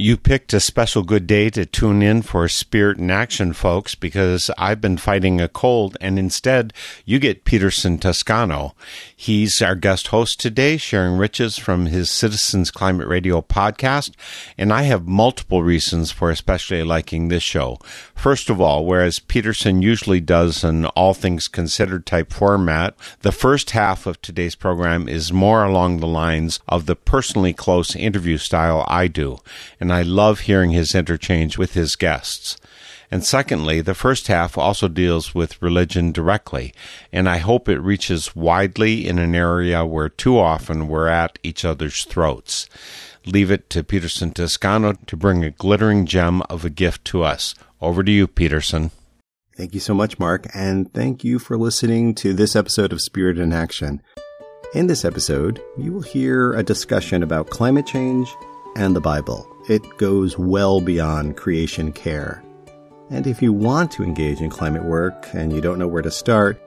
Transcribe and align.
You 0.00 0.16
picked 0.16 0.54
a 0.54 0.60
special 0.60 1.02
good 1.02 1.26
day 1.26 1.50
to 1.50 1.66
tune 1.66 2.02
in 2.02 2.22
for 2.22 2.46
Spirit 2.46 2.98
in 2.98 3.10
Action, 3.10 3.52
folks, 3.52 3.96
because 3.96 4.48
I've 4.56 4.80
been 4.80 4.96
fighting 4.96 5.40
a 5.40 5.48
cold, 5.48 5.96
and 6.00 6.20
instead 6.20 6.72
you 7.04 7.18
get 7.18 7.44
Peterson 7.44 7.98
Toscano. 7.98 8.76
He's 9.16 9.60
our 9.60 9.74
guest 9.74 10.06
host 10.06 10.38
today, 10.38 10.76
sharing 10.76 11.18
riches 11.18 11.58
from 11.58 11.86
his 11.86 12.10
Citizens 12.10 12.70
Climate 12.70 13.08
Radio 13.08 13.42
podcast, 13.42 14.12
and 14.56 14.72
I 14.72 14.82
have 14.82 15.08
multiple 15.08 15.64
reasons 15.64 16.12
for 16.12 16.30
especially 16.30 16.84
liking 16.84 17.26
this 17.26 17.42
show. 17.42 17.80
First 18.14 18.50
of 18.50 18.60
all, 18.60 18.86
whereas 18.86 19.18
Peterson 19.18 19.82
usually 19.82 20.20
does 20.20 20.62
an 20.62 20.86
all 20.86 21.12
things 21.12 21.48
considered 21.48 22.06
type 22.06 22.32
format, 22.32 22.94
the 23.22 23.32
first 23.32 23.70
half 23.70 24.06
of 24.06 24.22
today's 24.22 24.54
program 24.54 25.08
is 25.08 25.32
more 25.32 25.64
along 25.64 25.98
the 25.98 26.06
lines 26.06 26.60
of 26.68 26.86
the 26.86 26.94
personally 26.94 27.52
close 27.52 27.96
interview 27.96 28.38
style 28.38 28.84
I 28.86 29.08
do. 29.08 29.38
And 29.80 29.87
and 29.88 29.94
I 29.94 30.02
love 30.02 30.40
hearing 30.40 30.72
his 30.72 30.94
interchange 30.94 31.56
with 31.56 31.72
his 31.72 31.96
guests. 31.96 32.58
And 33.10 33.24
secondly, 33.24 33.80
the 33.80 33.94
first 33.94 34.26
half 34.26 34.58
also 34.58 34.86
deals 34.86 35.34
with 35.34 35.62
religion 35.62 36.12
directly, 36.12 36.74
and 37.10 37.26
I 37.26 37.38
hope 37.38 37.70
it 37.70 37.80
reaches 37.80 38.36
widely 38.36 39.08
in 39.08 39.18
an 39.18 39.34
area 39.34 39.86
where 39.86 40.10
too 40.10 40.38
often 40.38 40.88
we're 40.88 41.08
at 41.08 41.38
each 41.42 41.64
other's 41.64 42.04
throats. 42.04 42.68
Leave 43.24 43.50
it 43.50 43.70
to 43.70 43.82
Peterson 43.82 44.32
Toscano 44.32 44.92
to 45.06 45.16
bring 45.16 45.42
a 45.42 45.52
glittering 45.52 46.04
gem 46.04 46.42
of 46.50 46.66
a 46.66 46.70
gift 46.70 47.06
to 47.06 47.22
us. 47.22 47.54
Over 47.80 48.04
to 48.04 48.12
you, 48.12 48.26
Peterson. 48.26 48.90
Thank 49.56 49.72
you 49.72 49.80
so 49.80 49.94
much, 49.94 50.18
Mark, 50.18 50.48
and 50.54 50.92
thank 50.92 51.24
you 51.24 51.38
for 51.38 51.56
listening 51.56 52.14
to 52.16 52.34
this 52.34 52.54
episode 52.54 52.92
of 52.92 53.00
Spirit 53.00 53.38
in 53.38 53.54
Action. 53.54 54.02
In 54.74 54.86
this 54.86 55.06
episode, 55.06 55.62
you 55.78 55.94
will 55.94 56.02
hear 56.02 56.52
a 56.52 56.62
discussion 56.62 57.22
about 57.22 57.48
climate 57.48 57.86
change 57.86 58.28
and 58.76 58.94
the 58.94 59.00
Bible 59.00 59.48
it 59.68 59.82
goes 59.98 60.38
well 60.38 60.80
beyond 60.80 61.36
creation 61.36 61.92
care. 61.92 62.42
And 63.10 63.26
if 63.26 63.40
you 63.40 63.52
want 63.52 63.90
to 63.92 64.02
engage 64.02 64.40
in 64.40 64.50
climate 64.50 64.84
work 64.84 65.28
and 65.32 65.52
you 65.52 65.60
don't 65.60 65.78
know 65.78 65.88
where 65.88 66.02
to 66.02 66.10
start, 66.10 66.60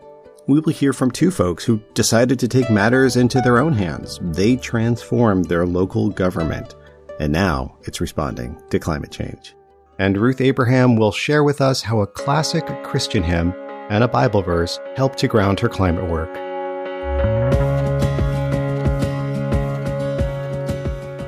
we 0.47 0.59
will 0.59 0.73
hear 0.73 0.91
from 0.91 1.11
two 1.11 1.29
folks 1.31 1.63
who 1.63 1.81
decided 1.94 2.39
to 2.39 2.47
take 2.47 2.69
matters 2.69 3.16
into 3.16 3.41
their 3.41 3.59
own 3.59 3.73
hands. 3.73 4.19
They 4.22 4.55
transformed 4.55 5.45
their 5.45 5.66
local 5.66 6.09
government, 6.09 6.75
and 7.19 7.31
now 7.31 7.77
it's 7.83 8.02
responding 8.02 8.59
to 8.72 8.79
climate 8.79 9.11
change. 9.11 9.55
And 9.99 10.17
Ruth 10.17 10.41
Abraham 10.41 10.95
will 10.95 11.11
share 11.11 11.44
with 11.44 11.61
us 11.61 11.83
how 11.83 12.02
a 12.02 12.07
classic 12.07 12.66
Christian 12.83 13.22
hymn 13.22 13.53
and 13.89 14.03
a 14.03 14.07
Bible 14.07 14.41
verse 14.41 14.79
helped 14.95 15.19
to 15.19 15.27
ground 15.27 15.59
her 15.59 15.69
climate 15.69 16.09
work. 16.09 16.50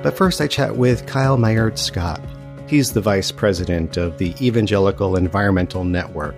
But 0.04 0.18
first, 0.18 0.42
I 0.42 0.48
chat 0.48 0.76
with 0.76 1.06
Kyle 1.08 1.38
Meyaard-Schaap. 1.38 2.22
He's 2.70 2.92
the 2.92 3.00
vice 3.00 3.32
president 3.32 3.96
of 3.96 4.18
the 4.18 4.36
Evangelical 4.46 5.16
Environmental 5.16 5.86
Network. 5.86 6.36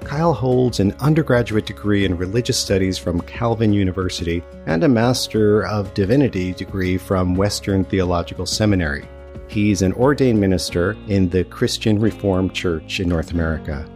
Kyle 0.00 0.34
holds 0.34 0.80
an 0.80 0.96
undergraduate 0.98 1.64
degree 1.64 2.04
in 2.04 2.16
religious 2.16 2.58
studies 2.58 2.98
from 2.98 3.20
Calvin 3.20 3.72
University 3.72 4.42
and 4.66 4.82
a 4.82 4.88
Master 4.88 5.64
of 5.66 5.94
Divinity 5.94 6.54
degree 6.54 6.98
from 6.98 7.36
Western 7.36 7.84
Theological 7.84 8.46
Seminary. 8.46 9.08
He's 9.46 9.80
an 9.80 9.92
ordained 9.92 10.40
minister 10.40 10.96
in 11.06 11.28
the 11.28 11.44
Christian 11.44 12.00
Reformed 12.00 12.52
Church 12.52 12.98
in 12.98 13.08
North 13.08 13.30
America. 13.30 13.88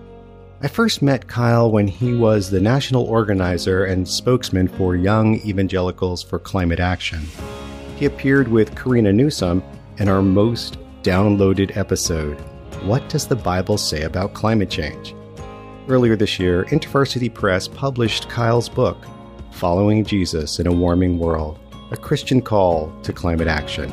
I 0.62 0.68
first 0.68 1.02
met 1.02 1.26
Kyle 1.26 1.72
when 1.72 1.88
he 1.88 2.14
was 2.14 2.50
the 2.50 2.60
national 2.60 3.02
organizer 3.04 3.84
and 3.84 4.08
spokesman 4.08 4.68
for 4.68 4.94
Young 4.94 5.40
Evangelicals 5.40 6.22
for 6.22 6.38
Climate 6.38 6.80
Action 6.80 7.26
he 7.98 8.06
appeared 8.06 8.46
with 8.46 8.76
Karina 8.76 9.12
Newsom 9.12 9.60
in 9.96 10.08
our 10.08 10.22
most 10.22 10.78
downloaded 11.02 11.76
episode 11.76 12.38
What 12.84 13.08
Does 13.08 13.26
the 13.26 13.34
Bible 13.34 13.76
Say 13.76 14.02
About 14.02 14.34
Climate 14.34 14.70
Change? 14.70 15.16
Earlier 15.88 16.14
this 16.14 16.38
year, 16.38 16.64
InterVarsity 16.66 17.34
Press 17.34 17.66
published 17.66 18.28
Kyle's 18.28 18.68
book, 18.68 19.04
Following 19.50 20.04
Jesus 20.04 20.60
in 20.60 20.68
a 20.68 20.72
Warming 20.72 21.18
World 21.18 21.58
A 21.90 21.96
Christian 21.96 22.40
Call 22.40 22.92
to 23.02 23.12
Climate 23.12 23.48
Action. 23.48 23.92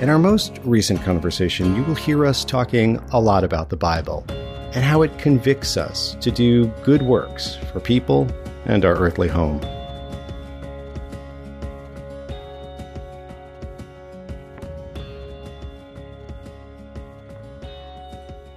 In 0.00 0.08
our 0.08 0.18
most 0.18 0.58
recent 0.64 1.02
conversation, 1.02 1.76
you 1.76 1.82
will 1.82 1.96
hear 1.96 2.24
us 2.24 2.46
talking 2.46 2.96
a 3.12 3.20
lot 3.20 3.44
about 3.44 3.68
the 3.68 3.76
Bible 3.76 4.24
and 4.72 4.82
how 4.82 5.02
it 5.02 5.18
convicts 5.18 5.76
us 5.76 6.16
to 6.22 6.30
do 6.30 6.68
good 6.82 7.02
works 7.02 7.56
for 7.70 7.80
people 7.80 8.26
and 8.64 8.86
our 8.86 8.94
earthly 8.96 9.28
home. 9.28 9.60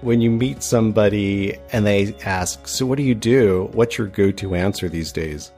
When 0.02 0.20
you 0.20 0.30
meet 0.30 0.62
somebody 0.62 1.56
and 1.72 1.86
they 1.86 2.14
ask, 2.24 2.66
So, 2.66 2.84
what 2.84 2.98
do 2.98 3.04
you 3.04 3.14
do? 3.14 3.70
What's 3.72 3.96
your 3.96 4.08
go 4.08 4.30
to 4.32 4.54
answer 4.54 4.88
these 4.88 5.12
days? 5.12 5.52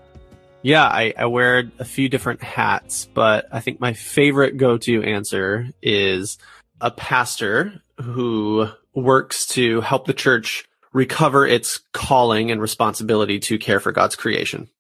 Yeah, 0.62 0.84
I, 0.84 1.12
I, 1.18 1.26
wear 1.26 1.70
a 1.78 1.84
few 1.84 2.08
different 2.08 2.42
hats, 2.42 3.04
but 3.12 3.46
I 3.52 3.60
think 3.60 3.80
my 3.80 3.92
favorite 3.92 4.56
go 4.56 4.78
to 4.78 5.02
answer 5.02 5.68
is 5.82 6.38
a 6.80 6.90
pastor 6.90 7.82
who 8.00 8.68
works 8.94 9.46
to 9.48 9.82
help 9.82 10.06
the 10.06 10.14
church 10.14 10.66
recover 10.94 11.46
its 11.46 11.80
calling 11.92 12.50
and 12.50 12.62
responsibility 12.62 13.40
to 13.40 13.58
care 13.58 13.78
for 13.78 13.92
God's 13.92 14.16
creation. 14.16 14.70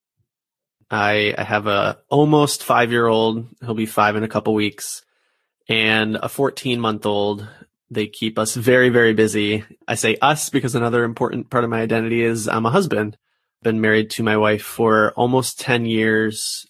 I, 0.90 1.34
I 1.36 1.42
have 1.42 1.66
a 1.66 1.98
almost 2.08 2.64
five 2.64 2.90
year 2.90 3.06
old. 3.06 3.48
He'll 3.60 3.74
be 3.74 3.84
five 3.84 4.16
in 4.16 4.22
a 4.22 4.28
couple 4.28 4.54
weeks 4.54 5.02
and 5.68 6.16
a 6.16 6.28
14 6.28 6.80
month 6.80 7.06
old 7.06 7.46
they 7.94 8.06
keep 8.06 8.38
us 8.38 8.54
very, 8.54 8.88
very 8.88 9.14
busy. 9.14 9.64
I 9.88 9.94
say 9.94 10.16
us 10.20 10.50
because 10.50 10.74
another 10.74 11.04
important 11.04 11.50
part 11.50 11.64
of 11.64 11.70
my 11.70 11.80
identity 11.80 12.22
is 12.22 12.48
I'm 12.48 12.66
a 12.66 12.70
husband. 12.70 13.16
Been 13.62 13.80
married 13.80 14.10
to 14.10 14.22
my 14.22 14.36
wife 14.36 14.62
for 14.62 15.12
almost 15.12 15.58
10 15.60 15.86
years. 15.86 16.66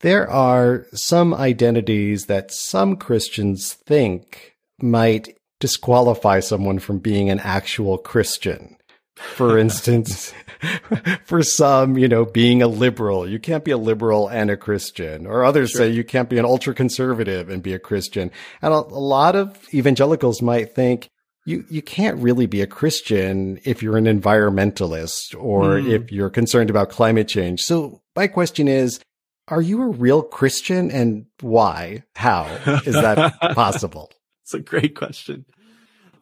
There 0.00 0.28
are 0.28 0.86
some 0.92 1.32
identities 1.32 2.26
that 2.26 2.50
some 2.50 2.96
Christians 2.96 3.74
think 3.74 4.56
might 4.80 5.36
disqualify 5.60 6.40
someone 6.40 6.80
from 6.80 6.98
being 6.98 7.30
an 7.30 7.38
actual 7.38 7.98
Christian. 7.98 8.76
For 9.14 9.56
instance, 9.66 10.34
for 11.24 11.42
some, 11.42 11.96
you 11.96 12.08
know, 12.08 12.24
being 12.24 12.62
a 12.62 12.68
liberal, 12.68 13.28
you 13.28 13.38
can't 13.38 13.64
be 13.64 13.70
a 13.70 13.76
liberal 13.76 14.28
and 14.28 14.50
a 14.50 14.56
Christian. 14.56 15.26
Or 15.26 15.44
others 15.44 15.70
sure. 15.70 15.82
say 15.82 15.90
you 15.90 16.04
can't 16.04 16.28
be 16.28 16.38
an 16.38 16.44
ultra 16.44 16.74
conservative 16.74 17.48
and 17.48 17.62
be 17.62 17.74
a 17.74 17.78
Christian. 17.78 18.30
And 18.60 18.72
a, 18.72 18.76
a 18.76 19.02
lot 19.02 19.36
of 19.36 19.58
evangelicals 19.74 20.42
might 20.42 20.74
think 20.74 21.08
you, 21.44 21.64
you 21.68 21.82
can't 21.82 22.18
really 22.18 22.46
be 22.46 22.60
a 22.60 22.66
Christian 22.66 23.58
if 23.64 23.82
you're 23.82 23.96
an 23.96 24.04
environmentalist 24.04 25.34
or 25.36 25.80
mm. 25.80 25.90
if 25.90 26.12
you're 26.12 26.30
concerned 26.30 26.70
about 26.70 26.90
climate 26.90 27.28
change. 27.28 27.62
So 27.62 28.00
my 28.14 28.28
question 28.28 28.68
is, 28.68 29.00
are 29.48 29.60
you 29.60 29.82
a 29.82 29.88
real 29.88 30.22
Christian 30.22 30.90
and 30.90 31.26
why? 31.40 32.04
How 32.14 32.44
is 32.86 32.94
that 32.94 33.40
possible? 33.54 34.10
It's 34.44 34.54
a 34.54 34.60
great 34.60 34.94
question. 34.94 35.44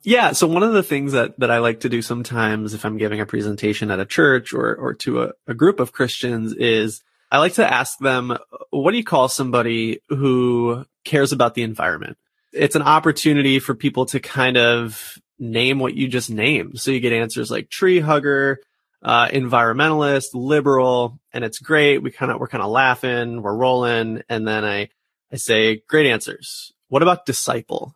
Yeah. 0.03 0.33
So 0.33 0.47
one 0.47 0.63
of 0.63 0.73
the 0.73 0.83
things 0.83 1.13
that, 1.13 1.39
that 1.41 1.51
I 1.51 1.59
like 1.59 1.81
to 1.81 1.89
do 1.89 2.01
sometimes 2.01 2.73
if 2.73 2.85
I'm 2.85 2.97
giving 2.97 3.21
a 3.21 3.27
presentation 3.27 3.91
at 3.91 4.01
a 4.01 4.07
church 4.07 4.55
or, 4.55 4.75
or 4.75 4.95
to 4.95 5.23
a, 5.23 5.33
a 5.47 5.55
group 5.55 5.79
of 5.79 5.93
Christians 5.93 6.55
is 6.55 7.03
I 7.31 7.39
like 7.39 7.55
to 7.55 7.73
ask 7.73 7.99
them, 7.99 8.37
what 8.71 8.91
do 8.93 8.97
you 8.97 9.05
call 9.05 9.29
somebody 9.29 10.01
who 10.09 10.85
cares 11.05 11.33
about 11.33 11.55
the 11.55 11.63
environment? 11.63 12.17
It's 12.53 12.77
an 12.77 12.83
opportunity 12.83 13.59
for 13.59 13.75
people 13.75 14.07
to 14.07 14.21
kind 14.21 14.57
of 14.57 15.19
name 15.39 15.79
what 15.79 15.95
you 15.95 16.09
just 16.09 16.31
named. 16.31 16.81
So 16.81 16.91
you 16.91 17.01
get 17.01 17.13
answers 17.13 17.51
like 17.51 17.69
tree 17.69 18.01
hugger, 18.01 18.59
uh, 19.03 19.29
environmentalist, 19.29 20.29
liberal, 20.35 21.21
and 21.33 21.45
it's 21.45 21.59
great. 21.59 21.99
We 22.03 22.11
kind 22.11 22.33
of, 22.33 22.41
we're 22.41 22.49
kind 22.49 22.65
of 22.65 22.71
laughing, 22.71 23.43
we're 23.43 23.57
rolling. 23.57 24.23
And 24.29 24.49
then 24.49 24.65
I, 24.65 24.89
I 25.33 25.37
say, 25.37 25.83
great 25.89 26.07
answers. 26.07 26.73
What 26.89 27.03
about 27.03 27.27
disciple? 27.27 27.95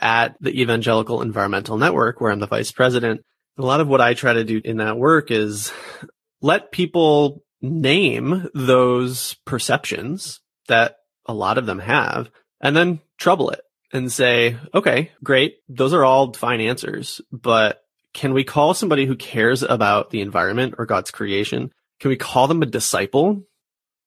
At 0.00 0.36
the 0.40 0.60
Evangelical 0.60 1.22
Environmental 1.22 1.76
Network, 1.76 2.20
where 2.20 2.30
I'm 2.30 2.40
the 2.40 2.46
vice 2.46 2.72
president. 2.72 3.22
A 3.58 3.62
lot 3.62 3.80
of 3.80 3.88
what 3.88 4.00
I 4.00 4.14
try 4.14 4.32
to 4.32 4.44
do 4.44 4.60
in 4.64 4.78
that 4.78 4.96
work 4.96 5.30
is 5.30 5.72
let 6.40 6.72
people 6.72 7.42
name 7.62 8.48
those 8.54 9.34
perceptions 9.44 10.40
that 10.68 10.96
a 11.26 11.34
lot 11.34 11.58
of 11.58 11.66
them 11.66 11.78
have 11.78 12.30
and 12.60 12.76
then 12.76 13.00
trouble 13.18 13.50
it 13.50 13.60
and 13.92 14.12
say, 14.12 14.56
okay, 14.74 15.12
great. 15.22 15.56
Those 15.68 15.94
are 15.94 16.04
all 16.04 16.32
fine 16.32 16.60
answers, 16.60 17.20
but 17.30 17.80
can 18.12 18.34
we 18.34 18.44
call 18.44 18.74
somebody 18.74 19.06
who 19.06 19.16
cares 19.16 19.62
about 19.62 20.10
the 20.10 20.20
environment 20.20 20.74
or 20.78 20.86
God's 20.86 21.10
creation 21.10 21.70
Can 22.00 22.08
we 22.10 22.16
call 22.16 22.48
them 22.48 22.62
a 22.62 22.66
disciple? 22.66 23.42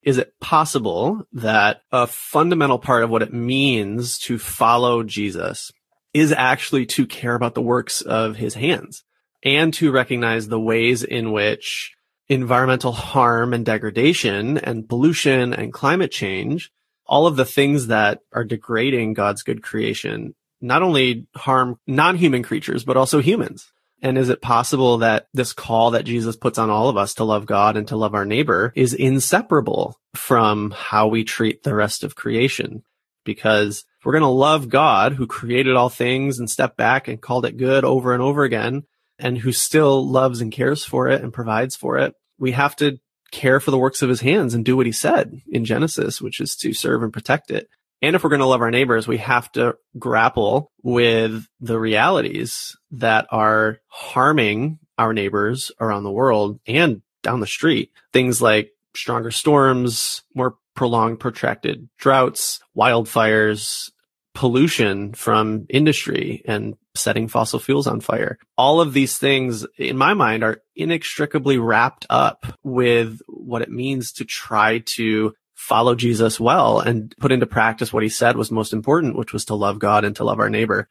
Is 0.02 0.18
it 0.18 0.32
possible 0.40 1.26
that 1.32 1.80
a 1.90 2.06
fundamental 2.06 2.78
part 2.78 3.02
of 3.02 3.10
what 3.10 3.22
it 3.22 3.32
means 3.32 4.18
to 4.20 4.38
follow 4.38 5.02
Jesus 5.02 5.72
is 6.14 6.32
actually 6.32 6.86
to 6.86 7.06
care 7.06 7.34
about 7.34 7.54
the 7.54 7.62
works 7.62 8.00
of 8.00 8.36
his 8.36 8.54
hands 8.54 9.04
and 9.44 9.72
to 9.74 9.92
recognize 9.92 10.48
the 10.48 10.60
ways 10.60 11.02
in 11.02 11.32
which 11.32 11.94
environmental 12.28 12.92
harm 12.92 13.54
and 13.54 13.64
degradation 13.64 14.58
and 14.58 14.88
pollution 14.88 15.54
and 15.54 15.72
climate 15.72 16.10
change, 16.10 16.70
all 17.06 17.26
of 17.26 17.36
the 17.36 17.44
things 17.44 17.86
that 17.86 18.20
are 18.32 18.44
degrading 18.44 19.14
God's 19.14 19.42
good 19.42 19.62
creation, 19.62 20.34
not 20.60 20.82
only 20.82 21.26
harm 21.34 21.78
non-human 21.86 22.42
creatures, 22.42 22.84
but 22.84 22.96
also 22.96 23.20
humans. 23.20 23.70
And 24.00 24.16
is 24.16 24.28
it 24.28 24.40
possible 24.40 24.98
that 24.98 25.26
this 25.34 25.52
call 25.52 25.92
that 25.92 26.04
Jesus 26.04 26.36
puts 26.36 26.58
on 26.58 26.70
all 26.70 26.88
of 26.88 26.96
us 26.96 27.14
to 27.14 27.24
love 27.24 27.46
God 27.46 27.76
and 27.76 27.88
to 27.88 27.96
love 27.96 28.14
our 28.14 28.24
neighbor 28.24 28.72
is 28.76 28.94
inseparable 28.94 29.98
from 30.14 30.70
how 30.70 31.08
we 31.08 31.24
treat 31.24 31.62
the 31.62 31.74
rest 31.74 32.04
of 32.04 32.14
creation? 32.14 32.84
Because 33.24 33.84
if 33.98 34.06
we're 34.06 34.12
going 34.12 34.22
to 34.22 34.28
love 34.28 34.68
God 34.68 35.14
who 35.14 35.26
created 35.26 35.76
all 35.76 35.88
things 35.88 36.38
and 36.38 36.48
stepped 36.48 36.76
back 36.76 37.08
and 37.08 37.20
called 37.20 37.44
it 37.44 37.56
good 37.56 37.84
over 37.84 38.12
and 38.12 38.22
over 38.22 38.44
again, 38.44 38.84
and 39.18 39.38
who 39.38 39.52
still 39.52 40.08
loves 40.08 40.40
and 40.40 40.52
cares 40.52 40.84
for 40.84 41.08
it 41.08 41.22
and 41.22 41.32
provides 41.32 41.74
for 41.74 41.98
it, 41.98 42.14
we 42.38 42.52
have 42.52 42.76
to 42.76 42.98
care 43.32 43.60
for 43.60 43.70
the 43.70 43.78
works 43.78 44.00
of 44.00 44.08
his 44.08 44.20
hands 44.20 44.54
and 44.54 44.64
do 44.64 44.76
what 44.76 44.86
he 44.86 44.92
said 44.92 45.40
in 45.48 45.64
Genesis, 45.64 46.20
which 46.20 46.40
is 46.40 46.54
to 46.56 46.72
serve 46.72 47.02
and 47.02 47.12
protect 47.12 47.50
it. 47.50 47.68
And 48.00 48.14
if 48.14 48.22
we're 48.22 48.30
going 48.30 48.40
to 48.40 48.46
love 48.46 48.60
our 48.60 48.70
neighbors, 48.70 49.08
we 49.08 49.18
have 49.18 49.50
to 49.52 49.76
grapple 49.98 50.70
with 50.82 51.46
the 51.60 51.80
realities 51.80 52.76
that 52.92 53.26
are 53.30 53.78
harming 53.88 54.78
our 54.96 55.12
neighbors 55.12 55.72
around 55.80 56.04
the 56.04 56.12
world 56.12 56.60
and 56.66 57.02
down 57.22 57.40
the 57.40 57.46
street. 57.46 57.90
Things 58.12 58.40
like 58.40 58.70
stronger 58.94 59.32
storms, 59.32 60.22
more 60.34 60.56
prolonged, 60.78 61.18
protracted 61.18 61.88
droughts, 61.98 62.60
wildfires, 62.76 63.90
pollution 64.32 65.12
from 65.12 65.66
industry 65.68 66.40
and 66.44 66.76
setting 66.94 67.26
fossil 67.26 67.58
fuels 67.58 67.88
on 67.88 68.00
fire. 68.00 68.38
All 68.56 68.80
of 68.80 68.92
these 68.92 69.18
things, 69.18 69.66
in 69.76 69.96
my 69.96 70.14
mind, 70.14 70.44
are 70.44 70.62
inextricably 70.76 71.58
wrapped 71.58 72.06
up 72.08 72.46
with 72.62 73.20
what 73.26 73.62
it 73.62 73.72
means 73.72 74.12
to 74.12 74.24
try 74.24 74.78
to 74.94 75.34
follow 75.56 75.96
Jesus 75.96 76.38
well 76.38 76.78
and 76.78 77.12
put 77.18 77.32
into 77.32 77.46
practice 77.46 77.92
what 77.92 78.04
he 78.04 78.08
said 78.08 78.36
was 78.36 78.52
most 78.52 78.72
important, 78.72 79.16
which 79.16 79.32
was 79.32 79.46
to 79.46 79.56
love 79.56 79.80
God 79.80 80.04
and 80.04 80.14
to 80.14 80.24
love 80.24 80.38
our 80.38 80.48
neighbor. 80.48 80.88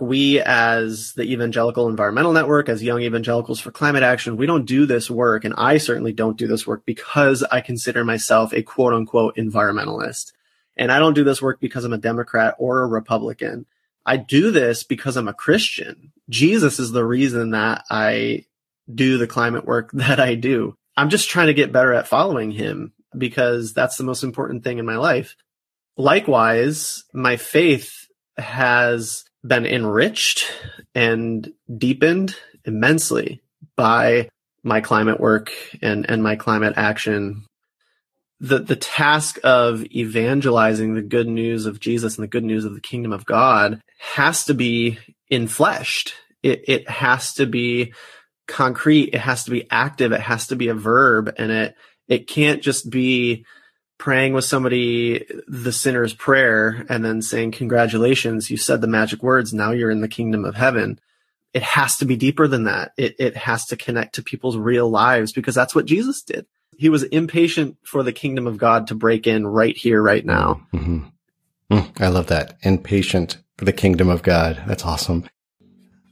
We, 0.00 0.40
as 0.40 1.12
the 1.14 1.22
Evangelical 1.22 1.88
Environmental 1.88 2.32
Network, 2.32 2.68
as 2.68 2.82
Young 2.82 3.02
Evangelicals 3.02 3.60
for 3.60 3.70
Climate 3.70 4.02
Action, 4.02 4.36
we 4.36 4.46
don't 4.46 4.64
do 4.64 4.86
this 4.86 5.10
work, 5.10 5.44
and 5.44 5.54
I 5.56 5.78
certainly 5.78 6.12
don't 6.12 6.36
do 6.36 6.46
this 6.46 6.66
work 6.66 6.84
because 6.84 7.42
I 7.42 7.60
consider 7.60 8.04
myself 8.04 8.52
a 8.52 8.62
quote 8.62 8.94
unquote 8.94 9.36
environmentalist. 9.36 10.32
And 10.76 10.92
I 10.92 10.98
don't 10.98 11.14
do 11.14 11.24
this 11.24 11.42
work 11.42 11.60
because 11.60 11.84
I'm 11.84 11.92
a 11.92 11.98
Democrat 11.98 12.54
or 12.58 12.80
a 12.80 12.86
Republican. 12.86 13.66
I 14.06 14.16
do 14.16 14.50
this 14.50 14.84
because 14.84 15.16
I'm 15.16 15.28
a 15.28 15.34
Christian. 15.34 16.12
Jesus 16.30 16.78
is 16.78 16.92
the 16.92 17.04
reason 17.04 17.50
that 17.50 17.84
I 17.90 18.46
do 18.92 19.18
the 19.18 19.26
climate 19.26 19.66
work 19.66 19.90
that 19.92 20.20
I 20.20 20.34
do. 20.34 20.76
I'm 20.96 21.10
just 21.10 21.28
trying 21.28 21.48
to 21.48 21.54
get 21.54 21.72
better 21.72 21.92
at 21.92 22.08
following 22.08 22.50
him 22.50 22.92
because 23.16 23.72
that's 23.72 23.96
the 23.96 24.04
most 24.04 24.22
important 24.22 24.64
thing 24.64 24.78
in 24.78 24.86
my 24.86 24.96
life. 24.96 25.36
Likewise, 25.96 27.04
my 27.12 27.36
faith 27.36 28.06
has 28.36 29.24
been 29.44 29.66
enriched 29.66 30.50
and 30.94 31.52
deepened 31.76 32.36
immensely 32.64 33.40
by 33.76 34.28
my 34.62 34.80
climate 34.80 35.20
work 35.20 35.52
and, 35.80 36.08
and 36.10 36.22
my 36.22 36.36
climate 36.36 36.74
action 36.76 37.44
the 38.40 38.58
the 38.60 38.76
task 38.76 39.38
of 39.42 39.84
evangelizing 39.86 40.94
the 40.94 41.02
good 41.02 41.28
news 41.28 41.66
of 41.66 41.80
Jesus 41.80 42.16
and 42.16 42.22
the 42.22 42.28
good 42.28 42.44
news 42.44 42.64
of 42.64 42.74
the 42.74 42.80
kingdom 42.80 43.12
of 43.12 43.26
God 43.26 43.80
has 43.98 44.44
to 44.44 44.54
be 44.54 44.98
infleshed. 45.30 46.12
It 46.42 46.64
it 46.68 46.88
has 46.88 47.34
to 47.34 47.46
be 47.46 47.94
concrete. 48.46 49.10
It 49.12 49.20
has 49.20 49.44
to 49.44 49.50
be 49.50 49.66
active. 49.70 50.12
It 50.12 50.20
has 50.20 50.48
to 50.48 50.56
be 50.56 50.68
a 50.68 50.74
verb, 50.74 51.34
and 51.36 51.50
it 51.50 51.74
it 52.06 52.28
can't 52.28 52.62
just 52.62 52.88
be 52.90 53.44
praying 53.98 54.32
with 54.32 54.44
somebody 54.44 55.26
the 55.46 55.72
sinner's 55.72 56.14
prayer 56.14 56.86
and 56.88 57.04
then 57.04 57.20
saying 57.20 57.50
congratulations 57.50 58.50
you 58.50 58.56
said 58.56 58.80
the 58.80 58.86
magic 58.86 59.22
words 59.22 59.52
now 59.52 59.72
you're 59.72 59.90
in 59.90 60.00
the 60.00 60.08
kingdom 60.08 60.44
of 60.44 60.54
heaven 60.54 60.98
it 61.52 61.62
has 61.62 61.96
to 61.96 62.04
be 62.04 62.16
deeper 62.16 62.46
than 62.46 62.64
that 62.64 62.92
it 62.96 63.16
it 63.18 63.36
has 63.36 63.66
to 63.66 63.76
connect 63.76 64.14
to 64.14 64.22
people's 64.22 64.56
real 64.56 64.88
lives 64.88 65.32
because 65.32 65.54
that's 65.54 65.74
what 65.74 65.86
Jesus 65.86 66.22
did 66.22 66.46
he 66.78 66.88
was 66.88 67.02
impatient 67.02 67.76
for 67.82 68.04
the 68.04 68.12
kingdom 68.12 68.46
of 68.46 68.56
God 68.56 68.86
to 68.86 68.94
break 68.94 69.26
in 69.26 69.46
right 69.46 69.76
here, 69.76 70.00
right 70.00 70.24
now. 70.24 70.62
Mm-hmm. 70.72 71.06
Mm, 71.72 72.00
I 72.00 72.06
love 72.06 72.28
that. 72.28 72.56
Impatient 72.62 73.38
for 73.58 73.64
the 73.64 73.72
kingdom 73.72 74.08
of 74.08 74.22
God. 74.22 74.62
That's 74.66 74.84
awesome. 74.84 75.28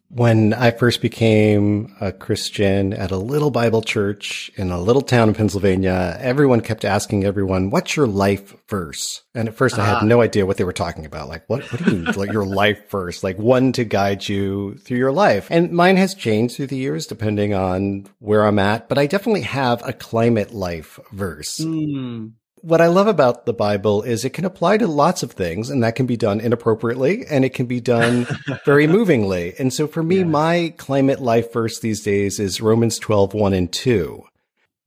When 0.09 0.55
I 0.55 0.71
first 0.71 1.03
became 1.03 1.95
a 2.01 2.13
Christian 2.13 2.93
at 2.93 3.11
a 3.11 3.17
little 3.17 3.51
Bible 3.51 3.83
church 3.83 4.51
in 4.57 4.71
a 4.71 4.81
little 4.81 5.03
town 5.03 5.29
in 5.29 5.35
Pennsylvania, 5.35 6.17
everyone 6.21 6.61
kept 6.61 6.85
asking 6.85 7.25
everyone, 7.25 7.71
what's 7.71 7.97
your 7.97 8.07
life 8.07 8.55
verse? 8.69 9.23
And 9.35 9.49
at 9.49 9.57
first 9.57 9.79
I 9.79 9.85
had 9.85 10.03
ah. 10.03 10.05
no 10.05 10.23
idea 10.23 10.47
what 10.47 10.59
they 10.59 10.65
were 10.65 10.73
talking 10.73 11.07
about. 11.07 11.29
Like, 11.29 11.45
what, 11.49 11.65
what 11.73 11.85
do 11.85 11.91
you 11.91 12.05
mean, 12.05 12.15
like 12.15 12.33
your 12.33 12.47
life 12.47 12.89
verse? 12.89 13.25
Like 13.25 13.39
one 13.39 13.73
to 13.73 13.85
guide 13.85 14.29
you 14.29 14.77
through 14.79 14.99
your 14.99 15.13
life. 15.13 15.49
And 15.51 15.73
mine 15.73 15.97
has 15.97 16.15
changed 16.15 16.57
through 16.57 16.69
the 16.69 16.77
years 16.77 17.07
depending 17.07 17.53
on 17.53 18.07
where 18.21 18.47
I'm 18.47 18.61
at, 18.61 18.89
but 18.89 18.99
I 18.99 19.07
definitely 19.07 19.43
have 19.43 19.87
a 19.87 19.93
climate 19.93 20.53
life 20.55 21.01
verse. 21.13 21.59
Mm 21.59 22.33
what 22.67 22.81
I 22.81 22.89
love 22.89 23.07
about 23.07 23.47
the 23.47 23.53
Bible 23.53 24.03
is 24.03 24.25
it 24.25 24.31
can 24.31 24.45
apply 24.45 24.79
to 24.79 24.89
lots 24.89 25.23
of 25.23 25.31
things 25.31 25.71
and 25.71 25.85
that 25.85 25.95
can 25.95 26.05
be 26.05 26.17
done 26.17 26.41
inappropriately 26.41 27.25
and 27.31 27.45
it 27.45 27.55
can 27.55 27.67
be 27.67 27.81
done 27.81 28.27
very 28.65 28.89
movingly. 28.89 29.55
And 29.57 29.73
so 29.73 29.87
for 29.87 30.03
me, 30.03 30.19
yeah. 30.19 30.25
my 30.25 30.75
climate 30.77 31.21
life 31.21 31.53
verse 31.53 31.79
these 31.79 32.03
days 32.03 32.41
is 32.41 32.61
Romans 32.61 32.99
12, 32.99 33.35
1 33.35 33.53
and 33.53 33.73
2. 33.73 34.25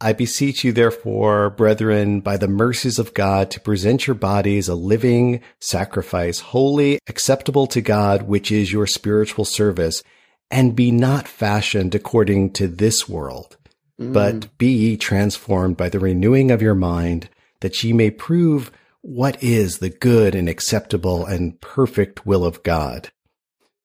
I 0.01 0.12
beseech 0.12 0.65
you, 0.65 0.74
therefore, 0.74 1.50
brethren, 1.51 2.19
by 2.19 2.36
the 2.36 2.50
mercies 2.50 3.00
of 3.00 3.13
God, 3.13 3.50
to 3.51 3.62
present 3.62 4.07
your 4.07 4.15
bodies 4.15 4.67
a 4.67 4.75
living 4.75 5.41
sacrifice, 5.62 6.39
holy, 6.39 7.00
acceptable 7.07 7.67
to 7.67 7.79
God, 7.79 8.24
which 8.24 8.51
is 8.51 8.74
your 8.74 8.88
spiritual 8.88 9.45
service, 9.45 10.03
and 10.51 10.75
be 10.75 10.91
not 10.91 11.29
fashioned 11.29 11.95
according 11.95 12.51
to 12.53 12.67
this 12.67 13.07
world, 13.07 13.55
mm. 14.00 14.12
but 14.12 14.57
be 14.57 14.67
ye 14.67 14.98
transformed 14.98 15.77
by 15.77 15.88
the 15.88 16.00
renewing 16.00 16.51
of 16.51 16.62
your 16.62 16.75
mind, 16.75 17.29
that 17.61 17.83
ye 17.83 17.93
may 17.93 18.11
prove 18.11 18.71
what 19.01 19.41
is 19.41 19.79
the 19.79 19.89
good 19.89 20.35
and 20.35 20.49
acceptable 20.49 21.25
and 21.25 21.59
perfect 21.61 22.25
will 22.25 22.45
of 22.45 22.63
God. 22.63 23.11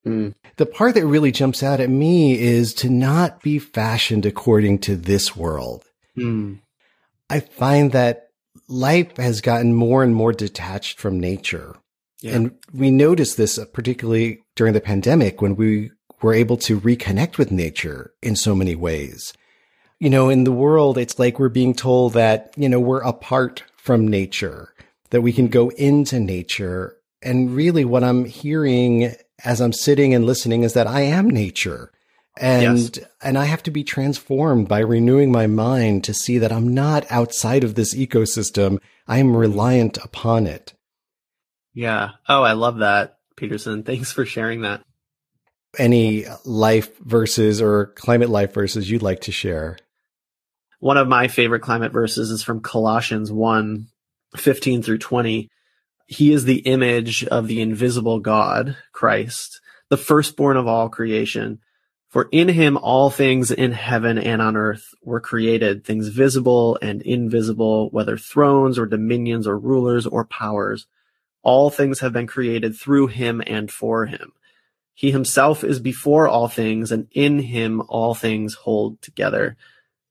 Mm. 0.05 0.35
The 0.57 0.65
part 0.65 0.95
that 0.95 1.05
really 1.05 1.31
jumps 1.31 1.63
out 1.63 1.79
at 1.79 1.89
me 1.89 2.39
is 2.39 2.73
to 2.75 2.89
not 2.89 3.41
be 3.41 3.59
fashioned 3.59 4.25
according 4.25 4.79
to 4.79 4.95
this 4.95 5.35
world. 5.35 5.85
Mm. 6.17 6.59
I 7.29 7.39
find 7.39 7.91
that 7.91 8.27
life 8.67 9.17
has 9.17 9.41
gotten 9.41 9.73
more 9.73 10.03
and 10.03 10.13
more 10.13 10.31
detached 10.31 10.99
from 10.99 11.19
nature. 11.19 11.75
Yeah. 12.21 12.35
And 12.35 12.51
we 12.73 12.91
noticed 12.91 13.37
this 13.37 13.59
particularly 13.73 14.43
during 14.55 14.73
the 14.73 14.81
pandemic 14.81 15.41
when 15.41 15.55
we 15.55 15.91
were 16.21 16.33
able 16.33 16.57
to 16.57 16.79
reconnect 16.79 17.37
with 17.37 17.51
nature 17.51 18.13
in 18.21 18.35
so 18.35 18.55
many 18.55 18.75
ways 18.75 19.33
you 19.99 20.09
know, 20.09 20.29
in 20.29 20.43
the 20.43 20.51
world, 20.51 20.97
it's 20.97 21.17
like 21.19 21.39
we're 21.39 21.49
being 21.49 21.73
told 21.73 22.13
that, 22.13 22.53
you 22.57 22.67
know, 22.67 22.79
we're 22.79 23.01
apart 23.01 23.63
from 23.77 24.07
nature, 24.07 24.73
that 25.11 25.21
we 25.21 25.31
can 25.31 25.47
go 25.47 25.69
into 25.69 26.19
nature. 26.19 26.97
And 27.21 27.55
really 27.55 27.85
what 27.85 28.03
I'm 28.03 28.25
hearing 28.25 29.13
as 29.43 29.61
I'm 29.61 29.73
sitting 29.73 30.13
and 30.13 30.25
listening 30.25 30.63
is 30.63 30.73
that 30.73 30.87
I 30.87 31.01
am 31.01 31.29
nature. 31.29 31.91
And, 32.37 32.97
yes. 32.97 33.05
and 33.21 33.37
I 33.37 33.45
have 33.45 33.63
to 33.63 33.71
be 33.71 33.83
transformed 33.83 34.67
by 34.67 34.79
renewing 34.79 35.31
my 35.31 35.47
mind 35.47 36.03
to 36.03 36.13
see 36.13 36.37
that 36.39 36.51
I'm 36.51 36.73
not 36.73 37.09
outside 37.09 37.63
of 37.63 37.75
this 37.75 37.95
ecosystem. 37.95 38.79
I 39.07 39.19
am 39.19 39.35
reliant 39.35 39.97
upon 40.03 40.45
it. 40.45 40.73
Yeah. 41.73 42.11
Oh, 42.27 42.43
I 42.43 42.53
love 42.53 42.79
that, 42.79 43.19
Peterson. 43.37 43.83
Thanks 43.83 44.11
for 44.11 44.25
sharing 44.25 44.61
that. 44.61 44.83
Any 45.77 46.25
life 46.43 46.97
verses 46.99 47.61
or 47.61 47.87
climate 47.87 48.29
life 48.29 48.53
verses 48.53 48.89
you'd 48.89 49.01
like 49.01 49.21
to 49.21 49.31
share? 49.31 49.77
One 50.85 50.97
of 50.97 51.07
my 51.07 51.27
favorite 51.29 51.63
climate 51.63 51.91
verses 51.91 52.29
is 52.29 52.43
from 52.43 52.61
Colossians 52.61 53.31
1 53.31 53.87
15 54.37 54.83
through 54.83 54.99
20. 54.99 55.49
He 56.05 56.31
is 56.31 56.45
the 56.45 56.59
image 56.59 57.25
of 57.25 57.47
the 57.47 57.59
invisible 57.59 58.19
God, 58.19 58.77
Christ, 58.91 59.61
the 59.89 59.97
firstborn 59.97 60.57
of 60.57 60.67
all 60.67 60.89
creation. 60.89 61.57
For 62.09 62.29
in 62.31 62.49
him 62.49 62.77
all 62.77 63.09
things 63.09 63.49
in 63.49 63.71
heaven 63.71 64.19
and 64.19 64.43
on 64.43 64.55
earth 64.55 64.93
were 65.01 65.19
created, 65.19 65.83
things 65.83 66.09
visible 66.09 66.77
and 66.83 67.01
invisible, 67.01 67.89
whether 67.89 68.15
thrones 68.15 68.77
or 68.77 68.85
dominions 68.85 69.47
or 69.47 69.57
rulers 69.57 70.05
or 70.05 70.23
powers. 70.23 70.85
All 71.41 71.71
things 71.71 72.01
have 72.01 72.13
been 72.13 72.27
created 72.27 72.75
through 72.75 73.07
him 73.07 73.41
and 73.47 73.71
for 73.71 74.05
him. 74.05 74.33
He 74.93 75.09
himself 75.09 75.63
is 75.63 75.79
before 75.79 76.27
all 76.27 76.47
things, 76.47 76.91
and 76.91 77.07
in 77.11 77.39
him 77.39 77.81
all 77.87 78.13
things 78.13 78.53
hold 78.53 79.01
together. 79.01 79.57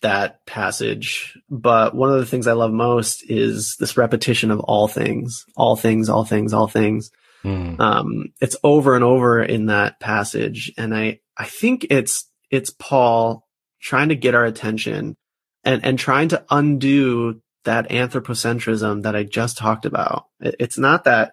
that 0.00 0.44
passage, 0.46 1.36
but 1.50 1.94
one 1.94 2.10
of 2.10 2.18
the 2.18 2.26
things 2.26 2.46
I 2.46 2.52
love 2.52 2.72
most 2.72 3.28
is 3.28 3.76
this 3.80 3.96
repetition 3.96 4.50
of 4.50 4.60
all 4.60 4.86
things, 4.86 5.44
all 5.56 5.76
things, 5.76 6.08
all 6.08 6.24
things, 6.24 6.52
all 6.52 6.68
things. 6.68 7.10
Mm. 7.44 7.80
Um, 7.80 8.32
it's 8.40 8.56
over 8.62 8.94
and 8.94 9.04
over 9.04 9.42
in 9.42 9.66
that 9.66 10.00
passage. 10.00 10.72
And 10.78 10.94
I, 10.94 11.20
I 11.36 11.46
think 11.46 11.86
it's, 11.90 12.30
it's 12.50 12.70
Paul 12.70 13.46
trying 13.80 14.10
to 14.10 14.16
get 14.16 14.34
our 14.34 14.44
attention 14.44 15.16
and, 15.64 15.84
and 15.84 15.98
trying 15.98 16.28
to 16.28 16.44
undo 16.50 17.40
that 17.64 17.90
anthropocentrism 17.90 19.02
that 19.02 19.16
I 19.16 19.24
just 19.24 19.58
talked 19.58 19.84
about. 19.84 20.26
It's 20.40 20.78
not 20.78 21.04
that, 21.04 21.32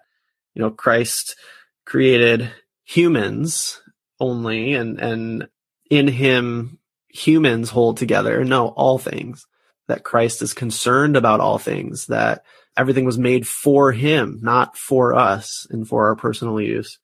you 0.54 0.62
know, 0.62 0.70
Christ 0.70 1.36
created 1.84 2.50
humans 2.84 3.80
only 4.18 4.74
and, 4.74 5.00
and 5.00 5.48
in 5.90 6.08
him 6.08 6.78
humans 7.16 7.70
hold 7.70 7.96
together. 7.96 8.44
No, 8.44 8.68
all 8.68 8.98
things 8.98 9.46
that 9.88 10.04
Christ 10.04 10.42
is 10.42 10.52
concerned 10.52 11.16
about 11.16 11.40
all 11.40 11.58
things, 11.58 12.06
that 12.06 12.42
everything 12.76 13.04
was 13.04 13.18
made 13.18 13.46
for 13.46 13.92
him, 13.92 14.38
not 14.42 14.76
for 14.76 15.14
us 15.14 15.66
and 15.70 15.86
for 15.86 16.08
our 16.08 16.16
personal 16.16 16.60
use. 16.60 16.98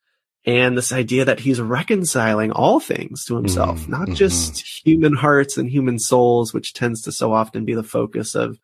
And 0.45 0.77
this 0.77 0.93
idea 0.93 1.25
that 1.25 1.41
he's 1.41 1.61
reconciling 1.61 2.51
all 2.51 2.81
things 2.81 3.25
to 3.27 3.37
himself, 3.37 3.81
mm-hmm. 3.81 3.93
not 3.93 4.09
just 4.11 4.55
mm-hmm. 4.55 4.91
human 4.91 5.15
hearts 5.15 5.57
and 5.57 5.71
human 5.71 5.99
souls, 6.01 6.53
which 6.53 6.73
tends 6.73 7.03
to 7.03 7.13
so 7.13 7.33
often 7.33 7.65
be 7.65 7.75
the 7.75 7.83
focus 7.83 8.35
of 8.35 8.59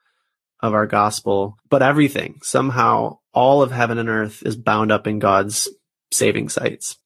of 0.61 0.75
our 0.75 0.87
gospel, 0.87 1.57
but 1.69 1.83
everything. 1.83 2.41
Somehow 2.43 3.19
all 3.33 3.63
of 3.63 3.71
heaven 3.71 3.99
and 3.99 4.09
earth 4.09 4.43
is 4.45 4.57
bound 4.57 4.91
up 4.91 5.07
in 5.07 5.21
God's 5.21 5.69
saving 6.13 6.49
sights. 6.49 6.97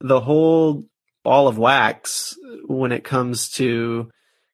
The 0.00 0.20
whole 0.20 0.84
ball 1.24 1.48
of 1.48 1.58
wax 1.58 2.36
when 2.66 2.92
it 2.92 3.04
comes 3.04 3.50
to 3.50 4.10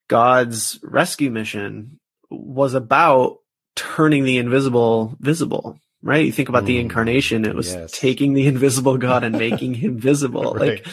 God's 0.08 0.78
rescue 0.82 1.30
mission 1.30 1.98
was 2.30 2.74
about 2.74 3.38
turning 3.76 4.24
the 4.24 4.38
invisible 4.38 5.16
visible, 5.20 5.78
right? 6.02 6.26
You 6.26 6.32
think 6.32 6.48
about 6.48 6.64
mm, 6.64 6.66
the 6.66 6.78
incarnation, 6.78 7.44
it 7.44 7.54
was 7.54 7.72
yes. 7.72 7.92
taking 7.92 8.34
the 8.34 8.46
invisible 8.48 8.98
God 8.98 9.24
and 9.24 9.36
making 9.36 9.74
him 9.74 9.98
visible. 9.98 10.54
right. 10.58 10.84
Like 10.84 10.86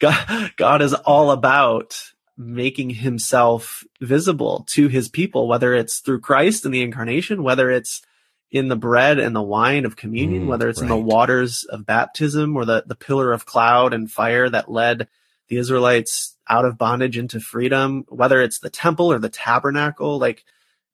God, 0.00 0.52
God 0.56 0.82
is 0.82 0.94
all 0.94 1.30
about 1.30 1.94
making 2.36 2.90
himself 2.90 3.84
visible 4.00 4.64
to 4.70 4.88
his 4.88 5.08
people, 5.08 5.46
whether 5.46 5.74
it's 5.74 6.00
through 6.00 6.20
Christ 6.20 6.64
and 6.64 6.72
the 6.72 6.82
incarnation, 6.82 7.42
whether 7.42 7.70
it's 7.70 8.00
in 8.50 8.68
the 8.68 8.76
bread 8.76 9.18
and 9.18 9.34
the 9.34 9.42
wine 9.42 9.84
of 9.84 9.96
communion, 9.96 10.44
mm, 10.44 10.46
whether 10.46 10.68
it's 10.68 10.80
right. 10.80 10.90
in 10.90 10.96
the 10.96 10.96
waters 10.96 11.64
of 11.64 11.86
baptism 11.86 12.56
or 12.56 12.64
the, 12.64 12.82
the 12.86 12.94
pillar 12.94 13.32
of 13.32 13.46
cloud 13.46 13.94
and 13.94 14.10
fire 14.10 14.48
that 14.48 14.70
led 14.70 15.08
the 15.48 15.56
Israelites 15.56 16.36
out 16.48 16.64
of 16.64 16.78
bondage 16.78 17.16
into 17.16 17.40
freedom, 17.40 18.04
whether 18.08 18.40
it's 18.40 18.58
the 18.58 18.70
temple 18.70 19.12
or 19.12 19.18
the 19.18 19.28
tabernacle, 19.28 20.18
like 20.18 20.44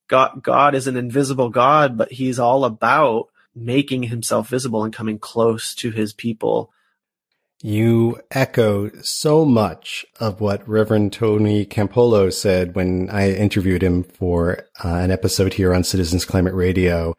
God, 0.09 0.43
God 0.43 0.75
is 0.75 0.87
an 0.87 0.97
invisible 0.97 1.49
God, 1.49 1.97
but 1.97 2.13
he's 2.13 2.39
all 2.39 2.65
about 2.65 3.29
making 3.55 4.05
himself 4.05 4.49
visible 4.49 4.85
and 4.85 4.93
coming 4.93 5.19
close 5.19 5.75
to 5.77 5.91
his 5.91 6.13
people 6.13 6.73
you 7.63 8.21
echo 8.31 8.91
so 9.01 9.45
much 9.45 10.05
of 10.21 10.41
what 10.41 10.69
Reverend 10.69 11.13
Tony 11.13 11.65
Campolo 11.65 12.33
said 12.33 12.75
when 12.75 13.09
I 13.11 13.33
interviewed 13.33 13.83
him 13.83 14.03
for 14.05 14.65
uh, 14.85 14.89
an 14.89 15.11
episode 15.11 15.55
here 15.55 15.75
on 15.75 15.83
Citizens 15.83 16.25
Climate 16.25 16.55
Radio. 16.55 17.15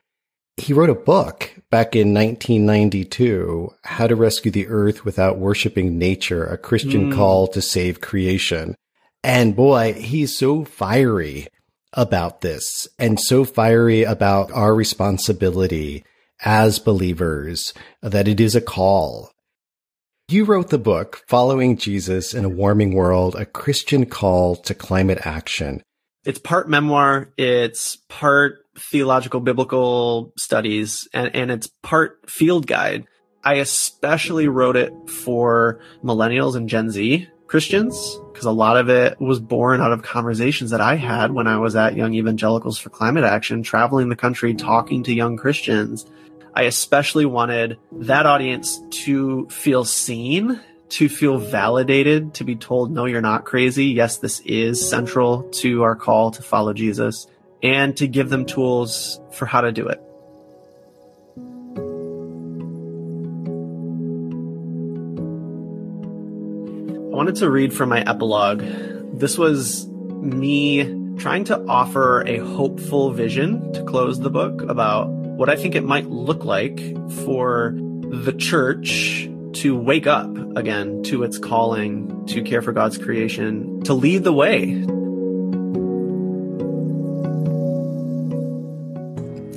He 0.58 0.74
wrote 0.74 0.90
a 0.90 0.96
book 0.96 1.54
back 1.70 1.96
in 1.96 2.14
1992, 2.14 3.74
How 3.84 4.08
to 4.08 4.16
Rescue 4.16 4.52
the 4.52 4.68
Earth 4.68 5.06
Without 5.06 5.38
Worshipping 5.38 5.98
Nature, 5.98 6.46
a 6.46 6.58
Christian 6.58 7.12
mm. 7.12 7.16
call 7.16 7.48
to 7.50 7.62
save 7.62 8.02
creation. 8.02 8.76
And 9.24 9.56
boy, 9.56 9.94
he's 9.94 10.38
so 10.38 10.66
fiery 10.66 11.48
about 11.94 12.42
this 12.42 12.88
and 13.00 13.20
so 13.20 13.46
fiery 13.46 14.04
about 14.04 14.52
our 14.52 14.74
responsibility 14.76 16.04
as 16.44 16.80
believers 16.80 17.74
that 18.02 18.28
it 18.28 18.40
is 18.40 18.56
a 18.56 18.62
call 18.62 19.32
you 20.30 20.44
wrote 20.44 20.72
the 20.72 20.78
book, 20.78 21.24
Following 21.30 21.78
Jesus 21.78 22.34
in 22.34 22.44
a 22.44 22.50
Warming 22.50 22.94
World, 22.94 23.36
a 23.36 23.46
Christian 23.46 24.06
call 24.06 24.58
to 24.58 24.74
climate 24.74 25.20
action. 25.26 25.82
It's 26.26 26.38
part 26.38 26.68
memoir, 26.68 27.32
it's 27.38 27.96
part 28.10 28.58
theological 28.78 29.40
biblical 29.40 30.34
studies, 30.38 31.08
and, 31.14 31.36
and 31.36 31.52
it's 31.52 31.68
part 31.82 32.30
field 32.30 32.68
guide. 32.68 33.06
I 33.44 33.56
especially 33.56 34.48
wrote 34.48 34.76
it 34.76 34.94
for 35.10 35.80
millennials 36.04 36.56
and 36.56 36.68
Gen 36.68 36.90
Z 36.90 37.28
Christians 37.48 38.20
because 38.34 38.46
a 38.46 38.52
lot 38.52 38.78
of 38.78 38.90
it 38.90 39.20
was 39.22 39.40
born 39.40 39.80
out 39.80 39.94
of 39.94 40.04
conversations 40.04 40.72
that 40.72 40.82
I 40.82 40.96
had 40.96 41.32
when 41.32 41.48
I 41.48 41.58
was 41.58 41.76
at 41.76 41.96
Young 41.96 42.14
Evangelicals 42.14 42.78
for 42.78 42.90
Climate 42.90 43.24
Action, 43.24 43.64
traveling 43.64 44.10
the 44.10 44.16
country, 44.16 44.54
talking 44.54 45.04
to 45.04 45.14
young 45.14 45.38
Christians 45.38 46.06
I 46.58 46.64
especially 46.64 47.28
wanted 47.28 47.78
that 47.92 48.26
audience 48.26 48.82
to 49.04 49.48
feel 49.48 49.86
seen, 49.86 50.60
to 50.90 51.08
feel 51.08 51.38
validated, 51.38 52.34
to 52.34 52.44
be 52.44 52.56
told, 52.56 52.90
no, 52.90 53.06
you're 53.06 53.22
not 53.22 53.46
crazy. 53.46 53.86
Yes, 53.86 54.18
this 54.18 54.40
is 54.40 54.90
central 54.90 55.44
to 55.62 55.84
our 55.84 55.96
call 55.96 56.32
to 56.32 56.42
follow 56.42 56.74
Jesus, 56.74 57.28
and 57.64 57.96
to 57.98 58.08
give 58.08 58.30
them 58.30 58.46
tools 58.46 59.20
for 59.32 59.46
how 59.46 59.62
to 59.62 59.72
do 59.72 59.88
it. 59.88 60.00
I 67.12 67.20
wanted 67.20 67.36
to 67.38 67.50
read 67.50 67.74
from 67.74 67.90
my 67.90 68.02
epilogue. 68.02 68.64
This 69.20 69.38
was 69.38 69.88
me 69.88 70.84
trying 71.18 71.46
to 71.46 71.60
offer 71.66 72.22
a 72.28 72.38
hopeful 72.38 73.12
vision 73.12 73.74
to 73.74 73.84
close 73.84 74.20
the 74.20 74.30
book 74.30 74.62
about 74.64 75.10
what 75.10 75.50
I 75.50 75.56
think 75.56 75.74
it 75.76 75.84
might 75.84 76.06
look 76.08 76.46
like 76.46 76.80
for 77.24 77.74
the 77.76 78.34
church 78.34 79.28
to 79.54 79.76
wake 79.76 80.06
up 80.06 80.30
again 80.56 81.02
to 81.04 81.24
its 81.24 81.40
calling 81.40 82.26
to 82.28 82.44
care 82.44 82.62
for 82.62 82.72
God's 82.72 82.98
creation, 82.98 83.82
to 83.84 83.94
lead 83.94 84.24
the 84.24 84.34
way. 84.34 84.86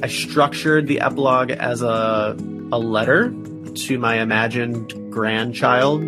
I 0.03 0.09
structured 0.09 0.87
the 0.87 1.01
epilogue 1.01 1.51
as 1.51 1.83
a, 1.83 2.35
a 2.73 2.79
letter 2.79 3.35
to 3.75 3.99
my 3.99 4.21
imagined 4.21 5.13
grandchild 5.13 6.03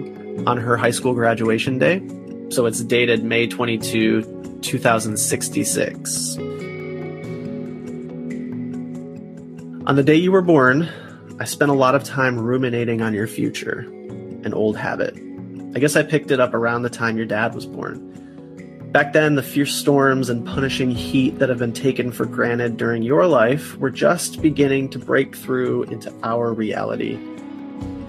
on 0.47 0.57
her 0.57 0.79
high 0.79 0.93
school 0.93 1.13
graduation 1.13 1.79
day. 1.79 2.01
So 2.49 2.65
it's 2.65 2.81
dated 2.81 3.23
May 3.23 3.47
22, 3.47 4.61
2066. 4.63 6.37
On 9.85 9.97
the 9.97 10.03
day 10.03 10.15
you 10.15 10.33
were 10.33 10.43
born, 10.43 10.89
I 11.39 11.45
spent 11.45 11.71
a 11.71 11.75
lot 11.75 11.95
of 11.95 12.03
time 12.03 12.39
ruminating 12.39 13.03
on 13.03 13.13
your 13.13 13.27
future, 13.27 13.81
an 14.45 14.55
old 14.55 14.79
habit. 14.79 15.15
I 15.75 15.81
guess 15.81 15.97
I 15.97 16.03
picked 16.03 16.31
it 16.31 16.41
up 16.41 16.55
around 16.55 16.83
the 16.83 16.91
time 16.91 17.19
your 17.19 17.27
dad 17.27 17.55
was 17.55 17.67
born. 17.67 18.22
Back 18.93 19.15
then, 19.15 19.37
the 19.37 19.43
fierce 19.43 19.75
storms 19.75 20.29
and 20.29 20.47
punishing 20.47 20.91
heat 20.91 21.39
that 21.39 21.49
have 21.49 21.59
been 21.59 21.73
taken 21.73 22.13
for 22.13 22.27
granted 22.27 22.77
during 22.77 23.03
your 23.03 23.27
life 23.27 23.75
were 23.79 23.91
just 23.91 24.43
beginning 24.43 24.91
to 24.91 24.99
break 24.99 25.35
through 25.35 25.85
into 25.85 26.13
our 26.23 26.53
reality. 26.53 27.19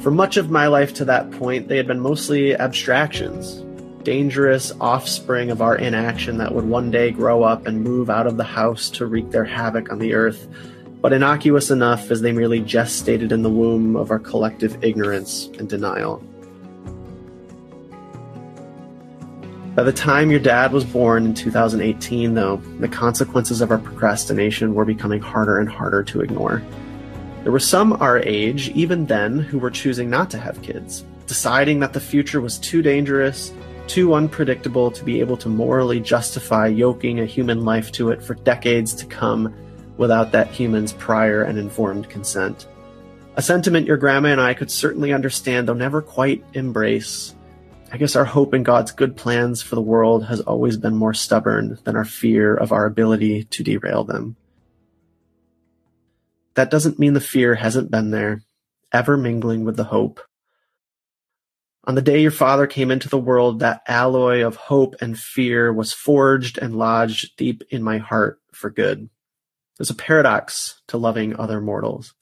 For 0.01 0.11
much 0.11 0.35
of 0.35 0.51
my 0.51 0.67
life 0.67 0.93
to 0.95 1.05
that 1.05 1.31
point, 1.31 1.69
they 1.69 1.77
had 1.77 1.87
been 1.87 2.01
mostly 2.01 2.53
abstractions, 2.57 3.63
dangerous 4.03 4.73
offspring 4.81 5.51
of 5.51 5.61
our 5.61 5.77
inaction 5.77 6.37
that 6.39 6.53
would 6.53 6.65
one 6.65 6.91
day 6.91 7.11
grow 7.11 7.43
up 7.43 7.65
and 7.65 7.81
move 7.81 8.09
out 8.09 8.27
of 8.27 8.35
the 8.35 8.43
house 8.43 8.89
to 8.89 9.05
wreak 9.05 9.31
their 9.31 9.45
havoc 9.45 9.89
on 9.89 9.99
the 9.99 10.13
earth 10.13 10.47
but 11.03 11.11
innocuous 11.11 11.69
enough 11.69 12.09
as 12.11 12.21
they 12.21 12.31
merely 12.31 12.61
gestated 12.61 13.33
in 13.33 13.43
the 13.43 13.49
womb 13.49 13.97
of 13.97 14.09
our 14.09 14.19
collective 14.19 14.81
ignorance 14.81 15.49
and 15.59 15.67
denial. 15.67 16.23
By 19.75 19.81
the 19.81 19.91
time 19.91 20.29
your 20.29 20.39
dad 20.39 20.71
was 20.71 20.83
born 20.83 21.25
in 21.25 21.33
2018, 21.33 22.35
though, 22.35 22.57
the 22.79 22.87
consequences 22.87 23.59
of 23.59 23.71
our 23.71 23.79
procrastination 23.79 24.75
were 24.75 24.85
becoming 24.85 25.19
harder 25.19 25.57
and 25.57 25.67
harder 25.67 26.03
to 26.03 26.21
ignore. 26.21 26.61
There 27.41 27.51
were 27.51 27.59
some 27.59 27.93
our 27.93 28.19
age, 28.19 28.69
even 28.69 29.07
then, 29.07 29.39
who 29.39 29.57
were 29.57 29.71
choosing 29.71 30.11
not 30.11 30.29
to 30.29 30.37
have 30.37 30.61
kids, 30.61 31.03
deciding 31.25 31.79
that 31.79 31.93
the 31.93 31.99
future 31.99 32.39
was 32.39 32.59
too 32.59 32.83
dangerous, 32.83 33.51
too 33.87 34.13
unpredictable 34.13 34.91
to 34.91 35.03
be 35.03 35.19
able 35.19 35.37
to 35.37 35.49
morally 35.49 35.99
justify 35.99 36.67
yoking 36.67 37.19
a 37.19 37.25
human 37.25 37.65
life 37.65 37.91
to 37.93 38.11
it 38.11 38.21
for 38.21 38.35
decades 38.35 38.93
to 38.93 39.07
come 39.07 39.51
without 39.97 40.31
that 40.33 40.49
human's 40.49 40.93
prior 40.93 41.41
and 41.41 41.57
informed 41.57 42.09
consent. 42.09 42.67
A 43.37 43.41
sentiment 43.41 43.87
your 43.87 43.97
grandma 43.97 44.29
and 44.29 44.41
I 44.41 44.53
could 44.53 44.69
certainly 44.69 45.13
understand, 45.13 45.67
though 45.67 45.73
never 45.73 45.99
quite 45.99 46.43
embrace. 46.53 47.32
I 47.93 47.97
guess 47.97 48.15
our 48.15 48.25
hope 48.25 48.55
in 48.55 48.63
God's 48.63 48.91
good 48.91 49.15
plans 49.15 49.61
for 49.61 49.75
the 49.75 49.81
world 49.81 50.25
has 50.25 50.41
always 50.41 50.77
been 50.77 50.95
more 50.95 51.13
stubborn 51.13 51.77
than 51.83 51.95
our 51.95 52.03
fear 52.03 52.55
of 52.55 52.71
our 52.71 52.87
ability 52.87 53.43
to 53.43 53.63
derail 53.63 54.03
them. 54.03 54.35
That 56.55 56.71
doesn't 56.71 56.97
mean 56.97 57.13
the 57.13 57.21
fear 57.21 57.53
hasn't 57.53 57.91
been 57.91 58.09
there, 58.09 58.41
ever 58.91 59.15
mingling 59.15 59.63
with 59.63 59.77
the 59.77 59.83
hope. 59.83 60.21
On 61.83 61.93
the 61.93 62.01
day 62.01 62.19
your 62.19 62.31
father 62.31 62.65
came 62.65 62.89
into 62.89 63.09
the 63.09 63.17
world, 63.19 63.59
that 63.59 63.83
alloy 63.87 64.43
of 64.43 64.55
hope 64.55 64.95
and 64.99 65.15
fear 65.15 65.71
was 65.71 65.93
forged 65.93 66.57
and 66.57 66.75
lodged 66.75 67.37
deep 67.37 67.61
in 67.69 67.83
my 67.83 67.99
heart 67.99 68.39
for 68.53 68.71
good. 68.71 69.07
There's 69.77 69.91
a 69.91 69.95
paradox 69.95 70.81
to 70.87 70.97
loving 70.97 71.39
other 71.39 71.61
mortals. 71.61 72.15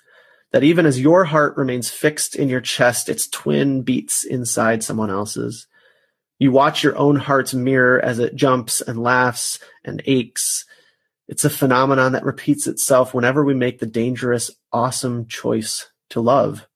That 0.51 0.63
even 0.63 0.85
as 0.85 0.99
your 0.99 1.25
heart 1.25 1.55
remains 1.55 1.89
fixed 1.89 2.35
in 2.35 2.49
your 2.49 2.61
chest, 2.61 3.07
its 3.07 3.27
twin 3.27 3.83
beats 3.83 4.23
inside 4.23 4.83
someone 4.83 5.09
else's. 5.09 5.67
You 6.39 6.51
watch 6.51 6.83
your 6.83 6.97
own 6.97 7.17
heart's 7.17 7.53
mirror 7.53 8.03
as 8.03 8.19
it 8.19 8.35
jumps 8.35 8.81
and 8.81 9.01
laughs 9.01 9.59
and 9.85 10.01
aches. 10.05 10.65
It's 11.27 11.45
a 11.45 11.49
phenomenon 11.49 12.11
that 12.13 12.25
repeats 12.25 12.67
itself 12.67 13.13
whenever 13.13 13.45
we 13.45 13.53
make 13.53 13.79
the 13.79 13.85
dangerous, 13.85 14.51
awesome 14.73 15.27
choice 15.27 15.89
to 16.09 16.19
love. 16.19 16.67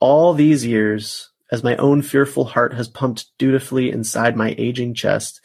All 0.00 0.32
these 0.34 0.64
years, 0.64 1.30
as 1.50 1.64
my 1.64 1.76
own 1.76 2.00
fearful 2.00 2.44
heart 2.44 2.74
has 2.74 2.88
pumped 2.88 3.26
dutifully 3.38 3.90
inside 3.90 4.36
my 4.36 4.54
aging 4.56 4.94
chest, 4.94 5.40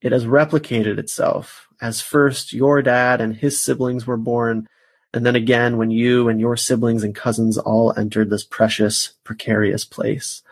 it 0.00 0.12
has 0.12 0.24
replicated 0.24 0.98
itself 0.98 1.66
as 1.80 2.00
first 2.00 2.52
your 2.52 2.80
dad 2.82 3.20
and 3.20 3.36
his 3.36 3.60
siblings 3.62 4.06
were 4.06 4.16
born, 4.16 4.66
and 5.14 5.24
then 5.24 5.36
again 5.36 5.76
when 5.76 5.92
you 5.92 6.28
and 6.28 6.40
your 6.40 6.56
siblings 6.56 7.04
and 7.04 7.14
cousins 7.14 7.56
all 7.56 7.94
entered 7.96 8.30
this 8.30 8.42
precious, 8.42 9.12
precarious 9.22 9.84
place. 9.84 10.42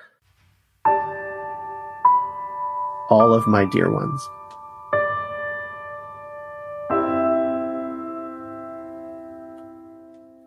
All 3.11 3.35
of 3.35 3.49
my 3.49 3.65
dear 3.65 3.91
ones. 3.91 4.29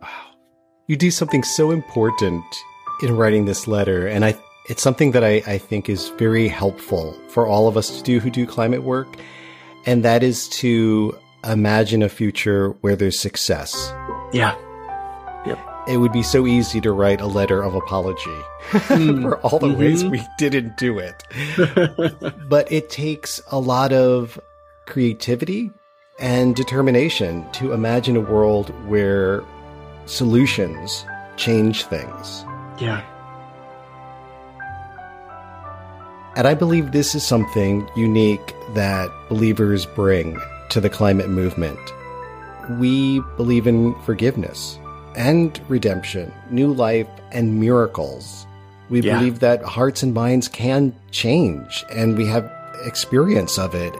Wow. 0.01 0.10
You 0.88 0.95
do 0.95 1.12
something 1.12 1.43
so 1.43 1.72
important 1.72 2.45
in 3.03 3.17
writing 3.17 3.43
this 3.43 3.67
letter, 3.67 4.07
and 4.07 4.24
I 4.24 4.38
it's 4.69 4.81
something 4.81 5.12
that 5.12 5.25
I, 5.25 5.43
I 5.45 5.57
think 5.57 5.89
is 5.89 6.07
very 6.17 6.48
helpful 6.48 7.15
for 7.27 7.45
all 7.45 7.67
of 7.67 7.75
us 7.75 7.98
to 7.98 8.03
do 8.03 8.22
who 8.22 8.31
do 8.31 8.48
climate 8.48 8.84
work, 8.84 9.17
and 9.86 10.03
that 10.05 10.24
is 10.24 10.48
to 10.50 11.19
imagine 11.45 12.01
a 12.01 12.09
future 12.09 12.69
where 12.81 12.95
there's 12.95 13.19
success. 13.19 13.91
Yeah. 14.33 14.55
Yep. 15.45 15.59
It 15.87 15.97
would 15.97 16.11
be 16.11 16.23
so 16.23 16.47
easy 16.47 16.81
to 16.81 16.91
write 16.91 17.21
a 17.21 17.27
letter 17.27 17.61
of 17.61 17.75
apology 17.75 18.41
mm. 18.71 19.21
for 19.21 19.37
all 19.41 19.59
the 19.59 19.67
mm-hmm. 19.67 19.79
ways 19.79 20.03
we 20.05 20.23
didn't 20.37 20.77
do 20.77 20.99
it. 20.99 21.23
but 22.49 22.71
it 22.71 22.89
takes 22.89 23.41
a 23.51 23.59
lot 23.59 23.93
of 23.93 24.39
creativity 24.85 25.71
and 26.19 26.55
determination 26.55 27.49
to 27.51 27.73
imagine 27.73 28.15
a 28.15 28.21
world 28.21 28.69
where 28.87 29.43
solutions 30.05 31.05
change 31.37 31.83
things. 31.83 32.45
Yeah. 32.79 33.03
And 36.36 36.47
I 36.47 36.53
believe 36.53 36.91
this 36.91 37.15
is 37.15 37.25
something 37.25 37.89
unique 37.95 38.53
that 38.73 39.10
believers 39.29 39.86
bring 39.86 40.38
to 40.69 40.82
the 40.82 40.89
climate 40.89 41.30
movement. 41.30 41.80
We 42.80 43.19
believe 43.38 43.67
in 43.67 43.93
forgiveness 44.01 44.80
and 45.15 45.60
redemption, 45.69 46.34
new 46.49 46.73
life, 46.73 47.08
and 47.32 47.60
miracles. 47.60 48.45
We 48.89 49.01
yeah. 49.01 49.17
believe 49.17 49.39
that 49.39 49.63
hearts 49.63 50.04
and 50.04 50.13
minds 50.13 50.47
can 50.47 50.93
change, 51.12 51.86
and 51.91 52.17
we 52.17 52.25
have 52.28 52.51
experience 52.86 53.58
of 53.58 53.73
it. 53.73 53.93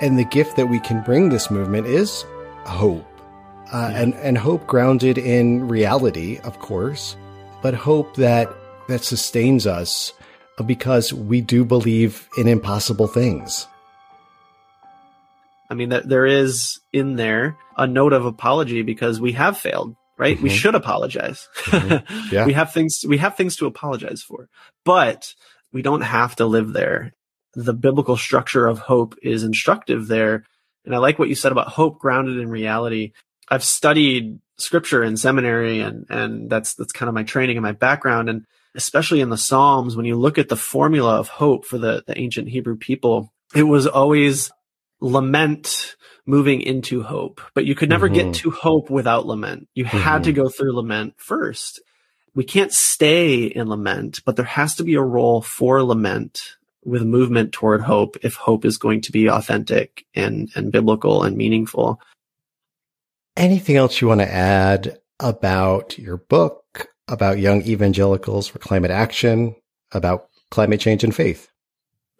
And 0.00 0.18
the 0.18 0.24
gift 0.24 0.56
that 0.56 0.66
we 0.66 0.80
can 0.80 1.02
bring 1.04 1.28
this 1.28 1.50
movement 1.50 1.86
is 1.86 2.24
hope. 2.64 3.06
Uh, 3.72 3.90
yeah. 3.90 4.00
and, 4.02 4.14
and 4.14 4.38
hope 4.38 4.66
grounded 4.66 5.18
in 5.18 5.68
reality, 5.68 6.38
of 6.44 6.58
course, 6.58 7.16
but 7.62 7.74
hope 7.74 8.14
that, 8.16 8.48
that 8.88 9.02
sustains 9.02 9.66
us 9.66 10.12
because 10.66 11.12
we 11.12 11.40
do 11.40 11.64
believe 11.64 12.28
in 12.36 12.46
impossible 12.46 13.08
things. 13.08 13.66
I 15.74 15.76
mean, 15.76 15.88
that 15.88 16.08
there 16.08 16.24
is 16.24 16.78
in 16.92 17.16
there 17.16 17.58
a 17.76 17.84
note 17.84 18.12
of 18.12 18.26
apology 18.26 18.82
because 18.82 19.20
we 19.20 19.32
have 19.32 19.58
failed, 19.58 19.96
right? 20.16 20.36
Mm-hmm. 20.36 20.44
We 20.44 20.50
should 20.50 20.76
apologize. 20.76 21.48
Mm-hmm. 21.64 22.30
Yeah. 22.32 22.46
we 22.46 22.52
have 22.52 22.72
things, 22.72 23.04
we 23.06 23.18
have 23.18 23.36
things 23.36 23.56
to 23.56 23.66
apologize 23.66 24.22
for, 24.22 24.48
but 24.84 25.34
we 25.72 25.82
don't 25.82 26.02
have 26.02 26.36
to 26.36 26.46
live 26.46 26.72
there. 26.72 27.12
The 27.54 27.74
biblical 27.74 28.16
structure 28.16 28.68
of 28.68 28.78
hope 28.78 29.16
is 29.20 29.42
instructive 29.42 30.06
there. 30.06 30.44
And 30.84 30.94
I 30.94 30.98
like 30.98 31.18
what 31.18 31.28
you 31.28 31.34
said 31.34 31.50
about 31.50 31.66
hope 31.66 31.98
grounded 31.98 32.38
in 32.38 32.48
reality. 32.48 33.10
I've 33.48 33.64
studied 33.64 34.38
scripture 34.56 35.02
in 35.02 35.16
seminary 35.16 35.80
and, 35.80 36.06
and 36.08 36.48
that's, 36.48 36.74
that's 36.74 36.92
kind 36.92 37.08
of 37.08 37.16
my 37.16 37.24
training 37.24 37.56
and 37.56 37.64
my 37.64 37.72
background. 37.72 38.30
And 38.30 38.44
especially 38.76 39.20
in 39.20 39.28
the 39.28 39.36
Psalms, 39.36 39.96
when 39.96 40.06
you 40.06 40.14
look 40.14 40.38
at 40.38 40.48
the 40.48 40.56
formula 40.56 41.18
of 41.18 41.26
hope 41.26 41.64
for 41.64 41.78
the, 41.78 42.04
the 42.06 42.16
ancient 42.16 42.48
Hebrew 42.48 42.76
people, 42.76 43.32
it 43.56 43.64
was 43.64 43.88
always 43.88 44.52
lament 45.04 45.96
moving 46.26 46.62
into 46.62 47.02
hope, 47.02 47.40
but 47.54 47.66
you 47.66 47.74
could 47.74 47.90
never 47.90 48.08
mm-hmm. 48.08 48.30
get 48.30 48.34
to 48.36 48.50
hope 48.50 48.90
without 48.90 49.26
lament. 49.26 49.68
You 49.74 49.84
mm-hmm. 49.84 49.98
had 49.98 50.24
to 50.24 50.32
mm-hmm. 50.32 50.42
go 50.42 50.48
through 50.48 50.74
lament 50.74 51.14
first. 51.18 51.82
We 52.34 52.44
can't 52.44 52.72
stay 52.72 53.44
in 53.44 53.68
lament, 53.68 54.20
but 54.24 54.36
there 54.36 54.44
has 54.44 54.74
to 54.76 54.84
be 54.84 54.94
a 54.94 55.02
role 55.02 55.42
for 55.42 55.82
lament 55.82 56.56
with 56.84 57.02
movement 57.02 57.52
toward 57.52 57.82
hope 57.82 58.16
if 58.22 58.34
hope 58.34 58.64
is 58.64 58.78
going 58.78 59.02
to 59.02 59.12
be 59.12 59.28
authentic 59.28 60.04
and, 60.14 60.50
and 60.54 60.72
biblical 60.72 61.22
and 61.22 61.36
meaningful. 61.36 62.00
Anything 63.36 63.76
else 63.76 64.00
you 64.00 64.08
want 64.08 64.20
to 64.20 64.32
add 64.32 64.98
about 65.20 65.98
your 65.98 66.16
book, 66.16 66.88
about 67.08 67.38
young 67.38 67.62
evangelicals 67.62 68.48
for 68.48 68.58
climate 68.58 68.90
action, 68.90 69.54
about 69.92 70.28
climate 70.50 70.80
change 70.80 71.04
and 71.04 71.14
faith? 71.14 71.48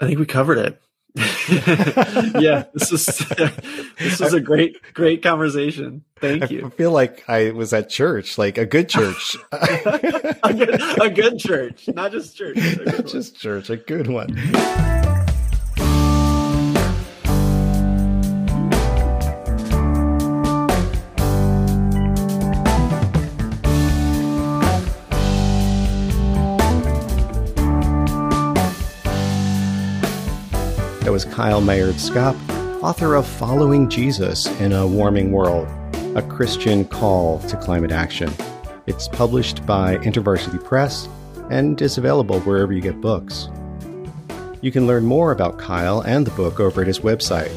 I 0.00 0.06
think 0.06 0.18
we 0.18 0.26
covered 0.26 0.58
it. 0.58 0.80
yeah, 1.48 2.64
this 2.74 2.90
was 2.90 3.06
this 3.98 4.18
was 4.18 4.34
a 4.34 4.40
great 4.40 4.76
great 4.94 5.22
conversation. 5.22 6.02
Thank 6.16 6.50
you. 6.50 6.66
I 6.66 6.70
feel 6.70 6.90
like 6.90 7.22
I 7.28 7.52
was 7.52 7.72
at 7.72 7.88
church, 7.88 8.36
like 8.36 8.58
a 8.58 8.66
good 8.66 8.88
church, 8.88 9.36
a, 9.52 10.52
good, 10.52 10.80
a, 11.00 11.10
good, 11.10 11.38
church, 11.38 11.88
not 11.88 12.10
just 12.10 12.36
church, 12.36 12.56
not 12.56 13.06
just 13.06 13.36
church, 13.36 13.70
a 13.70 13.76
good 13.76 14.08
one. 14.08 14.34
Kyle 31.34 31.60
Meyaard-Schaap, 31.60 32.80
author 32.80 33.16
of 33.16 33.26
Following 33.26 33.90
Jesus 33.90 34.46
in 34.60 34.72
a 34.72 34.86
Warming 34.86 35.32
World, 35.32 35.66
a 36.16 36.22
Christian 36.22 36.84
call 36.84 37.40
to 37.48 37.56
climate 37.56 37.90
action. 37.90 38.30
It's 38.86 39.08
published 39.08 39.66
by 39.66 39.96
InterVarsity 39.96 40.62
Press 40.62 41.08
and 41.50 41.82
is 41.82 41.98
available 41.98 42.38
wherever 42.42 42.72
you 42.72 42.80
get 42.80 43.00
books. 43.00 43.48
You 44.60 44.70
can 44.70 44.86
learn 44.86 45.06
more 45.06 45.32
about 45.32 45.58
Kyle 45.58 46.02
and 46.02 46.24
the 46.24 46.30
book 46.30 46.60
over 46.60 46.82
at 46.82 46.86
his 46.86 47.00
website, 47.00 47.50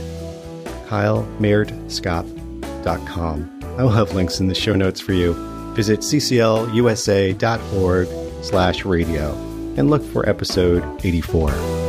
kylemeyaardschaap.com. 0.87 3.59
I 3.77 3.83
will 3.83 3.91
have 3.91 4.15
links 4.15 4.39
in 4.39 4.47
the 4.47 4.55
show 4.55 4.73
notes 4.73 4.99
for 4.99 5.13
you. 5.13 5.35
Visit 5.75 5.99
cclusa.org 5.99 8.07
slash 8.43 8.85
radio 8.85 9.35
and 9.77 9.91
look 9.91 10.03
for 10.03 10.27
episode 10.27 10.83
84. 11.05 11.86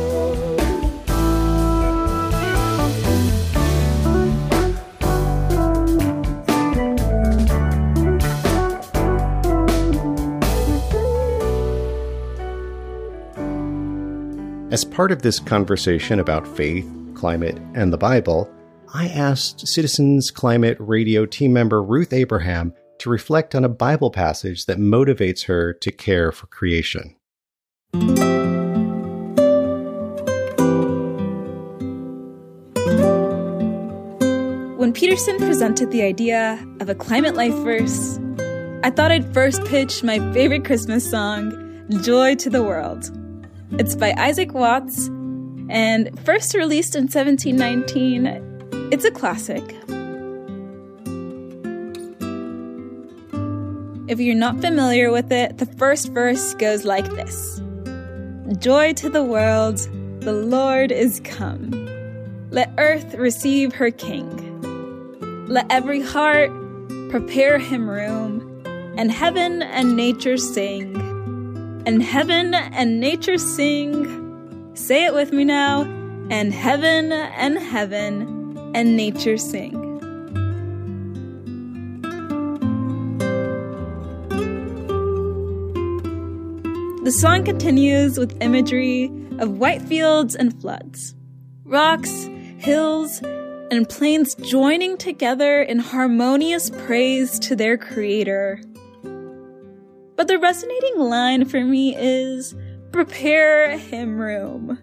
As 14.71 14.85
part 14.85 15.11
of 15.11 15.23
this 15.23 15.39
conversation 15.39 16.19
about 16.19 16.47
faith, 16.47 16.87
climate, 17.15 17.57
and 17.73 17.91
the 17.91 17.97
Bible, 17.97 18.47
I 18.93 19.07
asked 19.07 19.67
Citizens 19.67 20.29
Climate 20.29 20.77
Radio 20.79 21.25
team 21.25 21.53
member 21.53 21.81
Ruth 21.81 22.13
Abraham 22.13 22.75
to 22.99 23.09
reflect 23.09 23.55
on 23.55 23.65
a 23.65 23.69
Bible 23.69 24.11
passage 24.11 24.67
that 24.67 24.77
motivates 24.77 25.45
her 25.45 25.73
to 25.73 25.91
care 25.91 26.31
for 26.31 26.45
creation. 26.45 27.15
When 34.77 34.93
Peterson 34.93 35.37
presented 35.39 35.89
the 35.89 36.03
idea 36.03 36.63
of 36.79 36.89
a 36.89 36.95
climate 36.95 37.33
life 37.33 37.55
verse, 37.55 38.19
I 38.83 38.91
thought 38.91 39.11
I'd 39.11 39.33
first 39.33 39.65
pitch 39.65 40.03
my 40.03 40.19
favorite 40.31 40.63
Christmas 40.63 41.09
song, 41.09 41.87
Joy 42.03 42.35
to 42.35 42.51
the 42.51 42.61
World. 42.61 43.09
It's 43.73 43.95
by 43.95 44.13
Isaac 44.17 44.53
Watts 44.53 45.07
and 45.69 46.19
first 46.25 46.55
released 46.55 46.95
in 46.95 47.03
1719. 47.03 48.89
It's 48.91 49.05
a 49.05 49.11
classic. 49.11 49.63
If 54.09 54.19
you're 54.19 54.35
not 54.35 54.59
familiar 54.59 55.11
with 55.11 55.31
it, 55.31 55.59
the 55.59 55.67
first 55.67 56.11
verse 56.11 56.55
goes 56.55 56.83
like 56.83 57.05
this 57.11 57.61
Joy 58.57 58.93
to 58.93 59.09
the 59.09 59.23
world, 59.23 59.77
the 60.21 60.33
Lord 60.33 60.91
is 60.91 61.19
come. 61.23 61.69
Let 62.49 62.73
earth 62.79 63.13
receive 63.13 63.73
her 63.75 63.91
King. 63.91 65.45
Let 65.47 65.67
every 65.69 66.01
heart 66.01 66.49
prepare 67.09 67.59
him 67.59 67.87
room, 67.87 68.63
and 68.97 69.11
heaven 69.11 69.61
and 69.61 69.95
nature 69.95 70.37
sing. 70.37 71.08
And 71.89 72.03
heaven 72.03 72.53
and 72.53 72.99
nature 72.99 73.39
sing. 73.39 74.75
Say 74.75 75.05
it 75.05 75.13
with 75.15 75.33
me 75.33 75.43
now. 75.43 75.85
And 76.29 76.53
heaven 76.53 77.11
and 77.11 77.57
heaven 77.57 78.71
and 78.75 78.95
nature 78.95 79.37
sing. 79.37 79.73
The 87.05 87.11
song 87.11 87.43
continues 87.43 88.19
with 88.19 88.39
imagery 88.39 89.05
of 89.39 89.57
white 89.57 89.81
fields 89.81 90.35
and 90.35 90.61
floods, 90.61 91.15
rocks, 91.63 92.29
hills, 92.59 93.19
and 93.71 93.89
plains 93.89 94.35
joining 94.35 94.95
together 94.95 95.63
in 95.63 95.79
harmonious 95.79 96.69
praise 96.69 97.39
to 97.39 97.55
their 97.55 97.79
creator. 97.79 98.61
But 100.19 100.27
the 100.27 100.37
resonating 100.37 100.99
line 100.99 101.45
for 101.45 101.63
me 101.63 101.95
is 101.95 102.53
prepare 102.91 103.77
him 103.77 104.19
room. 104.19 104.77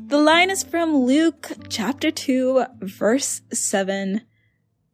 The 0.00 0.16
line 0.16 0.48
is 0.48 0.62
from 0.62 0.96
Luke 0.96 1.52
chapter 1.68 2.10
2, 2.10 2.64
verse 2.80 3.42
7. 3.52 4.22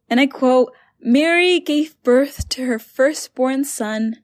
And 0.09 0.19
I 0.19 0.27
quote, 0.27 0.73
Mary 0.99 1.61
gave 1.61 1.95
birth 2.03 2.49
to 2.49 2.65
her 2.65 2.77
firstborn 2.77 3.63
son 3.63 4.17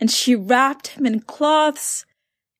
and 0.00 0.10
she 0.10 0.34
wrapped 0.34 0.88
him 0.88 1.06
in 1.06 1.20
cloths 1.20 2.04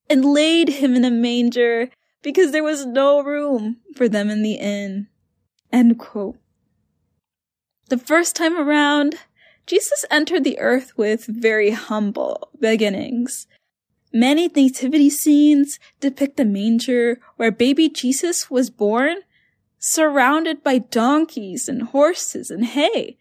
and 0.09 0.25
laid 0.25 0.69
him 0.69 0.95
in 0.95 1.05
a 1.05 1.11
manger 1.11 1.89
because 2.23 2.53
there 2.53 2.63
was 2.63 2.87
no 2.87 3.25
room 3.25 3.79
for 3.97 4.09
them 4.09 4.31
in 4.31 4.45
the 4.45 4.55
inn. 4.55 5.09
End 5.73 5.99
quote. 5.99 6.37
The 7.89 7.99
first 7.99 8.37
time 8.37 8.57
around, 8.57 9.17
Jesus 9.67 10.05
entered 10.11 10.45
the 10.45 10.59
earth 10.59 10.93
with 10.97 11.27
very 11.27 11.71
humble 11.71 12.51
beginnings. 12.61 13.47
Many 14.13 14.49
nativity 14.49 15.11
scenes 15.11 15.79
depict 16.01 16.37
the 16.37 16.45
manger 16.45 17.21
where 17.37 17.51
baby 17.51 17.89
Jesus 17.89 18.51
was 18.51 18.71
born, 18.71 19.19
surrounded 19.79 20.63
by 20.63 20.79
donkeys 20.79 21.69
and 21.69 21.83
horses 21.83 22.51
and 22.51 22.65
hay, 22.65 23.17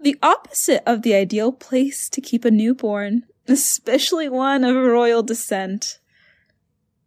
the 0.00 0.16
opposite 0.22 0.82
of 0.86 1.02
the 1.02 1.14
ideal 1.14 1.52
place 1.52 2.08
to 2.08 2.20
keep 2.20 2.44
a 2.44 2.50
newborn 2.50 3.24
especially 3.50 4.28
one 4.28 4.64
of 4.64 4.74
royal 4.74 5.22
descent. 5.22 5.98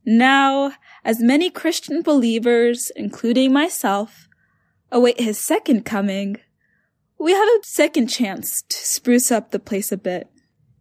Now, 0.06 0.74
as 1.06 1.22
many 1.22 1.50
Christian 1.50 2.02
believers, 2.02 2.92
including 2.96 3.54
myself, 3.54 4.28
await 4.92 5.20
his 5.20 5.44
second 5.44 5.86
coming, 5.86 6.38
we 7.24 7.32
have 7.32 7.48
a 7.48 7.60
second 7.64 8.08
chance 8.08 8.64
to 8.68 8.78
spruce 8.78 9.32
up 9.32 9.52
the 9.52 9.60
place 9.60 9.94
a 9.94 9.98
bit. 9.98 10.28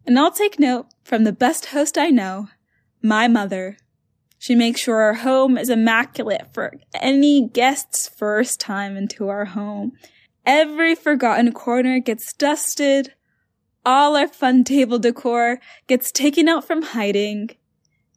And 0.05 0.19
I'll 0.19 0.29
take 0.29 0.59
note 0.59 0.87
from 1.01 1.23
the 1.23 1.31
best 1.31 1.67
host 1.67 1.97
I 1.97 2.09
know, 2.09 2.49
my 3.01 3.29
mother. 3.29 3.77
She 4.39 4.53
makes 4.53 4.81
sure 4.81 4.99
our 5.01 5.13
home 5.13 5.57
is 5.57 5.69
immaculate 5.69 6.53
for 6.53 6.73
any 6.95 7.47
guest's 7.47 8.09
first 8.09 8.59
time 8.59 8.97
into 8.97 9.29
our 9.29 9.45
home. 9.45 9.93
Every 10.45 10.95
forgotten 10.95 11.53
corner 11.53 11.99
gets 11.99 12.33
dusted, 12.33 13.13
all 13.85 14.17
our 14.17 14.27
fun 14.27 14.65
table 14.65 14.99
decor 14.99 15.61
gets 15.87 16.11
taken 16.11 16.49
out 16.49 16.67
from 16.67 16.81
hiding 16.81 17.51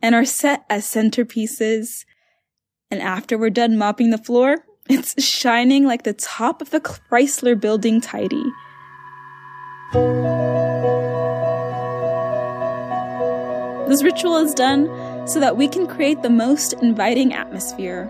and 0.03 0.17
are 0.17 0.25
set 0.25 0.65
as 0.69 0.85
centerpieces. 0.85 2.05
And 2.91 3.01
after 3.01 3.39
we're 3.39 3.51
done 3.51 3.79
mopping 3.79 4.11
the 4.11 4.19
floor, 4.19 4.66
it's 4.89 5.23
shining 5.23 5.85
like 5.85 6.03
the 6.05 6.13
top 6.13 6.63
of 6.63 6.71
the 6.71 6.81
Chrysler 6.81 7.59
building 7.59 8.01
tidy. 8.01 8.45
This 13.89 14.03
ritual 14.03 14.37
is 14.37 14.53
done 14.55 14.87
so 15.29 15.41
that 15.41 15.57
we 15.57 15.69
can 15.69 15.87
create 15.87 16.23
the 16.23 16.31
most 16.31 16.73
inviting 16.75 17.33
atmosphere. 17.33 18.09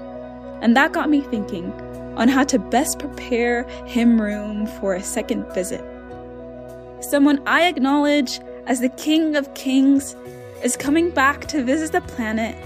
And 0.63 0.77
that 0.77 0.93
got 0.93 1.11
me 1.11 1.21
thinking 1.21 1.73
on 2.17 2.29
how 2.29 2.45
to 2.45 2.59
best 2.59 2.99
prepare 2.99 3.65
him 3.87 4.21
room 4.21 4.67
for 4.67 4.95
a 4.95 5.03
second 5.03 5.53
visit 5.53 5.85
someone 7.01 7.41
I 7.47 7.69
acknowledge 7.69 8.41
as 8.67 8.81
the 8.81 8.89
King 8.89 9.37
of 9.37 9.53
Kings, 9.55 10.17
is 10.63 10.77
coming 10.77 11.11
back 11.11 11.47
to 11.47 11.63
visit 11.63 11.93
the 11.93 12.01
planet 12.01 12.57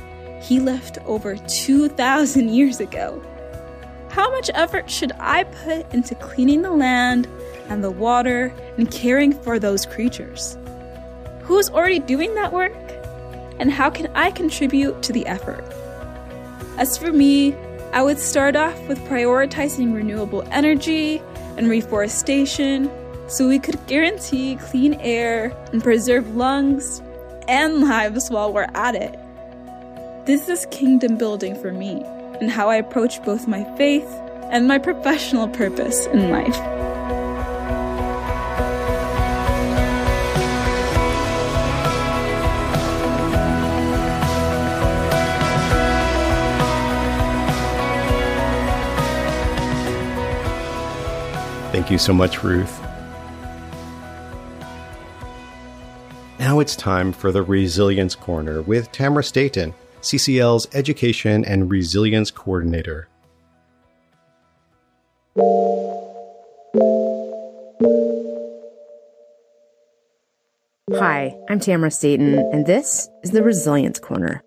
he 0.43 0.59
left 0.61 0.99
over 1.07 1.37
2,000 1.37 2.49
years 2.49 2.81
ago. 2.81 3.23
How 4.11 4.29
much 4.33 4.51
effort 4.55 4.91
should 4.91 5.13
I 5.21 5.45
put 5.45 5.95
into 5.95 6.17
cleaning 6.17 6.63
the 6.63 6.73
land 6.73 7.29
and 7.69 7.83
the 7.85 7.93
water 7.93 8.53
and 8.77 8.91
caring 8.91 9.33
for 9.33 9.61
those 9.61 9.87
creatures? 9.87 10.59
Who's 11.43 11.71
already 11.71 12.01
doing 12.01 12.35
that 12.35 12.53
work? 12.53 12.73
And 13.61 13.71
how 13.71 13.89
can 13.89 14.09
I 14.17 14.33
contribute 14.33 15.01
to 15.05 15.13
the 15.13 15.25
effort? 15.27 15.65
As 16.77 16.99
for 16.99 17.13
me, 17.13 17.55
I 17.93 18.03
would 18.03 18.19
start 18.19 18.57
off 18.57 18.77
with 18.89 18.99
prioritizing 19.03 19.95
renewable 19.95 20.43
energy 20.51 21.23
and 21.57 21.71
reforestation 21.71 22.91
so 23.29 23.47
we 23.47 23.61
could 23.61 23.79
guarantee 23.87 24.57
clean 24.57 24.95
air 24.95 25.57
and 25.73 25.85
preserve 25.85 26.35
lungs 26.35 27.01
and 27.47 27.81
lives 27.81 28.29
while 28.29 28.53
we're 28.53 28.67
at 28.75 28.97
it. 28.97 29.17
This 30.27 30.49
is 30.49 30.67
kingdom 30.73 31.17
building 31.17 31.55
for 31.55 31.73
me 31.73 32.05
and 32.41 32.51
how 32.51 32.69
I 32.69 32.77
approach 32.77 33.23
both 33.23 33.47
my 33.47 33.65
faith 33.77 34.09
and 34.51 34.67
my 34.67 34.79
professional 34.79 35.49
purpose 35.49 36.07
in 36.07 36.31
life. 36.31 36.57
Thank 51.73 51.91
you 51.91 51.99
so 51.99 52.13
much, 52.13 52.43
Ruth. 52.43 52.81
Now 56.39 56.59
it's 56.59 56.75
time 56.75 57.13
for 57.13 57.31
the 57.31 57.43
Resilience 57.43 58.15
Corner 58.15 58.61
with 58.63 58.91
Tamara 58.93 59.23
Staton, 59.23 59.73
CCL's 60.01 60.67
Education 60.73 61.45
and 61.45 61.71
Resilience 61.71 62.31
Coordinator. 62.31 63.09
Hi, 70.95 71.37
I'm 71.49 71.61
Tamara 71.61 71.91
Staton, 71.91 72.39
and 72.53 72.67
this 72.67 73.09
is 73.23 73.31
the 73.31 73.43
Resilience 73.43 73.99
Corner. 73.99 74.43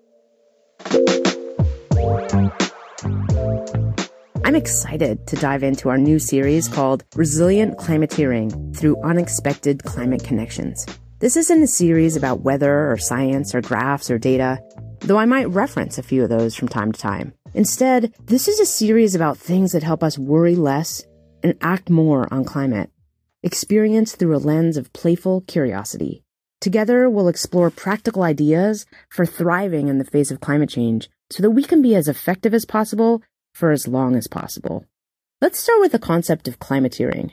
I'm 4.45 4.55
excited 4.55 5.25
to 5.27 5.35
dive 5.37 5.63
into 5.63 5.89
our 5.89 5.97
new 5.97 6.19
series 6.19 6.67
called 6.67 7.03
Resilient 7.15 7.77
Climateering 7.77 8.75
Through 8.75 9.01
Unexpected 9.03 9.83
Climate 9.83 10.23
Connections. 10.23 10.85
This 11.23 11.37
isn't 11.37 11.63
a 11.63 11.67
series 11.67 12.17
about 12.17 12.41
weather 12.41 12.91
or 12.91 12.97
science 12.97 13.55
or 13.55 13.61
graphs 13.61 14.11
or 14.11 14.17
data, 14.17 14.61
though 14.99 15.17
I 15.17 15.23
might 15.23 15.47
reference 15.47 15.97
a 15.97 16.03
few 16.03 16.21
of 16.21 16.29
those 16.29 16.53
from 16.53 16.67
time 16.67 16.91
to 16.91 16.99
time. 16.99 17.31
Instead, 17.53 18.13
this 18.25 18.49
is 18.49 18.59
a 18.59 18.65
series 18.65 19.15
about 19.15 19.37
things 19.37 19.71
that 19.71 19.83
help 19.83 20.03
us 20.03 20.19
worry 20.19 20.57
less 20.57 21.01
and 21.41 21.55
act 21.61 21.89
more 21.89 22.27
on 22.29 22.43
climate, 22.43 22.91
experienced 23.41 24.17
through 24.17 24.35
a 24.35 24.37
lens 24.37 24.75
of 24.75 24.91
playful 24.91 25.39
curiosity. 25.47 26.25
Together, 26.59 27.09
we'll 27.09 27.29
explore 27.29 27.69
practical 27.69 28.23
ideas 28.23 28.85
for 29.07 29.25
thriving 29.25 29.87
in 29.87 29.99
the 29.99 30.03
face 30.03 30.29
of 30.29 30.41
climate 30.41 30.71
change 30.71 31.09
so 31.29 31.41
that 31.41 31.51
we 31.51 31.63
can 31.63 31.81
be 31.81 31.95
as 31.95 32.09
effective 32.09 32.53
as 32.53 32.65
possible 32.65 33.23
for 33.53 33.71
as 33.71 33.87
long 33.87 34.17
as 34.17 34.27
possible. 34.27 34.83
Let's 35.39 35.63
start 35.63 35.79
with 35.79 35.93
the 35.93 35.99
concept 35.99 36.49
of 36.49 36.59
climateering. 36.59 37.31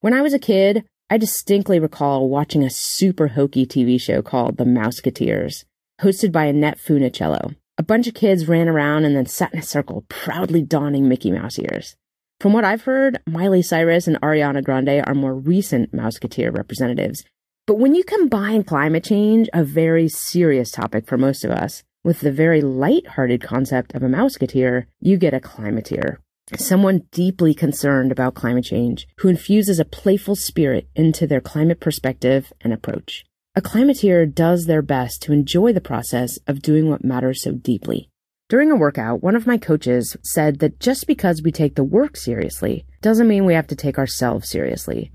When 0.00 0.12
I 0.12 0.20
was 0.20 0.34
a 0.34 0.38
kid, 0.38 0.84
I 1.10 1.18
distinctly 1.18 1.78
recall 1.78 2.30
watching 2.30 2.64
a 2.64 2.70
super 2.70 3.28
hokey 3.28 3.66
TV 3.66 4.00
show 4.00 4.22
called 4.22 4.56
The 4.56 4.64
Mouseketeers, 4.64 5.64
hosted 6.00 6.32
by 6.32 6.46
Annette 6.46 6.78
Funicello. 6.78 7.54
A 7.76 7.82
bunch 7.82 8.06
of 8.06 8.14
kids 8.14 8.48
ran 8.48 8.68
around 8.68 9.04
and 9.04 9.14
then 9.14 9.26
sat 9.26 9.52
in 9.52 9.58
a 9.58 9.62
circle, 9.62 10.06
proudly 10.08 10.62
donning 10.62 11.06
Mickey 11.06 11.30
Mouse 11.30 11.58
ears. 11.58 11.94
From 12.40 12.54
what 12.54 12.64
I've 12.64 12.84
heard, 12.84 13.20
Miley 13.26 13.60
Cyrus 13.60 14.06
and 14.06 14.18
Ariana 14.22 14.64
Grande 14.64 15.04
are 15.06 15.14
more 15.14 15.34
recent 15.34 15.92
Mouseketeer 15.92 16.56
representatives. 16.56 17.22
But 17.66 17.78
when 17.78 17.94
you 17.94 18.02
combine 18.02 18.64
climate 18.64 19.04
change, 19.04 19.50
a 19.52 19.62
very 19.62 20.08
serious 20.08 20.70
topic 20.70 21.06
for 21.06 21.18
most 21.18 21.44
of 21.44 21.50
us, 21.50 21.82
with 22.02 22.20
the 22.20 22.32
very 22.32 22.62
light-hearted 22.62 23.42
concept 23.42 23.94
of 23.94 24.02
a 24.02 24.08
Mouseketeer, 24.08 24.86
you 25.00 25.18
get 25.18 25.34
a 25.34 25.40
climateer. 25.40 26.16
Someone 26.56 27.06
deeply 27.10 27.54
concerned 27.54 28.12
about 28.12 28.34
climate 28.34 28.66
change 28.66 29.06
who 29.18 29.28
infuses 29.28 29.78
a 29.78 29.84
playful 29.84 30.36
spirit 30.36 30.88
into 30.94 31.26
their 31.26 31.40
climate 31.40 31.80
perspective 31.80 32.52
and 32.60 32.70
approach. 32.70 33.24
A 33.56 33.62
climateer 33.62 34.32
does 34.32 34.66
their 34.66 34.82
best 34.82 35.22
to 35.22 35.32
enjoy 35.32 35.72
the 35.72 35.80
process 35.80 36.38
of 36.46 36.60
doing 36.60 36.90
what 36.90 37.02
matters 37.02 37.42
so 37.42 37.52
deeply. 37.52 38.10
During 38.50 38.70
a 38.70 38.76
workout, 38.76 39.22
one 39.22 39.36
of 39.36 39.46
my 39.46 39.56
coaches 39.56 40.18
said 40.22 40.58
that 40.58 40.80
just 40.80 41.06
because 41.06 41.42
we 41.42 41.50
take 41.50 41.76
the 41.76 41.82
work 41.84 42.14
seriously 42.14 42.84
doesn't 43.00 43.28
mean 43.28 43.46
we 43.46 43.54
have 43.54 43.68
to 43.68 43.76
take 43.76 43.96
ourselves 43.96 44.50
seriously. 44.50 45.12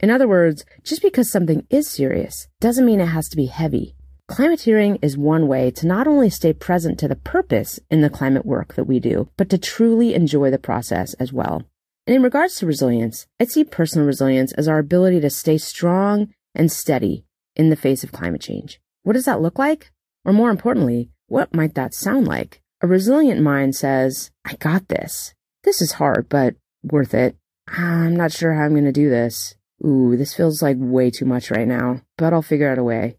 In 0.00 0.08
other 0.08 0.26
words, 0.26 0.64
just 0.82 1.02
because 1.02 1.30
something 1.30 1.66
is 1.68 1.90
serious 1.90 2.48
doesn't 2.58 2.86
mean 2.86 3.00
it 3.00 3.06
has 3.06 3.28
to 3.28 3.36
be 3.36 3.46
heavy. 3.46 3.96
Climateering 4.30 4.96
is 5.02 5.18
one 5.18 5.48
way 5.48 5.72
to 5.72 5.88
not 5.88 6.06
only 6.06 6.30
stay 6.30 6.52
present 6.52 7.00
to 7.00 7.08
the 7.08 7.16
purpose 7.16 7.80
in 7.90 8.00
the 8.00 8.08
climate 8.08 8.46
work 8.46 8.74
that 8.74 8.84
we 8.84 9.00
do, 9.00 9.28
but 9.36 9.50
to 9.50 9.58
truly 9.58 10.14
enjoy 10.14 10.52
the 10.52 10.58
process 10.58 11.14
as 11.14 11.32
well. 11.32 11.64
And 12.06 12.14
in 12.14 12.22
regards 12.22 12.54
to 12.56 12.66
resilience, 12.66 13.26
I 13.40 13.44
see 13.46 13.64
personal 13.64 14.06
resilience 14.06 14.52
as 14.52 14.68
our 14.68 14.78
ability 14.78 15.18
to 15.22 15.30
stay 15.30 15.58
strong 15.58 16.32
and 16.54 16.70
steady 16.70 17.24
in 17.56 17.70
the 17.70 17.76
face 17.76 18.04
of 18.04 18.12
climate 18.12 18.40
change. 18.40 18.80
What 19.02 19.14
does 19.14 19.24
that 19.24 19.42
look 19.42 19.58
like? 19.58 19.90
Or 20.24 20.32
more 20.32 20.50
importantly, 20.50 21.10
what 21.26 21.52
might 21.52 21.74
that 21.74 21.92
sound 21.92 22.28
like? 22.28 22.62
A 22.82 22.86
resilient 22.86 23.40
mind 23.40 23.74
says, 23.74 24.30
I 24.44 24.54
got 24.54 24.86
this. 24.86 25.34
This 25.64 25.82
is 25.82 25.94
hard, 25.94 26.28
but 26.28 26.54
worth 26.84 27.14
it. 27.14 27.34
I'm 27.66 28.14
not 28.14 28.30
sure 28.30 28.54
how 28.54 28.62
I'm 28.62 28.74
going 28.74 28.84
to 28.84 28.92
do 28.92 29.10
this. 29.10 29.56
Ooh, 29.84 30.16
this 30.16 30.34
feels 30.34 30.62
like 30.62 30.76
way 30.78 31.10
too 31.10 31.24
much 31.24 31.50
right 31.50 31.66
now, 31.66 32.02
but 32.16 32.32
I'll 32.32 32.42
figure 32.42 32.70
out 32.70 32.78
a 32.78 32.84
way. 32.84 33.16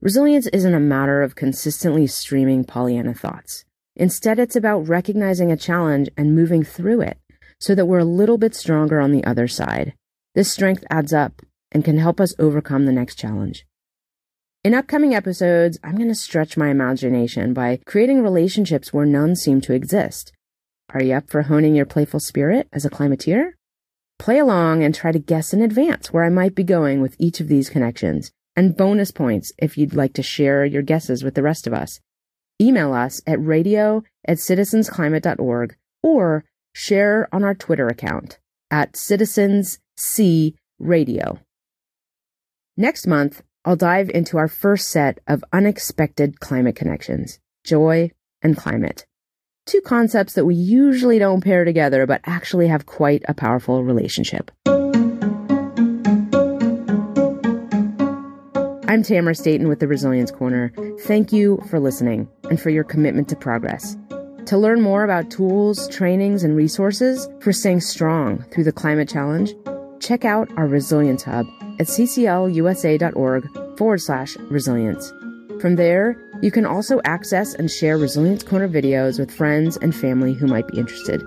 Resilience 0.00 0.46
isn't 0.48 0.74
a 0.74 0.80
matter 0.80 1.22
of 1.22 1.34
consistently 1.34 2.06
streaming 2.06 2.62
Pollyanna 2.62 3.14
thoughts. 3.14 3.64
Instead, 3.96 4.38
it's 4.38 4.54
about 4.54 4.86
recognizing 4.86 5.50
a 5.50 5.56
challenge 5.56 6.08
and 6.16 6.36
moving 6.36 6.62
through 6.62 7.00
it 7.00 7.18
so 7.58 7.74
that 7.74 7.86
we're 7.86 7.98
a 7.98 8.04
little 8.04 8.38
bit 8.38 8.54
stronger 8.54 9.00
on 9.00 9.10
the 9.10 9.24
other 9.24 9.48
side. 9.48 9.94
This 10.36 10.52
strength 10.52 10.84
adds 10.88 11.12
up 11.12 11.42
and 11.72 11.84
can 11.84 11.98
help 11.98 12.20
us 12.20 12.32
overcome 12.38 12.86
the 12.86 12.92
next 12.92 13.16
challenge. 13.16 13.66
In 14.62 14.72
upcoming 14.72 15.16
episodes, 15.16 15.80
I'm 15.82 15.96
going 15.96 16.08
to 16.08 16.14
stretch 16.14 16.56
my 16.56 16.68
imagination 16.68 17.52
by 17.52 17.80
creating 17.84 18.22
relationships 18.22 18.92
where 18.92 19.04
none 19.04 19.34
seem 19.34 19.60
to 19.62 19.72
exist. 19.72 20.32
Are 20.94 21.02
you 21.02 21.14
up 21.14 21.28
for 21.28 21.42
honing 21.42 21.74
your 21.74 21.86
playful 21.86 22.20
spirit 22.20 22.68
as 22.72 22.84
a 22.84 22.90
climateer? 22.90 23.54
Play 24.20 24.38
along 24.38 24.84
and 24.84 24.94
try 24.94 25.10
to 25.10 25.18
guess 25.18 25.52
in 25.52 25.60
advance 25.60 26.12
where 26.12 26.22
I 26.22 26.28
might 26.28 26.54
be 26.54 26.62
going 26.62 27.00
with 27.00 27.16
each 27.18 27.40
of 27.40 27.48
these 27.48 27.68
connections, 27.68 28.30
and 28.58 28.76
bonus 28.76 29.10
points 29.12 29.52
if 29.56 29.78
you'd 29.78 29.94
like 29.94 30.12
to 30.14 30.20
share 30.20 30.64
your 30.64 30.82
guesses 30.82 31.22
with 31.22 31.36
the 31.36 31.44
rest 31.44 31.68
of 31.68 31.72
us. 31.72 32.00
Email 32.60 32.92
us 32.92 33.22
at 33.24 33.40
radio 33.40 34.02
at 34.26 34.38
citizensclimate.org 34.38 35.76
or 36.02 36.44
share 36.72 37.28
on 37.32 37.44
our 37.44 37.54
Twitter 37.54 37.86
account 37.86 38.40
at 38.68 38.94
citizenscradio. 38.94 41.38
Next 42.76 43.06
month, 43.06 43.44
I'll 43.64 43.76
dive 43.76 44.10
into 44.10 44.38
our 44.38 44.48
first 44.48 44.88
set 44.88 45.20
of 45.28 45.44
unexpected 45.52 46.40
climate 46.40 46.74
connections 46.74 47.38
joy 47.62 48.10
and 48.42 48.56
climate. 48.56 49.06
Two 49.66 49.82
concepts 49.82 50.32
that 50.32 50.46
we 50.46 50.56
usually 50.56 51.20
don't 51.20 51.44
pair 51.44 51.64
together, 51.64 52.06
but 52.06 52.22
actually 52.24 52.66
have 52.66 52.86
quite 52.86 53.22
a 53.28 53.34
powerful 53.34 53.84
relationship. 53.84 54.50
I'm 58.88 59.02
Tamara 59.02 59.34
Staton 59.34 59.68
with 59.68 59.80
the 59.80 59.86
Resilience 59.86 60.30
Corner. 60.30 60.72
Thank 61.00 61.30
you 61.30 61.62
for 61.68 61.78
listening 61.78 62.26
and 62.48 62.58
for 62.58 62.70
your 62.70 62.84
commitment 62.84 63.28
to 63.28 63.36
progress. 63.36 63.98
To 64.46 64.56
learn 64.56 64.80
more 64.80 65.04
about 65.04 65.30
tools, 65.30 65.90
trainings, 65.90 66.42
and 66.42 66.56
resources 66.56 67.28
for 67.40 67.52
staying 67.52 67.82
strong 67.82 68.46
through 68.50 68.64
the 68.64 68.72
climate 68.72 69.06
challenge, 69.06 69.52
check 70.00 70.24
out 70.24 70.48
our 70.56 70.66
Resilience 70.66 71.22
Hub 71.22 71.46
at 71.78 71.86
cclusa.org 71.86 73.76
forward 73.76 74.00
slash 74.00 74.36
resilience. 74.36 75.12
From 75.60 75.76
there, 75.76 76.16
you 76.40 76.50
can 76.50 76.64
also 76.64 77.02
access 77.04 77.52
and 77.52 77.70
share 77.70 77.98
Resilience 77.98 78.42
Corner 78.42 78.70
videos 78.70 79.18
with 79.18 79.30
friends 79.30 79.76
and 79.76 79.94
family 79.94 80.32
who 80.32 80.46
might 80.46 80.66
be 80.66 80.78
interested. 80.78 81.22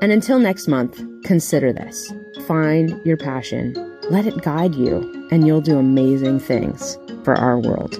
And 0.00 0.12
until 0.12 0.38
next 0.38 0.68
month, 0.68 1.02
consider 1.24 1.72
this 1.72 2.12
find 2.46 3.00
your 3.04 3.16
passion, 3.16 3.74
let 4.08 4.24
it 4.24 4.40
guide 4.42 4.76
you, 4.76 5.15
and 5.30 5.46
you'll 5.46 5.60
do 5.60 5.78
amazing 5.78 6.40
things 6.40 6.98
for 7.24 7.34
our 7.34 7.58
world. 7.58 7.98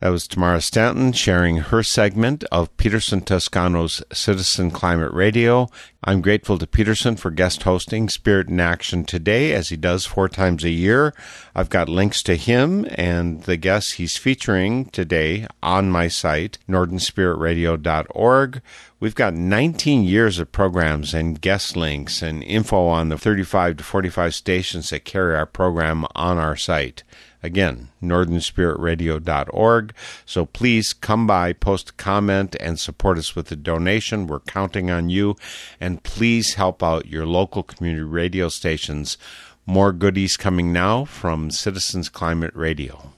That 0.00 0.10
was 0.10 0.28
Tamara 0.28 0.60
Stanton 0.60 1.12
sharing 1.12 1.56
her 1.56 1.82
segment 1.82 2.44
of 2.52 2.76
Peterson 2.76 3.20
Toscano's 3.20 4.00
Citizen 4.12 4.70
Climate 4.70 5.12
Radio. 5.12 5.68
I'm 6.04 6.20
grateful 6.20 6.56
to 6.58 6.68
Peterson 6.68 7.16
for 7.16 7.32
guest 7.32 7.64
hosting 7.64 8.08
Spirit 8.08 8.48
in 8.48 8.60
Action 8.60 9.02
today, 9.02 9.52
as 9.52 9.70
he 9.70 9.76
does 9.76 10.06
four 10.06 10.28
times 10.28 10.62
a 10.62 10.70
year. 10.70 11.14
I've 11.52 11.68
got 11.68 11.88
links 11.88 12.22
to 12.22 12.36
him 12.36 12.86
and 12.94 13.42
the 13.42 13.56
guests 13.56 13.94
he's 13.94 14.16
featuring 14.16 14.84
today 14.84 15.48
on 15.64 15.90
my 15.90 16.06
site, 16.06 16.58
northernspiritradio.org. 16.68 18.62
We've 19.00 19.14
got 19.14 19.32
19 19.32 20.02
years 20.02 20.40
of 20.40 20.50
programs 20.50 21.14
and 21.14 21.40
guest 21.40 21.76
links 21.76 22.20
and 22.20 22.42
info 22.42 22.88
on 22.88 23.10
the 23.10 23.16
35 23.18 23.76
to 23.76 23.84
45 23.84 24.34
stations 24.34 24.90
that 24.90 25.04
carry 25.04 25.36
our 25.36 25.46
program 25.46 26.04
on 26.16 26.38
our 26.38 26.56
site. 26.56 27.04
Again, 27.40 27.90
northernspiritradio.org. 28.02 29.94
So 30.26 30.46
please 30.46 30.92
come 30.92 31.28
by, 31.28 31.52
post 31.52 31.90
a 31.90 31.92
comment, 31.92 32.56
and 32.58 32.80
support 32.80 33.18
us 33.18 33.36
with 33.36 33.52
a 33.52 33.56
donation. 33.56 34.26
We're 34.26 34.40
counting 34.40 34.90
on 34.90 35.10
you. 35.10 35.36
And 35.80 36.02
please 36.02 36.54
help 36.54 36.82
out 36.82 37.06
your 37.06 37.24
local 37.24 37.62
community 37.62 38.02
radio 38.02 38.48
stations. 38.48 39.16
More 39.64 39.92
goodies 39.92 40.36
coming 40.36 40.72
now 40.72 41.04
from 41.04 41.52
Citizens 41.52 42.08
Climate 42.08 42.52
Radio. 42.54 43.12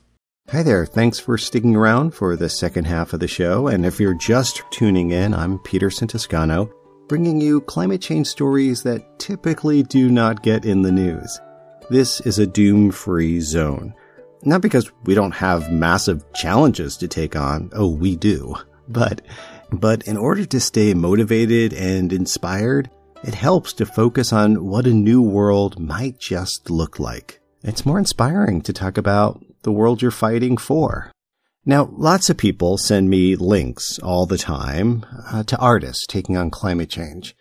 Hi 0.52 0.64
there. 0.64 0.84
Thanks 0.84 1.20
for 1.20 1.38
sticking 1.38 1.76
around 1.76 2.10
for 2.10 2.34
the 2.34 2.48
second 2.48 2.84
half 2.84 3.12
of 3.12 3.20
the 3.20 3.28
show. 3.28 3.68
And 3.68 3.86
if 3.86 4.00
you're 4.00 4.14
just 4.14 4.64
tuning 4.72 5.12
in, 5.12 5.32
I'm 5.32 5.60
Peterson 5.60 6.08
Toscano, 6.08 6.68
bringing 7.06 7.40
you 7.40 7.60
climate 7.60 8.02
change 8.02 8.26
stories 8.26 8.82
that 8.82 9.20
typically 9.20 9.84
do 9.84 10.10
not 10.10 10.42
get 10.42 10.64
in 10.64 10.82
the 10.82 10.90
news. 10.90 11.38
This 11.88 12.20
is 12.22 12.40
a 12.40 12.48
doom 12.48 12.90
free 12.90 13.38
zone. 13.38 13.94
Not 14.42 14.60
because 14.60 14.90
we 15.04 15.14
don't 15.14 15.30
have 15.30 15.70
massive 15.70 16.24
challenges 16.32 16.96
to 16.96 17.06
take 17.06 17.36
on. 17.36 17.70
Oh, 17.72 17.94
we 17.94 18.16
do. 18.16 18.56
But, 18.88 19.22
but 19.70 20.02
in 20.08 20.16
order 20.16 20.44
to 20.46 20.58
stay 20.58 20.94
motivated 20.94 21.72
and 21.74 22.12
inspired, 22.12 22.90
it 23.22 23.36
helps 23.36 23.72
to 23.74 23.86
focus 23.86 24.32
on 24.32 24.66
what 24.66 24.88
a 24.88 24.92
new 24.92 25.22
world 25.22 25.78
might 25.78 26.18
just 26.18 26.70
look 26.70 26.98
like. 26.98 27.40
It's 27.62 27.86
more 27.86 28.00
inspiring 28.00 28.62
to 28.62 28.72
talk 28.72 28.98
about 28.98 29.44
the 29.62 29.72
world 29.72 30.02
you're 30.02 30.10
fighting 30.10 30.56
for. 30.56 31.12
Now, 31.66 31.90
lots 31.92 32.30
of 32.30 32.38
people 32.38 32.78
send 32.78 33.10
me 33.10 33.36
links 33.36 33.98
all 33.98 34.24
the 34.24 34.38
time 34.38 35.04
uh, 35.30 35.42
to 35.44 35.58
artists 35.58 36.06
taking 36.06 36.36
on 36.36 36.50
climate 36.50 36.88
change. 36.88 37.36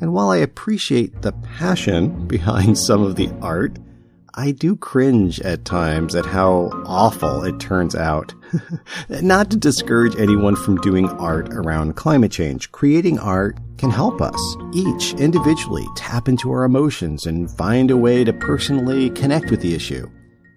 And 0.00 0.14
while 0.14 0.30
I 0.30 0.38
appreciate 0.38 1.22
the 1.22 1.32
passion 1.32 2.26
behind 2.28 2.78
some 2.78 3.02
of 3.02 3.16
the 3.16 3.30
art, 3.40 3.78
I 4.34 4.52
do 4.52 4.76
cringe 4.76 5.40
at 5.40 5.66
times 5.66 6.14
at 6.14 6.24
how 6.24 6.70
awful 6.86 7.44
it 7.44 7.60
turns 7.60 7.94
out. 7.94 8.34
Not 9.10 9.50
to 9.50 9.58
discourage 9.58 10.16
anyone 10.16 10.56
from 10.56 10.80
doing 10.80 11.10
art 11.10 11.52
around 11.52 11.96
climate 11.96 12.32
change. 12.32 12.72
Creating 12.72 13.18
art 13.18 13.58
can 13.82 13.90
help 13.90 14.22
us, 14.22 14.56
each 14.72 15.12
individually, 15.14 15.84
tap 15.96 16.28
into 16.28 16.52
our 16.52 16.62
emotions 16.62 17.26
and 17.26 17.50
find 17.50 17.90
a 17.90 17.96
way 17.96 18.22
to 18.22 18.32
personally 18.32 19.10
connect 19.10 19.50
with 19.50 19.60
the 19.60 19.74
issue. 19.74 20.08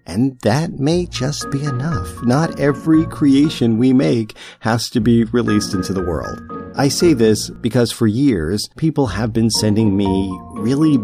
And 0.06 0.38
that 0.42 0.78
may 0.78 1.06
just 1.06 1.50
be 1.50 1.64
enough. 1.64 2.22
Not 2.22 2.60
every 2.60 3.04
creation 3.06 3.78
we 3.78 3.92
make 3.92 4.36
has 4.60 4.88
to 4.90 5.00
be 5.00 5.24
released 5.24 5.74
into 5.74 5.92
the 5.92 6.04
world. 6.04 6.40
I 6.76 6.86
say 6.86 7.14
this 7.14 7.50
because 7.50 7.90
for 7.90 8.06
years, 8.06 8.68
people 8.76 9.08
have 9.08 9.32
been 9.32 9.50
sending 9.50 9.96
me 9.96 10.06
really 10.52 10.96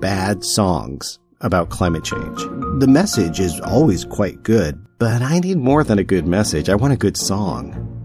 bad 0.00 0.44
songs 0.44 1.18
about 1.42 1.68
climate 1.68 2.04
change. 2.04 2.38
The 2.80 2.88
message 2.88 3.38
is 3.38 3.60
always 3.60 4.06
quite 4.06 4.42
good, 4.42 4.82
but 4.98 5.20
I 5.20 5.40
need 5.40 5.58
more 5.58 5.84
than 5.84 5.98
a 5.98 6.04
good 6.04 6.26
message. 6.26 6.70
I 6.70 6.74
want 6.74 6.94
a 6.94 6.96
good 6.96 7.18
song. 7.18 7.95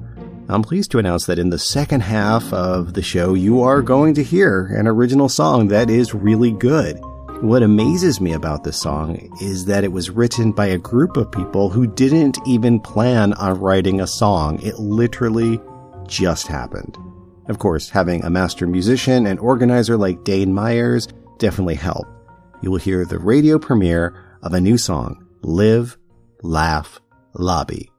I'm 0.52 0.64
pleased 0.64 0.92
to 0.92 1.00
announce 1.00 1.28
that 1.28 1.40
in 1.40 1.50
the 1.50 1.58
second 1.58 2.02
half 2.02 2.52
of 2.52 2.94
the 2.94 3.02
show, 3.02 3.36
you 3.36 3.62
are 3.62 3.82
going 3.82 4.14
to 4.16 4.24
hear 4.24 4.66
an 4.78 4.86
original 4.86 5.30
song 5.30 5.70
that 5.70 5.90
is 5.90 6.14
really 6.14 6.52
good. 6.52 7.00
What 7.42 7.64
amazes 7.64 8.20
me 8.20 8.34
about 8.34 8.66
this 8.66 8.76
song 8.76 9.30
is 9.42 9.64
that 9.68 9.86
it 9.86 9.94
was 9.94 10.10
written 10.10 10.52
by 10.52 10.66
a 10.66 10.78
group 10.78 11.16
of 11.16 11.32
people 11.32 11.70
who 11.70 11.88
didn't 11.88 12.38
even 12.46 12.82
plan 12.82 13.32
on 13.36 13.62
writing 13.62 14.02
a 14.02 14.08
song. 14.08 14.62
It 14.62 14.78
literally 14.78 15.62
just 16.06 16.48
happened. 16.48 16.98
Of 17.48 17.60
course, 17.60 17.90
having 17.90 18.22
a 18.26 18.30
master 18.30 18.68
musician 18.68 19.28
and 19.28 19.40
organizer 19.40 19.96
like 19.96 20.26
Dane 20.26 20.54
Myers 20.54 21.08
definitely 21.40 21.76
helped. 21.76 22.12
You 22.62 22.72
will 22.72 22.78
hear 22.78 23.06
the 23.06 23.20
radio 23.20 23.58
premiere 23.58 24.22
of 24.44 24.54
a 24.54 24.60
new 24.60 24.78
song, 24.78 25.26
Live, 25.44 25.98
Laugh, 26.44 27.00
Lobby. 27.34 27.90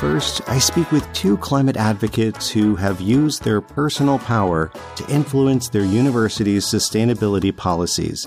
But 0.00 0.12
first, 0.12 0.40
I 0.48 0.58
speak 0.58 0.90
with 0.92 1.12
two 1.12 1.36
climate 1.36 1.76
advocates 1.76 2.48
who 2.50 2.74
have 2.76 3.02
used 3.02 3.42
their 3.42 3.60
personal 3.60 4.18
power 4.18 4.72
to 4.96 5.14
influence 5.14 5.68
their 5.68 5.84
university's 5.84 6.64
sustainability 6.64 7.54
policies. 7.54 8.26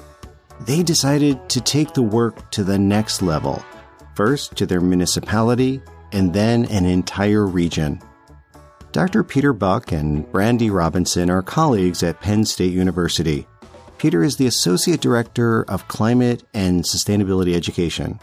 They 0.61 0.83
decided 0.83 1.49
to 1.49 1.61
take 1.61 1.93
the 1.93 2.03
work 2.03 2.51
to 2.51 2.63
the 2.63 2.77
next 2.77 3.23
level, 3.23 3.63
first 4.15 4.55
to 4.57 4.67
their 4.67 4.81
municipality 4.81 5.81
and 6.11 6.31
then 6.31 6.65
an 6.65 6.85
entire 6.85 7.47
region. 7.47 7.99
Dr. 8.91 9.23
Peter 9.23 9.51
Buck 9.51 9.91
and 9.91 10.31
Brandy 10.31 10.69
Robinson 10.69 11.31
are 11.31 11.41
colleagues 11.41 12.03
at 12.03 12.21
Penn 12.21 12.45
State 12.45 12.73
University. 12.73 13.47
Peter 13.97 14.23
is 14.23 14.37
the 14.37 14.47
Associate 14.47 15.01
Director 15.01 15.63
of 15.63 15.87
Climate 15.87 16.43
and 16.53 16.83
Sustainability 16.83 17.55
Education. 17.55 18.19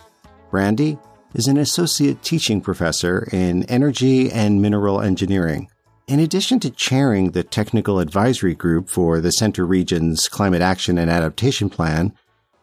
Brandy 0.52 0.98
is 1.34 1.46
an 1.46 1.56
associate 1.56 2.22
teaching 2.22 2.60
professor 2.60 3.28
in 3.32 3.64
energy 3.64 4.30
and 4.30 4.60
mineral 4.60 5.00
engineering. 5.00 5.68
In 6.06 6.18
addition 6.18 6.58
to 6.60 6.70
chairing 6.70 7.30
the 7.30 7.44
technical 7.44 8.00
advisory 8.00 8.54
group 8.54 8.88
for 8.88 9.20
the 9.20 9.30
Centre 9.30 9.64
Region's 9.64 10.28
Climate 10.28 10.62
Action 10.62 10.98
and 10.98 11.10
Adaptation 11.10 11.70
Plan, 11.70 12.12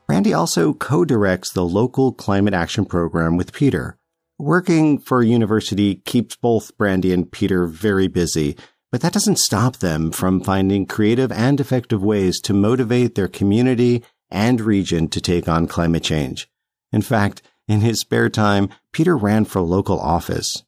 Brandy 0.06 0.34
also 0.34 0.74
co-directs 0.74 1.52
the 1.52 1.66
local 1.66 2.12
climate 2.12 2.54
action 2.54 2.86
program 2.86 3.38
with 3.38 3.54
Peter. 3.54 3.98
Working 4.38 5.00
for 5.00 5.22
a 5.22 5.26
university 5.26 5.96
keeps 5.96 6.36
both 6.36 6.78
Brandy 6.78 7.12
and 7.14 7.32
Peter 7.32 7.66
very 7.66 8.08
busy, 8.08 8.58
but 8.92 9.02
that 9.02 9.14
doesn't 9.14 9.40
stop 9.40 9.78
them 9.78 10.12
from 10.12 10.42
finding 10.42 10.86
creative 10.86 11.32
and 11.32 11.60
effective 11.60 12.04
ways 12.04 12.40
to 12.42 12.54
motivate 12.54 13.16
their 13.16 13.28
community 13.28 14.04
and 14.30 14.62
region 14.62 15.08
to 15.08 15.22
take 15.22 15.48
on 15.48 15.68
climate 15.68 16.04
change. 16.04 16.50
In 16.92 17.02
fact, 17.02 17.42
in 17.68 17.82
his 17.82 18.00
spare 18.00 18.30
time, 18.30 18.70
Peter 18.92 19.18
ran 19.18 19.46
for 19.46 19.62
local 19.62 20.00
office. 20.00 20.64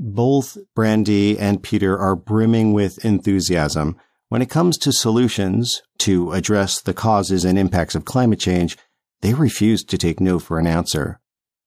Both 0.00 0.58
Brandy 0.74 1.38
and 1.38 1.62
Peter 1.62 1.96
are 1.98 2.16
brimming 2.16 2.72
with 2.72 3.04
enthusiasm. 3.04 3.96
When 4.28 4.42
it 4.42 4.50
comes 4.50 4.76
to 4.78 4.92
solutions 4.92 5.82
to 5.98 6.32
address 6.32 6.80
the 6.80 6.94
causes 6.94 7.44
and 7.44 7.58
impacts 7.58 7.94
of 7.94 8.04
climate 8.04 8.40
change, 8.40 8.76
they 9.22 9.34
refuse 9.34 9.84
to 9.84 9.96
take 9.96 10.20
no 10.20 10.38
for 10.38 10.58
an 10.58 10.66
answer. 10.66 11.20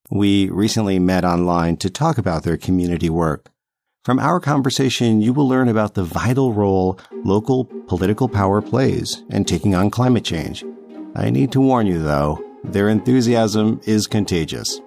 We 0.10 0.50
recently 0.50 1.00
met 1.00 1.26
online 1.26 1.78
to 1.78 1.90
talk 1.90 2.18
about 2.18 2.44
their 2.44 2.58
community 2.58 3.10
work. 3.10 3.50
From 4.04 4.20
our 4.20 4.40
conversation, 4.40 5.22
you 5.22 5.34
will 5.34 5.48
learn 5.48 5.68
about 5.68 5.94
the 5.94 6.04
vital 6.04 6.54
role 6.54 7.00
local 7.26 7.66
political 7.88 8.30
power 8.30 8.62
plays 8.62 9.24
in 9.30 9.44
taking 9.44 9.76
on 9.76 9.90
climate 9.90 10.24
change. 10.24 10.64
I 11.16 11.30
need 11.30 11.52
to 11.54 11.62
warn 11.62 11.88
you, 11.88 12.02
though, 12.02 12.42
their 12.64 12.90
enthusiasm 12.90 13.82
is 13.86 14.08
contagious. 14.08 14.82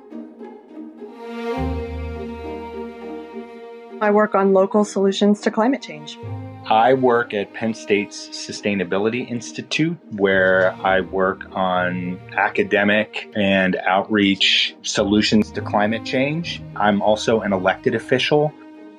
I 4.02 4.10
work 4.10 4.34
on 4.34 4.54
local 4.54 4.84
solutions 4.84 5.40
to 5.42 5.50
climate 5.50 5.82
change. 5.82 6.18
I 6.66 6.94
work 6.94 7.34
at 7.34 7.52
Penn 7.52 7.74
State's 7.74 8.28
Sustainability 8.28 9.28
Institute, 9.28 9.98
where 10.12 10.72
I 10.84 11.00
work 11.00 11.44
on 11.52 12.20
academic 12.36 13.30
and 13.34 13.76
outreach 13.76 14.76
solutions 14.82 15.50
to 15.52 15.60
climate 15.60 16.04
change. 16.04 16.62
I'm 16.76 17.02
also 17.02 17.40
an 17.40 17.52
elected 17.52 17.94
official. 17.94 18.52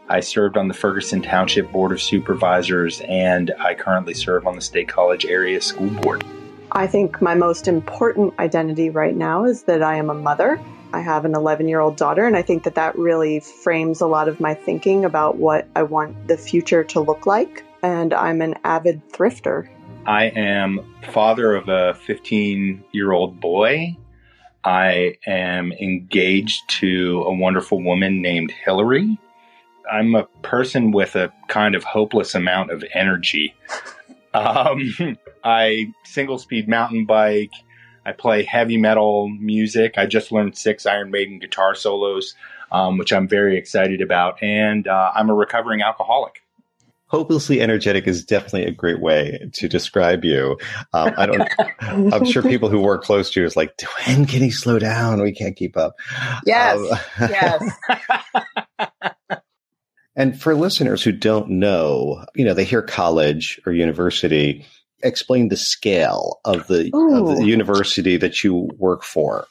I 0.10 0.20
served 0.20 0.58
on 0.58 0.68
the 0.68 0.74
Ferguson 0.74 1.22
Township 1.22 1.72
Board 1.72 1.94
of 1.94 2.02
Supervisors, 2.02 3.02
and 3.08 3.52
I 3.60 3.74
currently 3.74 4.14
serve 4.14 4.46
on 4.46 4.56
the 4.56 4.62
State 4.62 4.90
College 4.90 5.26
Area 5.26 5.62
School 5.62 5.90
Board. 5.90 6.26
I 6.74 6.88
think 6.88 7.22
my 7.22 7.36
most 7.36 7.68
important 7.68 8.34
identity 8.40 8.90
right 8.90 9.16
now 9.16 9.44
is 9.44 9.64
that 9.64 9.84
I 9.84 9.98
am 9.98 10.10
a 10.10 10.14
mother. 10.14 10.60
I 10.94 11.02
have 11.02 11.26
an 11.26 11.36
11 11.36 11.68
year 11.68 11.82
old 11.82 11.98
daughter, 11.98 12.26
and 12.26 12.38
I 12.38 12.42
think 12.42 12.64
that 12.64 12.76
that 12.76 12.98
really 12.98 13.42
frames 13.42 14.00
a 14.00 14.08
lot 14.08 14.30
of 14.30 14.40
my 14.40 14.54
thinking 14.54 15.04
about 15.04 15.38
what 15.38 15.68
I 15.76 15.84
want 15.84 16.30
the 16.30 16.38
future 16.38 16.84
to 16.86 17.02
look 17.02 17.26
like. 17.26 17.66
And 17.84 18.14
I'm 18.14 18.42
an 18.42 18.56
avid 18.64 19.02
thrifter. 19.10 19.68
I 20.06 20.26
am 20.28 20.80
father 21.12 21.56
of 21.56 21.68
a 21.68 21.94
15 22.06 22.84
year 22.94 23.12
old 23.12 23.42
boy. 23.42 23.98
I 24.64 25.16
am 25.28 25.74
engaged 25.74 26.70
to 26.80 27.24
a 27.26 27.34
wonderful 27.34 27.82
woman 27.82 28.22
named 28.22 28.52
Hillary. 28.52 29.20
I'm 29.92 30.16
a 30.16 30.24
person 30.42 30.92
with 30.92 31.16
a 31.16 31.34
kind 31.50 31.76
of 31.76 31.84
hopeless 31.84 32.34
amount 32.34 32.72
of 32.72 32.84
energy. 32.94 33.54
Um, 34.34 35.18
I 35.44 35.94
single 36.04 36.38
speed 36.38 36.68
mountain 36.68 37.06
bike. 37.06 37.52
I 38.06 38.14
play 38.14 38.44
heavy 38.44 38.78
metal 38.78 39.30
music. 39.30 39.98
I 39.98 40.06
just 40.06 40.32
learned 40.32 40.58
six 40.58 40.86
Iron 40.86 41.12
Maiden 41.12 41.40
guitar 41.40 41.76
solos, 41.76 42.36
um, 42.72 42.98
which 42.98 43.14
I'm 43.14 43.28
very 43.28 43.58
excited 43.58 44.02
about. 44.02 44.42
And 44.42 44.88
uh, 44.88 45.12
I'm 45.14 45.30
a 45.30 45.36
recovering 45.36 45.82
alcoholic. 45.82 46.42
Hopelessly 47.08 47.60
energetic 47.62 48.08
is 48.08 48.24
definitely 48.24 48.66
a 48.66 48.72
great 48.72 49.02
way 49.02 49.50
to 49.54 49.68
describe 49.68 50.24
you. 50.24 50.58
Um, 50.94 51.14
I 51.18 51.26
don't. 51.26 51.50
I'm 52.14 52.24
sure 52.24 52.42
people 52.42 52.70
who 52.70 52.80
work 52.80 53.04
close 53.04 53.30
to 53.32 53.42
you 53.42 53.46
is 53.46 53.58
like, 53.58 53.74
when 54.08 54.26
can 54.26 54.42
he 54.42 54.50
slow 54.50 54.80
down? 54.80 55.22
We 55.22 55.34
can't 55.34 55.58
keep 55.58 55.76
up. 55.76 55.96
Yes. 56.46 56.80
Um, 56.80 56.98
yes. 57.30 57.64
And 60.22 60.40
for 60.40 60.54
listeners 60.54 61.02
who 61.02 61.12
don't 61.12 61.50
know, 61.50 62.24
you 62.36 62.46
know, 62.46 62.54
they 62.54 62.64
hear 62.64 62.84
college 62.84 63.60
or 63.66 63.74
university 63.74 64.68
explain 65.02 65.48
the 65.48 65.58
scale 65.58 66.40
of 66.46 66.68
the, 66.68 66.92
of 66.94 67.38
the 67.38 67.44
university 67.44 68.18
that 68.18 68.44
you 68.44 68.70
work 68.78 69.04
for? 69.04 69.48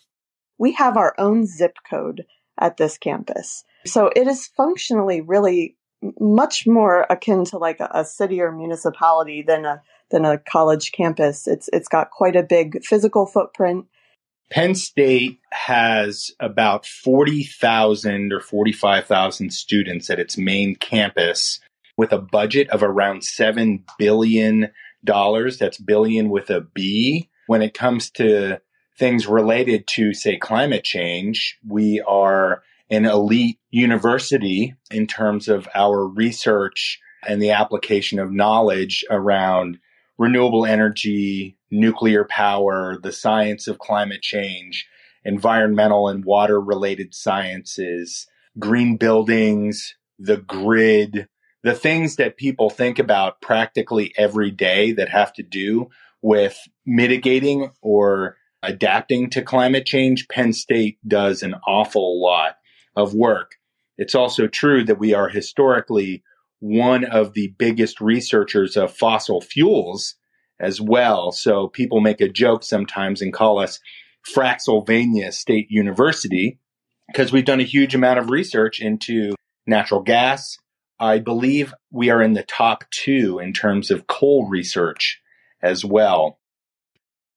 We 0.59 0.71
have 0.75 0.97
our 0.97 1.13
own 1.19 1.45
zip 1.45 1.77
code 1.89 2.25
at 2.57 2.77
this 2.77 2.99
campus. 2.99 3.65
So 3.85 4.13
it 4.15 4.29
is 4.29 4.47
functionally 4.47 5.21
really 5.23 5.77
much 6.21 6.69
more 6.69 7.05
akin 7.11 7.45
to 7.47 7.59
like 7.59 7.81
a, 7.81 7.91
a, 7.93 8.05
city 8.05 8.41
or 8.41 8.53
municipality 8.53 9.43
than 9.43 9.65
a 9.65 9.83
than 10.13 10.25
a 10.25 10.39
college 10.39 10.93
campus. 10.93 11.49
It's 11.49 11.69
it's 11.73 11.89
got 11.89 12.11
quite 12.11 12.37
a 12.37 12.45
big 12.45 12.85
physical 12.85 13.27
footprint. 13.27 13.87
Penn 14.51 14.75
State 14.75 15.39
has 15.53 16.33
about 16.41 16.85
40,000 16.85 18.33
or 18.33 18.41
45,000 18.41 19.53
students 19.53 20.11
at 20.11 20.19
its 20.19 20.37
main 20.37 20.75
campus 20.75 21.61
with 21.97 22.13
a 22.13 22.19
budget 22.19 22.69
of 22.71 22.83
around 22.83 23.25
7 23.25 23.85
billion 23.99 24.71
dollars. 25.05 25.59
That's 25.59 25.79
billion 25.79 26.31
with 26.31 26.51
a 26.51 26.61
B. 26.61 27.29
When 27.47 27.63
it 27.63 27.75
comes 27.75 28.11
to 28.13 28.61
things 28.99 29.27
related 29.27 29.87
to, 29.95 30.13
say, 30.13 30.37
climate 30.37 30.85
change, 30.85 31.59
we 31.67 32.01
are 32.07 32.63
an 32.91 33.07
elite 33.07 33.59
university 33.71 34.75
in 34.91 35.07
terms 35.07 35.49
of 35.49 35.69
our 35.75 36.07
research 36.07 36.99
and 37.27 37.41
the 37.41 37.53
application 37.53 38.19
of 38.19 38.33
knowledge 38.33 39.05
around 39.11 39.79
renewable 40.19 40.67
energy, 40.67 41.57
nuclear 41.71 42.25
power, 42.25 42.99
the 43.03 43.13
science 43.13 43.69
of 43.69 43.79
climate 43.79 44.23
change, 44.23 44.87
environmental 45.25 46.09
and 46.09 46.25
water 46.25 46.61
related 46.61 47.15
sciences, 47.15 48.27
green 48.59 48.97
buildings, 48.97 49.95
the 50.19 50.39
grid, 50.39 51.29
the 51.63 51.75
things 51.75 52.17
that 52.17 52.37
people 52.37 52.71
think 52.71 52.99
about 52.99 53.41
practically 53.41 54.13
every 54.17 54.51
day 54.51 54.93
that 54.93 55.09
have 55.09 55.33
to 55.35 55.43
do 55.43 55.89
with 56.23 56.59
mitigating 56.87 57.71
or 57.83 58.37
adapting 58.63 59.31
to 59.31 59.43
climate 59.43 59.87
change, 59.87 60.29
Penn 60.29 60.53
State 60.53 60.99
does 61.07 61.43
an 61.43 61.55
awful 61.67 62.21
lot 62.23 62.57
of 62.97 63.15
work. 63.15 63.53
It's 63.97 64.15
also 64.15 64.47
true 64.47 64.85
that 64.85 64.99
we 64.99 65.15
are 65.15 65.29
historically 65.29 66.23
one 66.61 67.05
of 67.05 67.33
the 67.33 67.55
biggest 67.59 68.01
researchers 68.01 68.77
of 68.77 68.95
fossil 68.95 69.41
fuels 69.41 70.17
as 70.61 70.81
well. 70.81 71.33
So 71.33 71.69
people 71.69 72.01
make 72.01 72.21
a 72.21 72.29
joke 72.29 72.63
sometimes 72.63 73.23
and 73.23 73.33
call 73.33 73.59
us 73.59 73.81
Fraxylvania 74.35 75.33
State 75.33 75.69
University 75.71 76.59
because 77.09 77.33
we've 77.33 77.45
done 77.45 77.61
a 77.61 77.65
huge 77.65 77.95
amount 77.95 78.19
of 78.19 78.31
research 78.31 78.81
into 78.81 79.35
natural 79.67 80.03
gas, 80.03 80.57
I 80.99 81.19
believe 81.19 81.75
we 81.91 82.11
are 82.11 82.23
in 82.23 82.35
the 82.35 82.43
top 82.43 82.85
two 82.91 83.39
in 83.39 83.53
terms 83.53 83.91
of 83.91 84.07
coal 84.07 84.47
research 84.49 85.21
as 85.63 85.85
well. 85.85 86.39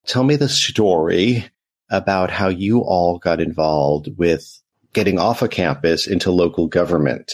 Tell 0.05 0.24
me 0.24 0.36
the 0.36 0.49
story 0.49 1.49
about 1.89 2.30
how 2.30 2.49
you 2.49 2.80
all 2.82 3.19
got 3.19 3.39
involved 3.39 4.09
with 4.17 4.61
getting 4.93 5.17
off 5.17 5.41
a 5.41 5.47
campus 5.47 6.07
into 6.07 6.32
local 6.32 6.67
government. 6.67 7.34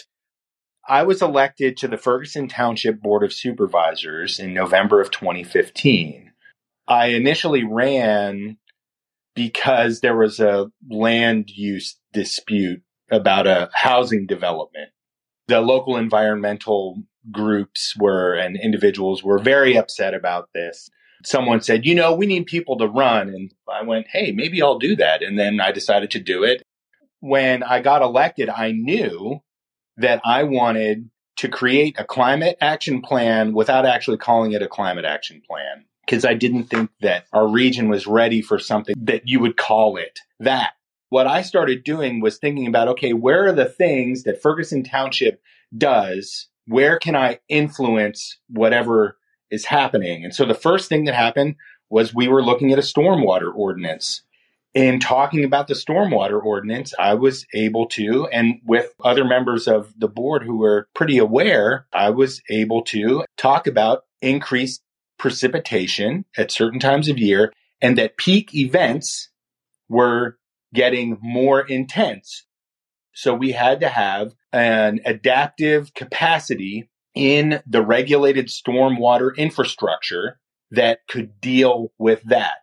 I 0.90 1.04
was 1.04 1.22
elected 1.22 1.78
to 1.78 1.88
the 1.88 2.00
Ferguson 2.00 2.48
Township 2.48 3.00
Board 3.00 3.24
of 3.24 3.32
Supervisors 3.32 4.40
in 4.40 4.56
November 4.56 5.00
of 5.00 5.12
2015. 5.12 6.32
I 6.88 7.08
initially 7.10 7.64
ran 7.64 8.58
because 9.36 10.00
there 10.00 10.18
was 10.18 10.40
a 10.40 10.72
land 10.90 11.52
use 11.52 11.96
dispute 12.12 12.82
about 13.12 13.46
a 13.46 13.70
housing 13.72 14.26
development. 14.26 14.90
The 15.48 15.62
local 15.62 15.96
environmental 15.96 17.04
groups 17.32 17.96
were 17.96 18.34
and 18.34 18.58
individuals 18.60 19.24
were 19.24 19.38
very 19.38 19.78
upset 19.78 20.16
about 20.16 20.50
this. 20.56 20.90
Someone 21.24 21.62
said, 21.62 21.86
you 21.86 21.94
know, 21.94 22.16
we 22.16 22.26
need 22.26 22.48
people 22.48 22.80
to 22.80 22.88
run. 22.88 23.30
And 23.30 23.52
I 23.72 23.84
went, 23.84 24.08
hey, 24.12 24.32
maybe 24.32 24.60
I'll 24.60 24.80
do 24.80 24.96
that. 24.96 25.22
And 25.22 25.38
then 25.38 25.60
I 25.60 25.72
decided 25.72 26.10
to 26.12 26.20
do 26.20 26.44
it. 26.44 26.64
When 27.20 27.62
I 27.62 27.80
got 27.80 28.02
elected, 28.02 28.50
I 28.50 28.72
knew 28.72 29.44
that 30.00 30.22
I 30.26 30.44
wanted 30.44 31.10
to 31.38 31.48
create 31.48 31.96
a 31.98 32.04
climate 32.04 32.58
action 32.60 33.02
plan 33.02 33.54
without 33.54 33.86
actually 33.86 34.18
calling 34.18 34.52
it 34.52 34.62
a 34.62 34.68
climate 34.68 35.06
action 35.06 35.42
plan. 35.48 35.86
Because 36.06 36.26
I 36.26 36.34
didn't 36.34 36.66
think 36.66 36.90
that 37.02 37.26
our 37.32 37.48
region 37.48 37.88
was 37.88 38.08
ready 38.08 38.42
for 38.42 38.58
something 38.58 38.96
that 38.98 39.28
you 39.28 39.40
would 39.40 39.58
call 39.58 39.96
it 39.96 40.20
that. 40.40 40.72
What 41.10 41.28
I 41.28 41.42
started 41.44 41.84
doing 41.84 42.20
was 42.20 42.38
thinking 42.38 42.68
about, 42.68 42.88
okay, 42.90 43.14
where 43.14 43.48
are 43.48 43.52
the 43.52 43.66
things 43.66 44.24
that 44.24 44.42
Ferguson 44.42 44.84
Township 44.84 45.42
does 45.76 46.50
where 46.70 47.00
can 47.00 47.16
I 47.16 47.40
influence 47.50 48.38
whatever 48.48 49.18
is 49.50 49.66
happening? 49.66 50.24
And 50.24 50.34
so 50.34 50.46
the 50.46 50.54
first 50.54 50.88
thing 50.88 51.06
that 51.06 51.16
happened 51.16 51.56
was 51.90 52.14
we 52.14 52.28
were 52.28 52.44
looking 52.44 52.72
at 52.72 52.78
a 52.78 52.84
stormwater 52.84 53.52
ordinance. 53.54 54.22
In 54.76 55.00
talking 55.00 55.44
about 55.44 55.68
the 55.68 55.74
stormwater 55.74 56.44
ordinance, 56.44 56.94
I 57.00 57.16
was 57.16 57.46
able 57.56 57.88
to, 57.88 58.28
and 58.28 58.62
with 58.64 58.94
other 59.04 59.26
members 59.26 59.68
of 59.68 59.94
the 59.98 60.08
board 60.08 60.44
who 60.44 60.58
were 60.58 60.88
pretty 60.94 61.18
aware, 61.18 61.88
I 61.92 62.12
was 62.12 62.42
able 62.50 62.84
to 62.84 63.26
talk 63.36 63.66
about 63.66 64.04
increased 64.22 64.82
precipitation 65.18 66.26
at 66.38 66.52
certain 66.52 66.80
times 66.80 67.10
of 67.10 67.18
year 67.18 67.52
and 67.82 67.98
that 67.98 68.18
peak 68.18 68.54
events 68.54 69.30
were 69.88 70.38
getting 70.74 71.18
more 71.22 71.62
intense. 71.62 72.46
So 73.14 73.34
we 73.34 73.52
had 73.52 73.80
to 73.82 73.90
have 73.90 74.34
an 74.54 75.02
adaptive 75.06 75.94
capacity 75.94 76.90
in 77.16 77.62
the 77.68 77.82
regulated 77.82 78.48
stormwater 78.48 79.36
infrastructure 79.36 80.40
that 80.72 81.00
could 81.10 81.42
deal 81.42 81.92
with 81.98 82.22
that. 82.26 82.60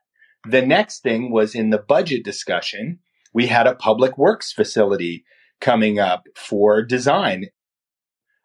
The 0.48 0.62
next 0.62 1.02
thing 1.02 1.32
was 1.32 1.54
in 1.54 1.70
the 1.70 1.78
budget 1.78 2.24
discussion, 2.24 3.00
we 3.34 3.48
had 3.48 3.66
a 3.66 3.74
public 3.74 4.16
works 4.16 4.52
facility 4.52 5.24
coming 5.60 5.98
up 5.98 6.26
for 6.36 6.82
design. 6.82 7.46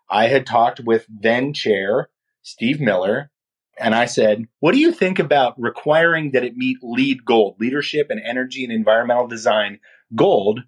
I 0.10 0.28
had 0.28 0.46
talked 0.46 0.80
with 0.80 1.06
then 1.08 1.54
chair 1.54 2.10
Steve 2.42 2.82
Miller 2.82 3.32
and 3.80 3.96
I 3.96 4.06
said, 4.06 4.46
what 4.60 4.74
do 4.74 4.80
you 4.80 4.92
think 4.92 5.20
about 5.20 5.60
requiring 5.60 6.32
that 6.32 6.44
it 6.44 6.58
meet 6.58 6.78
LEED 6.82 7.24
gold, 7.24 7.56
leadership 7.60 8.08
and 8.10 8.20
energy 8.24 8.64
and 8.64 8.74
environmental 8.74 9.28
design 9.28 9.80
gold? 10.16 10.62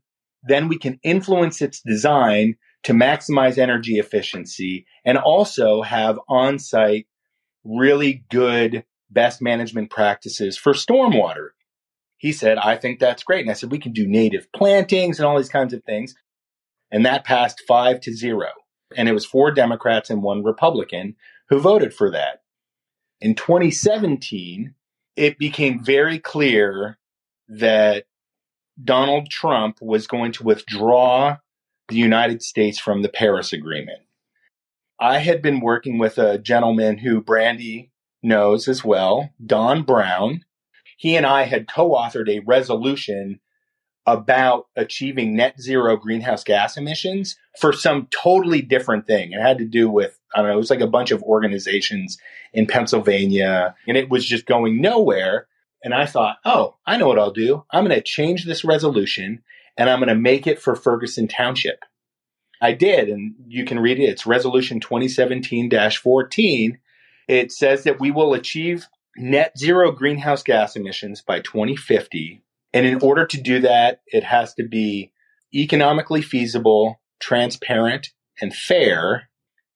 Then 0.44 0.68
we 0.68 0.78
can 0.78 1.00
influence 1.04 1.62
its 1.62 1.82
design 1.82 2.56
to 2.84 2.94
maximize 2.94 3.58
energy 3.58 3.98
efficiency 3.98 4.86
and 5.04 5.18
also 5.18 5.82
have 5.82 6.20
on 6.28 6.60
site 6.60 7.08
really 7.64 8.24
good 8.30 8.84
best 9.14 9.42
management 9.42 9.90
practices 9.90 10.58
for 10.58 10.74
stormwater. 10.74 11.50
He 12.18 12.32
said, 12.32 12.58
I 12.58 12.78
think 12.78 13.00
that's 13.00 13.24
great. 13.24 13.42
And 13.42 13.50
I 13.50 13.54
said, 13.54 13.72
we 13.72 13.80
can 13.80 13.92
do 13.92 14.08
native 14.08 14.52
plantings 14.54 15.20
and 15.20 15.26
all 15.26 15.38
these 15.38 15.50
kinds 15.50 15.74
of 15.74 15.84
things. 15.84 16.16
And 16.92 17.06
that 17.06 17.26
passed 17.26 17.62
five 17.68 18.00
to 18.02 18.14
zero. 18.14 18.48
And 18.96 19.10
it 19.10 19.14
was 19.14 19.26
four 19.26 19.52
Democrats 19.52 20.10
and 20.10 20.22
one 20.22 20.44
Republican 20.44 21.16
who 21.50 21.60
voted 21.60 21.94
for 21.94 22.12
that. 22.12 22.42
In 23.20 23.36
2017, 23.36 24.74
it 25.16 25.38
became 25.38 25.84
very 25.84 26.20
clear 26.20 26.98
that 27.48 28.06
Donald 28.82 29.30
Trump 29.30 29.78
was 29.82 30.08
going 30.08 30.32
to 30.34 30.44
withdraw 30.44 31.38
the 31.88 31.96
United 31.96 32.42
States 32.42 32.80
from 32.80 33.02
the 33.02 33.10
Paris 33.10 33.54
Agreement. 33.54 34.00
I 35.00 35.20
had 35.20 35.42
been 35.42 35.60
working 35.60 35.98
with 35.98 36.18
a 36.18 36.38
gentleman 36.38 36.98
who 36.98 37.22
Brandy 37.22 37.92
knows 38.24 38.68
as 38.68 38.84
well, 38.84 39.30
Don 39.46 39.84
Brown. 39.84 40.46
He 40.98 41.16
and 41.16 41.26
I 41.26 41.44
had 41.44 41.68
co 41.68 41.92
authored 41.92 42.30
a 42.30 42.40
resolution 42.40 43.40
about 44.06 44.68
achieving 44.76 45.36
net 45.36 45.60
zero 45.62 45.96
greenhouse 45.96 46.44
gas 46.44 46.76
emissions 46.76 47.38
for 47.60 47.72
some 47.72 48.08
totally 48.12 48.62
different 48.62 49.08
thing. 49.08 49.32
It 49.32 49.42
had 49.42 49.60
to 49.60 49.66
do 49.66 49.90
with, 49.90 50.20
I 50.34 50.40
don't 50.40 50.48
know, 50.48 50.56
it 50.56 50.58
was 50.58 50.70
like 50.70 50.82
a 50.82 50.88
bunch 50.88 51.12
of 51.12 51.24
organizations 51.24 52.18
in 52.54 52.68
Pennsylvania, 52.68 53.76
and 53.88 53.96
it 53.96 54.10
was 54.10 54.26
just 54.26 54.46
going 54.46 54.82
nowhere. 54.82 55.48
And 55.84 55.94
I 55.94 56.06
thought, 56.06 56.38
oh, 56.46 56.76
I 56.86 56.98
know 56.98 57.08
what 57.08 57.20
I'll 57.20 57.32
do. 57.32 57.66
I'm 57.72 57.86
going 57.86 57.96
to 57.96 58.02
change 58.02 58.46
this 58.46 58.64
resolution 58.64 59.42
and 59.78 59.90
I'm 59.90 60.00
going 60.00 60.10
to 60.10 60.16
make 60.16 60.48
it 60.48 60.62
for 60.62 60.76
Ferguson 60.76 61.28
Township. 61.28 61.80
I 62.62 62.72
did, 62.72 63.10
and 63.10 63.36
you 63.48 63.66
can 63.66 63.80
read 63.80 64.00
it. 64.00 64.04
It's 64.04 64.26
Resolution 64.26 64.80
2017 64.80 65.70
14. 66.02 66.80
It 67.28 67.52
says 67.52 67.84
that 67.84 68.00
we 68.00 68.12
will 68.12 68.34
achieve 68.34 68.88
net 69.18 69.58
zero 69.58 69.92
greenhouse 69.92 70.44
gas 70.44 70.76
emissions 70.76 71.22
by 71.22 71.40
2050. 71.40 72.42
And 72.74 72.86
in 72.86 73.02
order 73.02 73.26
to 73.26 73.42
do 73.42 73.60
that, 73.60 74.02
it 74.08 74.24
has 74.24 74.54
to 74.56 74.68
be 74.68 75.12
economically 75.54 76.22
feasible, 76.22 77.00
transparent, 77.20 78.10
and 78.42 78.54
fair. 78.54 79.30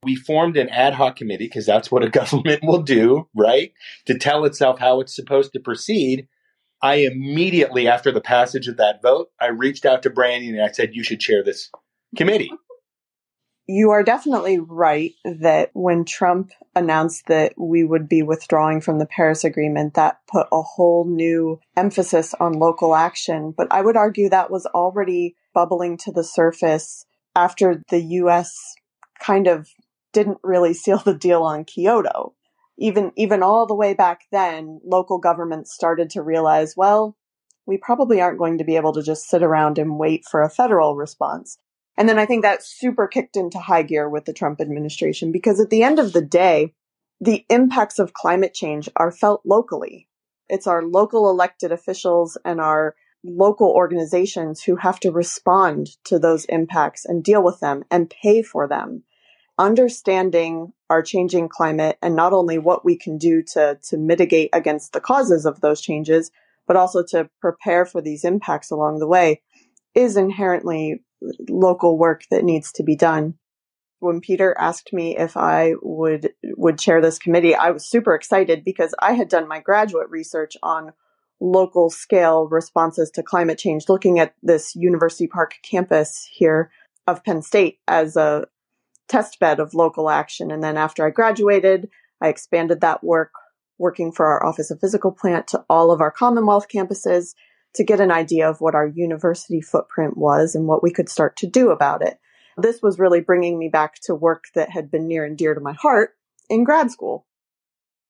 We 0.03 0.15
formed 0.15 0.57
an 0.57 0.69
ad 0.69 0.93
hoc 0.93 1.15
committee 1.15 1.45
because 1.45 1.65
that's 1.65 1.91
what 1.91 2.03
a 2.03 2.09
government 2.09 2.63
will 2.63 2.81
do, 2.81 3.27
right? 3.35 3.71
To 4.07 4.17
tell 4.17 4.45
itself 4.45 4.79
how 4.79 4.99
it's 5.01 5.15
supposed 5.15 5.53
to 5.53 5.59
proceed. 5.59 6.27
I 6.81 6.95
immediately, 6.95 7.87
after 7.87 8.11
the 8.11 8.21
passage 8.21 8.67
of 8.67 8.77
that 8.77 9.01
vote, 9.01 9.29
I 9.39 9.47
reached 9.47 9.85
out 9.85 10.03
to 10.03 10.11
Brandy 10.11 10.49
and 10.49 10.61
I 10.61 10.71
said, 10.71 10.91
you 10.93 11.03
should 11.03 11.19
chair 11.19 11.43
this 11.43 11.71
committee. 12.15 12.51
You 13.67 13.91
are 13.91 14.03
definitely 14.03 14.59
right 14.59 15.11
that 15.25 15.71
when 15.73 16.05
Trump 16.05 16.51
announced 16.73 17.27
that 17.27 17.53
we 17.57 17.83
would 17.83 18.07
be 18.07 18.23
withdrawing 18.23 18.79
from 18.79 18.97
the 18.97 19.05
Paris 19.05 19.43
Agreement, 19.43 19.95
that 19.95 20.19
put 20.31 20.47
a 20.51 20.61
whole 20.61 21.05
new 21.05 21.59
emphasis 21.75 22.33
on 22.39 22.53
local 22.53 22.95
action. 22.95 23.53
But 23.55 23.67
I 23.71 23.81
would 23.81 23.97
argue 23.97 24.29
that 24.29 24.49
was 24.49 24.65
already 24.67 25.35
bubbling 25.53 25.97
to 25.97 26.11
the 26.11 26.23
surface 26.23 27.05
after 27.35 27.83
the 27.89 28.01
US 28.01 28.75
kind 29.19 29.47
of 29.47 29.67
didn't 30.13 30.39
really 30.43 30.73
seal 30.73 30.99
the 30.99 31.13
deal 31.13 31.43
on 31.43 31.65
Kyoto 31.65 32.33
even 32.77 33.11
even 33.15 33.43
all 33.43 33.65
the 33.65 33.75
way 33.75 33.93
back 33.93 34.21
then, 34.31 34.79
local 34.85 35.17
governments 35.17 35.73
started 35.73 36.09
to 36.11 36.21
realize, 36.21 36.75
well, 36.77 37.17
we 37.65 37.77
probably 37.77 38.21
aren't 38.21 38.37
going 38.37 38.57
to 38.59 38.63
be 38.63 38.75
able 38.75 38.93
to 38.93 39.03
just 39.03 39.27
sit 39.27 39.43
around 39.43 39.77
and 39.77 39.97
wait 39.97 40.25
for 40.25 40.41
a 40.41 40.49
federal 40.49 40.95
response. 40.95 41.57
And 41.97 42.07
then 42.07 42.19
I 42.19 42.25
think 42.25 42.43
that 42.43 42.63
super 42.63 43.07
kicked 43.07 43.35
into 43.35 43.59
high 43.59 43.83
gear 43.83 44.07
with 44.07 44.25
the 44.25 44.33
Trump 44.33 44.61
administration 44.61 45.31
because 45.31 45.59
at 45.59 45.69
the 45.69 45.83
end 45.83 45.99
of 45.99 46.13
the 46.13 46.21
day, 46.21 46.73
the 47.19 47.45
impacts 47.49 47.97
of 47.97 48.13
climate 48.13 48.53
change 48.53 48.87
are 48.95 49.11
felt 49.11 49.41
locally. 49.43 50.07
It's 50.47 50.67
our 50.67 50.83
local 50.83 51.29
elected 51.29 51.71
officials 51.71 52.37
and 52.45 52.61
our 52.61 52.95
local 53.23 53.69
organizations 53.69 54.61
who 54.61 54.75
have 54.75 54.99
to 54.99 55.11
respond 55.11 55.89
to 56.05 56.19
those 56.19 56.45
impacts 56.45 57.03
and 57.03 57.23
deal 57.23 57.43
with 57.43 57.59
them 57.59 57.83
and 57.89 58.09
pay 58.09 58.43
for 58.43 58.67
them 58.67 59.03
understanding 59.57 60.71
our 60.89 61.01
changing 61.01 61.49
climate 61.49 61.97
and 62.01 62.15
not 62.15 62.33
only 62.33 62.57
what 62.57 62.85
we 62.85 62.95
can 62.95 63.17
do 63.17 63.41
to, 63.41 63.77
to 63.83 63.97
mitigate 63.97 64.49
against 64.53 64.93
the 64.93 65.01
causes 65.01 65.45
of 65.45 65.61
those 65.61 65.81
changes, 65.81 66.31
but 66.67 66.75
also 66.75 67.03
to 67.03 67.29
prepare 67.41 67.85
for 67.85 68.01
these 68.01 68.23
impacts 68.23 68.71
along 68.71 68.99
the 68.99 69.07
way 69.07 69.41
is 69.95 70.15
inherently 70.15 71.01
local 71.49 71.97
work 71.97 72.23
that 72.31 72.43
needs 72.43 72.71
to 72.73 72.83
be 72.83 72.95
done. 72.95 73.35
When 73.99 74.21
Peter 74.21 74.55
asked 74.59 74.93
me 74.93 75.17
if 75.17 75.35
I 75.35 75.73
would 75.81 76.33
would 76.55 76.77
chair 76.77 77.01
this 77.01 77.17
committee, 77.17 77.55
I 77.55 77.71
was 77.71 77.89
super 77.89 78.13
excited 78.13 78.63
because 78.63 78.93
I 78.99 79.13
had 79.13 79.27
done 79.27 79.47
my 79.47 79.59
graduate 79.59 80.09
research 80.09 80.55
on 80.61 80.93
local 81.39 81.89
scale 81.89 82.47
responses 82.47 83.11
to 83.11 83.23
climate 83.23 83.57
change, 83.57 83.89
looking 83.89 84.19
at 84.19 84.35
this 84.43 84.75
University 84.75 85.27
Park 85.27 85.55
campus 85.63 86.27
here 86.31 86.71
of 87.07 87.23
Penn 87.23 87.41
State 87.41 87.79
as 87.87 88.15
a 88.15 88.45
test 89.07 89.39
bed 89.39 89.59
of 89.59 89.73
local 89.73 90.09
action. 90.09 90.51
And 90.51 90.63
then 90.63 90.77
after 90.77 91.05
I 91.05 91.09
graduated, 91.09 91.89
I 92.21 92.27
expanded 92.27 92.81
that 92.81 93.03
work, 93.03 93.31
working 93.77 94.11
for 94.11 94.25
our 94.25 94.45
Office 94.45 94.71
of 94.71 94.79
Physical 94.79 95.11
Plant 95.11 95.47
to 95.47 95.63
all 95.69 95.91
of 95.91 96.01
our 96.01 96.11
Commonwealth 96.11 96.67
campuses 96.73 97.33
to 97.77 97.83
get 97.83 97.99
an 97.99 98.11
idea 98.11 98.49
of 98.49 98.59
what 98.59 98.75
our 98.75 98.87
university 98.87 99.61
footprint 99.61 100.17
was 100.17 100.55
and 100.55 100.67
what 100.67 100.83
we 100.83 100.91
could 100.91 101.09
start 101.09 101.37
to 101.37 101.47
do 101.47 101.69
about 101.69 102.01
it. 102.01 102.19
This 102.57 102.81
was 102.81 102.99
really 102.99 103.21
bringing 103.21 103.57
me 103.57 103.69
back 103.69 103.95
to 104.03 104.15
work 104.15 104.45
that 104.55 104.71
had 104.71 104.91
been 104.91 105.07
near 105.07 105.23
and 105.23 105.37
dear 105.37 105.53
to 105.53 105.61
my 105.61 105.73
heart 105.73 106.15
in 106.49 106.63
grad 106.63 106.91
school. 106.91 107.25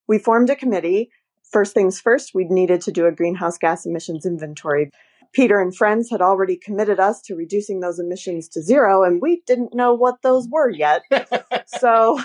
We 0.07 0.19
formed 0.19 0.49
a 0.49 0.55
committee. 0.55 1.11
First 1.51 1.73
things 1.73 1.99
first, 1.99 2.33
we 2.33 2.45
needed 2.45 2.81
to 2.81 2.91
do 2.91 3.05
a 3.05 3.11
greenhouse 3.11 3.57
gas 3.57 3.85
emissions 3.85 4.25
inventory. 4.25 4.91
Peter 5.33 5.59
and 5.59 5.75
friends 5.75 6.09
had 6.09 6.21
already 6.21 6.55
committed 6.55 6.99
us 6.99 7.21
to 7.21 7.35
reducing 7.35 7.81
those 7.81 7.99
emissions 7.99 8.47
to 8.47 8.61
zero, 8.61 9.03
and 9.03 9.21
we 9.21 9.43
didn't 9.45 9.73
know 9.73 9.93
what 9.93 10.21
those 10.21 10.47
were 10.49 10.69
yet. 10.69 11.01
so, 11.67 12.19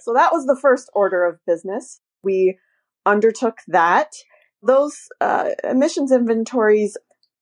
so 0.00 0.12
that 0.12 0.32
was 0.32 0.46
the 0.46 0.58
first 0.60 0.90
order 0.94 1.24
of 1.24 1.38
business. 1.46 2.00
We 2.22 2.58
undertook 3.06 3.60
that. 3.68 4.12
Those 4.66 5.08
uh, 5.20 5.50
emissions 5.64 6.10
inventories 6.10 6.96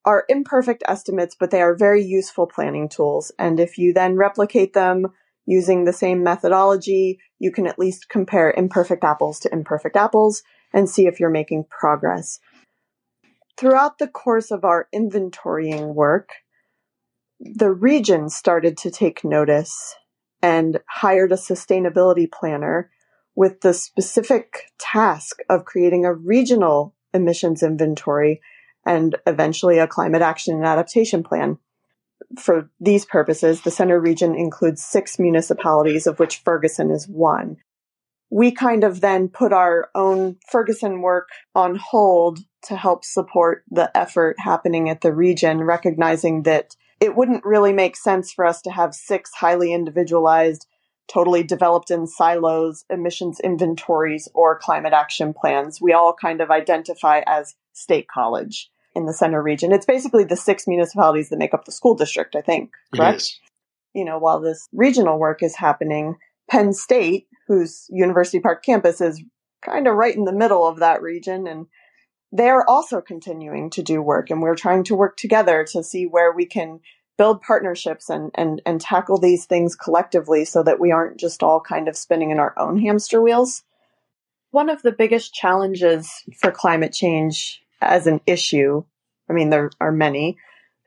are 0.04 0.24
imperfect 0.28 0.82
estimates, 0.86 1.34
but 1.38 1.50
they 1.50 1.62
are 1.62 1.74
very 1.74 2.04
useful 2.04 2.46
planning 2.46 2.88
tools. 2.88 3.32
And 3.38 3.58
if 3.58 3.78
you 3.78 3.94
then 3.94 4.16
replicate 4.16 4.74
them 4.74 5.06
using 5.46 5.84
the 5.84 5.92
same 5.92 6.22
methodology, 6.22 7.18
you 7.38 7.50
can 7.50 7.66
at 7.66 7.78
least 7.78 8.08
compare 8.08 8.52
imperfect 8.56 9.04
apples 9.04 9.40
to 9.40 9.52
imperfect 9.52 9.96
apples 9.96 10.42
and 10.72 10.88
see 10.88 11.06
if 11.06 11.18
you're 11.18 11.30
making 11.30 11.64
progress. 11.70 12.38
Throughout 13.56 13.98
the 13.98 14.08
course 14.08 14.50
of 14.50 14.64
our 14.64 14.88
inventorying 14.94 15.94
work, 15.94 16.30
the 17.40 17.70
region 17.70 18.28
started 18.28 18.76
to 18.78 18.90
take 18.90 19.24
notice 19.24 19.94
and 20.42 20.80
hired 20.88 21.32
a 21.32 21.36
sustainability 21.36 22.30
planner 22.30 22.90
with 23.36 23.60
the 23.60 23.74
specific 23.74 24.72
task 24.78 25.38
of 25.48 25.64
creating 25.64 26.04
a 26.04 26.14
regional 26.14 26.93
emissions 27.14 27.62
inventory 27.62 28.40
and 28.84 29.16
eventually 29.26 29.78
a 29.78 29.86
climate 29.86 30.22
action 30.22 30.54
and 30.54 30.66
adaptation 30.66 31.22
plan. 31.22 31.58
For 32.38 32.70
these 32.80 33.04
purposes, 33.04 33.62
the 33.62 33.70
center 33.70 34.00
region 34.00 34.34
includes 34.34 34.82
six 34.82 35.18
municipalities, 35.18 36.06
of 36.06 36.18
which 36.18 36.38
Ferguson 36.38 36.90
is 36.90 37.08
one. 37.08 37.56
We 38.30 38.50
kind 38.50 38.84
of 38.84 39.00
then 39.00 39.28
put 39.28 39.52
our 39.52 39.90
own 39.94 40.36
Ferguson 40.50 41.00
work 41.00 41.28
on 41.54 41.76
hold 41.76 42.40
to 42.62 42.76
help 42.76 43.04
support 43.04 43.64
the 43.70 43.96
effort 43.96 44.36
happening 44.38 44.88
at 44.88 45.02
the 45.02 45.14
region, 45.14 45.62
recognizing 45.62 46.42
that 46.42 46.74
it 47.00 47.14
wouldn't 47.14 47.44
really 47.44 47.72
make 47.72 47.96
sense 47.96 48.32
for 48.32 48.44
us 48.44 48.62
to 48.62 48.70
have 48.70 48.94
six 48.94 49.30
highly 49.34 49.72
individualized, 49.72 50.66
totally 51.08 51.42
developed 51.42 51.90
in 51.90 52.06
silos 52.06 52.84
emissions 52.90 53.40
inventories 53.40 54.28
or 54.34 54.58
climate 54.58 54.92
action 54.92 55.34
plans. 55.34 55.80
We 55.80 55.92
all 55.92 56.14
kind 56.14 56.40
of 56.40 56.50
identify 56.50 57.22
as 57.26 57.54
state 57.72 58.06
college 58.08 58.70
in 58.94 59.06
the 59.06 59.12
center 59.12 59.42
region. 59.42 59.72
It's 59.72 59.86
basically 59.86 60.24
the 60.24 60.36
six 60.36 60.66
municipalities 60.66 61.28
that 61.28 61.38
make 61.38 61.54
up 61.54 61.64
the 61.64 61.72
school 61.72 61.94
district, 61.94 62.36
I 62.36 62.40
think, 62.40 62.70
correct? 62.94 63.38
You 63.92 64.04
know, 64.04 64.18
while 64.18 64.40
this 64.40 64.68
regional 64.72 65.18
work 65.18 65.42
is 65.42 65.56
happening, 65.56 66.16
Penn 66.50 66.72
State, 66.72 67.26
whose 67.48 67.86
University 67.90 68.40
Park 68.40 68.64
campus 68.64 69.00
is 69.00 69.22
kind 69.64 69.86
of 69.86 69.94
right 69.94 70.14
in 70.14 70.24
the 70.24 70.32
middle 70.32 70.66
of 70.66 70.78
that 70.78 71.02
region 71.02 71.46
and 71.46 71.66
they're 72.32 72.68
also 72.68 73.00
continuing 73.00 73.70
to 73.70 73.82
do 73.82 74.02
work 74.02 74.28
and 74.28 74.42
we're 74.42 74.56
trying 74.56 74.84
to 74.84 74.94
work 74.94 75.16
together 75.16 75.64
to 75.64 75.82
see 75.82 76.04
where 76.04 76.32
we 76.32 76.44
can 76.44 76.80
build 77.16 77.40
partnerships 77.40 78.10
and, 78.10 78.30
and, 78.34 78.60
and 78.66 78.80
tackle 78.80 79.18
these 79.18 79.46
things 79.46 79.76
collectively 79.76 80.44
so 80.44 80.62
that 80.62 80.80
we 80.80 80.90
aren't 80.90 81.18
just 81.18 81.42
all 81.42 81.60
kind 81.60 81.88
of 81.88 81.96
spinning 81.96 82.30
in 82.30 82.38
our 82.38 82.58
own 82.58 82.78
hamster 82.78 83.20
wheels. 83.22 83.62
One 84.50 84.68
of 84.68 84.82
the 84.82 84.92
biggest 84.92 85.34
challenges 85.34 86.10
for 86.38 86.50
climate 86.50 86.92
change 86.92 87.62
as 87.80 88.06
an 88.06 88.20
issue, 88.26 88.84
I 89.28 89.32
mean, 89.32 89.50
there 89.50 89.70
are 89.80 89.92
many, 89.92 90.36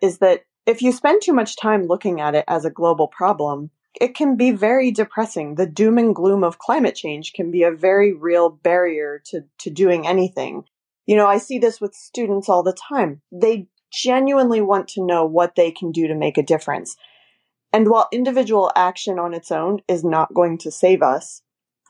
is 0.01 0.19
that 0.19 0.43
if 0.65 0.81
you 0.81 0.91
spend 0.91 1.21
too 1.21 1.33
much 1.33 1.55
time 1.55 1.87
looking 1.87 2.19
at 2.19 2.35
it 2.35 2.45
as 2.47 2.65
a 2.65 2.69
global 2.69 3.07
problem, 3.07 3.71
it 3.99 4.15
can 4.15 4.35
be 4.35 4.51
very 4.51 4.91
depressing. 4.91 5.55
The 5.55 5.65
doom 5.65 5.97
and 5.97 6.13
gloom 6.13 6.43
of 6.43 6.59
climate 6.59 6.95
change 6.95 7.33
can 7.33 7.51
be 7.51 7.63
a 7.63 7.71
very 7.71 8.13
real 8.13 8.49
barrier 8.49 9.21
to, 9.27 9.45
to 9.59 9.69
doing 9.69 10.05
anything. 10.05 10.65
You 11.05 11.15
know, 11.15 11.25
I 11.25 11.37
see 11.37 11.57
this 11.57 11.79
with 11.79 11.95
students 11.95 12.49
all 12.49 12.63
the 12.63 12.73
time. 12.73 13.21
They 13.31 13.67
genuinely 13.91 14.61
want 14.61 14.87
to 14.89 15.05
know 15.05 15.25
what 15.25 15.55
they 15.55 15.71
can 15.71 15.91
do 15.91 16.07
to 16.07 16.15
make 16.15 16.37
a 16.37 16.43
difference. 16.43 16.95
And 17.73 17.89
while 17.89 18.07
individual 18.11 18.71
action 18.75 19.19
on 19.19 19.33
its 19.33 19.51
own 19.51 19.81
is 19.87 20.03
not 20.03 20.33
going 20.33 20.57
to 20.59 20.71
save 20.71 21.01
us, 21.01 21.41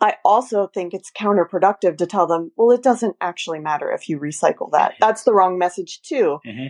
I 0.02 0.16
also 0.24 0.68
think 0.68 0.93
it's 0.93 1.12
counterproductive 1.12 1.98
to 1.98 2.06
tell 2.06 2.28
them, 2.28 2.52
well, 2.56 2.72
it 2.72 2.84
doesn't 2.84 3.16
actually 3.22 3.60
matter 3.60 3.91
if 3.91 4.10
you 4.10 4.20
recycle 4.20 4.72
that. 4.72 4.93
That's 5.00 5.24
the 5.24 5.34
wrong 5.34 5.58
message 5.58 6.02
too. 6.02 6.39
Mm-hmm. 6.45 6.68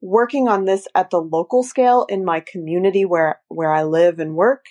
Working 0.00 0.48
on 0.48 0.64
this 0.64 0.86
at 0.94 1.10
the 1.10 1.20
local 1.20 1.62
scale 1.62 2.06
in 2.08 2.24
my 2.24 2.40
community 2.40 3.04
where, 3.04 3.40
where 3.48 3.72
I 3.72 3.84
live 3.84 4.18
and 4.18 4.34
work 4.34 4.66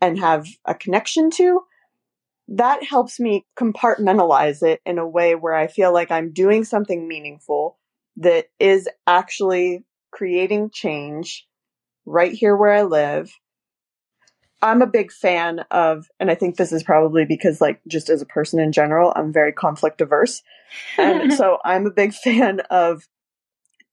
and 0.00 0.18
have 0.18 0.46
a 0.64 0.74
connection 0.74 1.30
to, 1.32 1.62
that 2.48 2.82
helps 2.84 3.20
me 3.20 3.46
compartmentalize 3.58 4.62
it 4.62 4.80
in 4.86 4.98
a 4.98 5.08
way 5.08 5.34
where 5.34 5.54
I 5.54 5.66
feel 5.66 5.92
like 5.92 6.10
I'm 6.10 6.32
doing 6.32 6.64
something 6.64 7.06
meaningful 7.06 7.77
that 8.18 8.46
is 8.58 8.88
actually 9.06 9.84
creating 10.10 10.70
change 10.70 11.46
right 12.06 12.32
here 12.32 12.56
where 12.56 12.72
I 12.72 12.82
live. 12.82 13.32
I'm 14.60 14.82
a 14.82 14.86
big 14.86 15.12
fan 15.12 15.60
of, 15.70 16.06
and 16.18 16.30
I 16.30 16.34
think 16.34 16.56
this 16.56 16.72
is 16.72 16.82
probably 16.82 17.24
because, 17.24 17.60
like, 17.60 17.80
just 17.86 18.08
as 18.08 18.20
a 18.20 18.26
person 18.26 18.58
in 18.58 18.72
general, 18.72 19.12
I'm 19.14 19.32
very 19.32 19.52
conflict 19.52 20.00
averse. 20.00 20.42
And 20.96 21.32
so 21.34 21.58
I'm 21.64 21.86
a 21.86 21.92
big 21.92 22.12
fan 22.24 22.60
of 22.70 23.04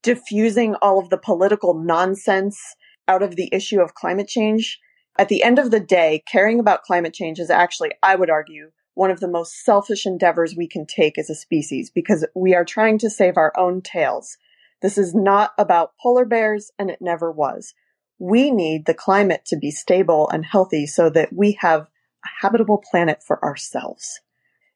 diffusing 0.01 0.75
all 0.75 0.99
of 0.99 1.09
the 1.09 1.17
political 1.17 1.75
nonsense 1.75 2.59
out 3.07 3.21
of 3.21 3.35
the 3.35 3.49
issue 3.51 3.79
of 3.79 3.93
climate 3.93 4.27
change 4.27 4.79
at 5.17 5.29
the 5.29 5.43
end 5.43 5.59
of 5.59 5.71
the 5.71 5.79
day, 5.79 6.23
caring 6.29 6.59
about 6.59 6.83
climate 6.83 7.13
change 7.13 7.39
is 7.39 7.49
actually, 7.49 7.91
I 8.03 8.15
would 8.15 8.29
argue, 8.29 8.71
one 8.95 9.11
of 9.11 9.19
the 9.19 9.27
most 9.27 9.63
selfish 9.63 10.05
endeavors 10.05 10.55
we 10.57 10.67
can 10.67 10.85
take 10.85 11.17
as 11.17 11.29
a 11.29 11.35
species 11.35 11.91
because 11.93 12.25
we 12.33 12.55
are 12.55 12.65
trying 12.65 12.97
to 12.97 13.09
save 13.09 13.37
our 13.37 13.53
own 13.55 13.81
tails. 13.81 14.37
This 14.81 14.97
is 14.97 15.13
not 15.13 15.53
about 15.57 15.91
polar 16.01 16.25
bears 16.25 16.71
and 16.79 16.89
it 16.89 17.01
never 17.01 17.31
was. 17.31 17.73
We 18.17 18.49
need 18.51 18.85
the 18.85 18.93
climate 18.93 19.43
to 19.47 19.57
be 19.57 19.71
stable 19.71 20.29
and 20.29 20.45
healthy 20.45 20.87
so 20.87 21.09
that 21.09 21.33
we 21.33 21.57
have 21.59 21.81
a 21.81 22.29
habitable 22.41 22.81
planet 22.89 23.21
for 23.21 23.43
ourselves. 23.43 24.21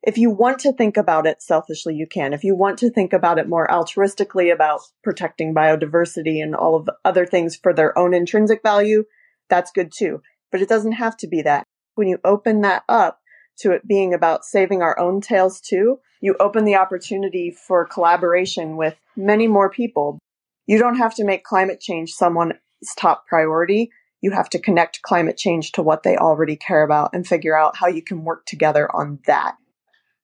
If 0.01 0.17
you 0.17 0.29
want 0.29 0.59
to 0.59 0.73
think 0.73 0.95
about 0.95 1.25
it 1.25 1.41
selfishly, 1.41 1.95
you 1.95 2.07
can. 2.07 2.33
If 2.33 2.43
you 2.43 2.55
want 2.55 2.77
to 2.79 2.89
think 2.89 3.11
about 3.11 3.37
it 3.37 3.49
more 3.49 3.67
altruistically 3.67 4.51
about 4.53 4.81
protecting 5.03 5.53
biodiversity 5.53 6.41
and 6.41 6.55
all 6.55 6.75
of 6.75 6.85
the 6.85 6.95
other 7.03 7.25
things 7.25 7.55
for 7.55 7.73
their 7.73 7.97
own 7.97 8.13
intrinsic 8.13 8.61
value, 8.63 9.03
that's 9.49 9.71
good 9.71 9.91
too. 9.93 10.21
But 10.51 10.61
it 10.61 10.69
doesn't 10.69 10.93
have 10.93 11.17
to 11.17 11.27
be 11.27 11.41
that. 11.41 11.63
When 11.95 12.07
you 12.07 12.19
open 12.23 12.61
that 12.61 12.83
up 12.87 13.19
to 13.61 13.71
it 13.71 13.87
being 13.87 14.13
about 14.13 14.45
saving 14.45 14.81
our 14.81 14.97
own 14.99 15.21
tails 15.21 15.59
too, 15.59 15.99
you 16.21 16.35
open 16.39 16.65
the 16.65 16.75
opportunity 16.75 17.51
for 17.51 17.85
collaboration 17.85 18.77
with 18.77 18.95
many 19.15 19.47
more 19.47 19.69
people. 19.69 20.19
You 20.65 20.77
don't 20.77 20.97
have 20.97 21.15
to 21.15 21.23
make 21.23 21.43
climate 21.43 21.79
change 21.79 22.11
someone's 22.11 22.53
top 22.97 23.25
priority. 23.27 23.91
You 24.21 24.31
have 24.31 24.49
to 24.49 24.59
connect 24.59 25.01
climate 25.01 25.37
change 25.37 25.71
to 25.73 25.81
what 25.81 26.03
they 26.03 26.17
already 26.17 26.55
care 26.55 26.83
about 26.83 27.11
and 27.13 27.25
figure 27.25 27.57
out 27.57 27.77
how 27.77 27.87
you 27.87 28.01
can 28.01 28.23
work 28.23 28.45
together 28.45 28.93
on 28.93 29.19
that. 29.25 29.55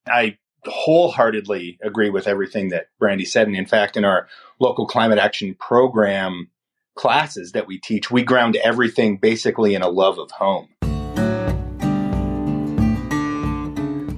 I 0.07 0.37
wholeheartedly 0.65 1.79
agree 1.81 2.09
with 2.09 2.27
everything 2.27 2.69
that 2.69 2.87
Brandy 2.99 3.25
said. 3.25 3.47
And 3.47 3.55
in 3.55 3.65
fact, 3.65 3.97
in 3.97 4.05
our 4.05 4.27
local 4.59 4.87
climate 4.87 5.19
action 5.19 5.55
program, 5.55 6.49
classes 6.95 7.51
that 7.51 7.67
we 7.67 7.77
teach, 7.77 8.09
we 8.09 8.23
ground 8.23 8.57
everything 8.57 9.17
basically 9.17 9.75
in 9.75 9.81
a 9.81 9.89
love 9.89 10.17
of 10.17 10.31
home. 10.31 10.69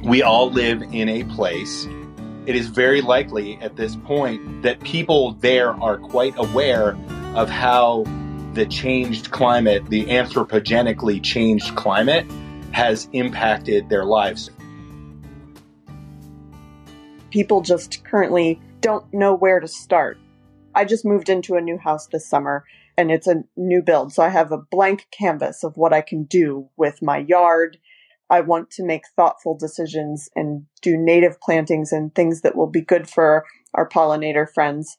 We 0.07 0.21
all 0.21 0.49
live 0.49 0.83
in 0.93 1.09
a 1.09 1.25
place. 1.25 1.85
It 2.45 2.55
is 2.55 2.67
very 2.67 3.01
likely 3.01 3.57
at 3.57 3.75
this 3.75 3.97
point 3.97 4.61
that 4.61 4.79
people 4.79 5.33
there 5.33 5.71
are 5.83 5.97
quite 5.97 6.33
aware 6.37 6.97
of 7.35 7.49
how 7.49 8.05
the 8.53 8.65
changed 8.65 9.31
climate, 9.31 9.85
the 9.89 10.05
anthropogenically 10.05 11.21
changed 11.21 11.75
climate, 11.75 12.25
has 12.71 13.09
impacted 13.11 13.89
their 13.89 14.05
lives. 14.05 14.49
People 17.29 17.59
just 17.59 18.05
currently 18.05 18.61
don't 18.79 19.13
know 19.13 19.35
where 19.35 19.59
to 19.59 19.67
start. 19.67 20.17
I 20.73 20.85
just 20.85 21.03
moved 21.03 21.27
into 21.27 21.55
a 21.55 21.61
new 21.61 21.77
house 21.77 22.07
this 22.07 22.25
summer 22.25 22.63
and 22.97 23.11
it's 23.11 23.27
a 23.27 23.43
new 23.57 23.81
build. 23.81 24.13
So 24.13 24.23
I 24.23 24.29
have 24.29 24.53
a 24.53 24.57
blank 24.57 25.07
canvas 25.11 25.65
of 25.65 25.75
what 25.75 25.91
I 25.91 25.99
can 25.99 26.23
do 26.23 26.69
with 26.77 27.01
my 27.01 27.17
yard. 27.17 27.77
I 28.29 28.41
want 28.41 28.71
to 28.71 28.85
make 28.85 29.03
thoughtful 29.15 29.57
decisions 29.57 30.29
and 30.35 30.65
do 30.81 30.97
native 30.97 31.39
plantings 31.39 31.91
and 31.91 32.13
things 32.13 32.41
that 32.41 32.55
will 32.55 32.67
be 32.67 32.81
good 32.81 33.09
for 33.09 33.45
our 33.73 33.87
pollinator 33.87 34.47
friends. 34.53 34.97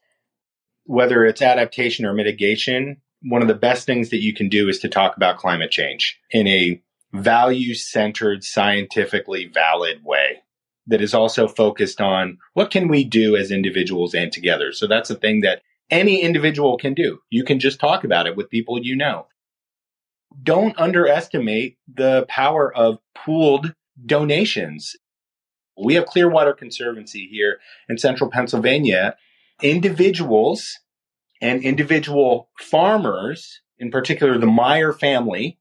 Whether 0.85 1.25
it's 1.25 1.43
adaptation 1.43 2.07
or 2.07 2.15
mitigation, 2.15 3.03
one 3.23 3.43
of 3.43 3.49
the 3.49 3.55
best 3.55 3.85
things 3.85 4.11
that 4.11 4.23
you 4.23 4.35
can 4.35 4.49
do 4.49 4.69
is 4.69 4.79
to 4.81 4.89
talk 4.89 5.17
about 5.17 5.39
climate 5.39 5.71
change 5.71 6.19
in 6.31 6.47
a 6.47 6.83
value 7.13 7.75
centered, 7.75 8.45
scientifically 8.45 9.47
valid 9.47 10.05
way 10.05 10.43
that 10.87 11.03
is 11.03 11.15
also 11.15 11.47
focused 11.47 12.01
on 12.01 12.39
what 12.55 12.71
can 12.71 12.89
we 12.89 13.05
do 13.05 13.37
as 13.37 13.51
individuals 13.51 14.15
and 14.15 14.33
together. 14.33 14.73
So 14.73 14.87
that's 14.87 15.11
a 15.11 15.15
thing 15.15 15.41
that 15.41 15.63
any 15.91 16.23
individual 16.23 16.79
can 16.79 16.95
do. 16.95 17.19
You 17.31 17.45
can 17.45 17.61
just 17.61 17.81
talk 17.81 18.05
about 18.05 18.27
it 18.27 18.37
with 18.37 18.51
people 18.51 18.83
you 18.83 18.97
know. 18.97 19.27
Don't 20.43 20.79
underestimate 20.79 21.79
the 21.93 22.27
power 22.29 22.75
of 22.75 22.99
pooled 23.15 23.75
donations. 24.05 24.97
We 25.77 25.95
have 25.95 26.07
Clearwater 26.07 26.53
Conservancy 26.53 27.29
here 27.31 27.61
in 27.89 27.99
central 27.99 28.31
Pennsylvania. 28.31 29.17
Individuals 29.63 30.79
and 31.41 31.63
individual 31.63 32.51
farmers, 32.59 33.61
in 33.79 33.91
particular 33.91 34.39
the 34.39 34.47
Meyer 34.47 34.93
family, 34.93 35.59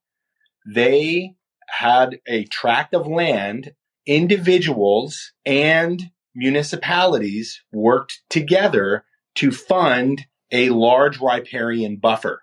they 0.66 1.36
had 1.68 2.20
a 2.28 2.46
tract 2.46 2.94
of 2.94 3.08
land, 3.08 3.74
individuals 4.06 5.34
and 5.46 6.12
municipalities 6.34 7.62
worked 7.72 8.22
together 8.30 9.06
to 9.36 9.52
fund 9.52 10.26
a 10.52 10.70
large 10.70 11.20
riparian 11.20 11.98
buffer. 11.98 12.42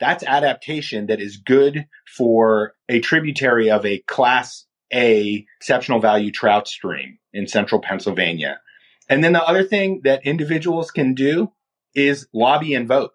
That's 0.00 0.24
adaptation 0.24 1.06
that 1.06 1.20
is 1.20 1.36
good 1.36 1.86
for 2.16 2.74
a 2.88 3.00
tributary 3.00 3.70
of 3.70 3.86
a 3.86 3.98
class 4.00 4.66
A 4.92 5.46
exceptional 5.58 6.00
value 6.00 6.30
trout 6.30 6.68
stream 6.68 7.18
in 7.32 7.46
central 7.46 7.80
Pennsylvania. 7.80 8.60
And 9.08 9.22
then 9.22 9.32
the 9.32 9.42
other 9.42 9.64
thing 9.64 10.00
that 10.04 10.26
individuals 10.26 10.90
can 10.90 11.14
do 11.14 11.52
is 11.94 12.26
lobby 12.32 12.74
and 12.74 12.88
vote. 12.88 13.12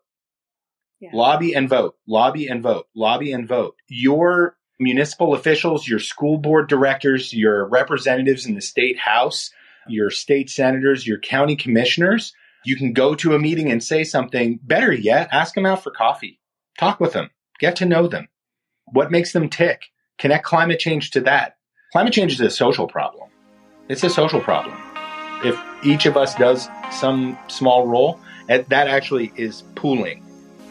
Yeah. 0.99 1.09
Lobby 1.13 1.53
and 1.53 1.69
vote, 1.69 1.95
lobby 2.07 2.47
and 2.47 2.61
vote, 2.61 2.87
lobby 2.95 3.31
and 3.31 3.47
vote. 3.47 3.75
Your 3.87 4.57
municipal 4.79 5.33
officials, 5.33 5.87
your 5.87 5.99
school 5.99 6.37
board 6.37 6.67
directors, 6.67 7.33
your 7.33 7.67
representatives 7.67 8.45
in 8.45 8.55
the 8.55 8.61
state 8.61 8.97
house, 8.99 9.51
your 9.87 10.09
state 10.09 10.49
senators, 10.49 11.07
your 11.07 11.19
county 11.19 11.55
commissioners, 11.55 12.33
you 12.65 12.75
can 12.75 12.93
go 12.93 13.15
to 13.15 13.33
a 13.33 13.39
meeting 13.39 13.71
and 13.71 13.83
say 13.83 14.03
something. 14.03 14.59
Better 14.61 14.93
yet, 14.93 15.29
ask 15.31 15.55
them 15.55 15.65
out 15.65 15.83
for 15.83 15.91
coffee. 15.91 16.39
Talk 16.79 17.01
with 17.01 17.11
them. 17.11 17.29
Get 17.59 17.75
to 17.75 17.85
know 17.85 18.07
them. 18.07 18.29
What 18.85 19.11
makes 19.11 19.33
them 19.33 19.49
tick? 19.49 19.81
Connect 20.17 20.45
climate 20.45 20.79
change 20.79 21.11
to 21.11 21.19
that. 21.21 21.57
Climate 21.91 22.13
change 22.13 22.31
is 22.31 22.39
a 22.39 22.49
social 22.49 22.87
problem. 22.87 23.29
It's 23.89 24.01
a 24.05 24.09
social 24.09 24.39
problem. 24.39 24.77
If 25.43 25.59
each 25.83 26.05
of 26.05 26.15
us 26.15 26.35
does 26.35 26.69
some 26.89 27.37
small 27.49 27.85
role, 27.85 28.17
that 28.47 28.71
actually 28.71 29.33
is 29.35 29.63
pooling. 29.75 30.23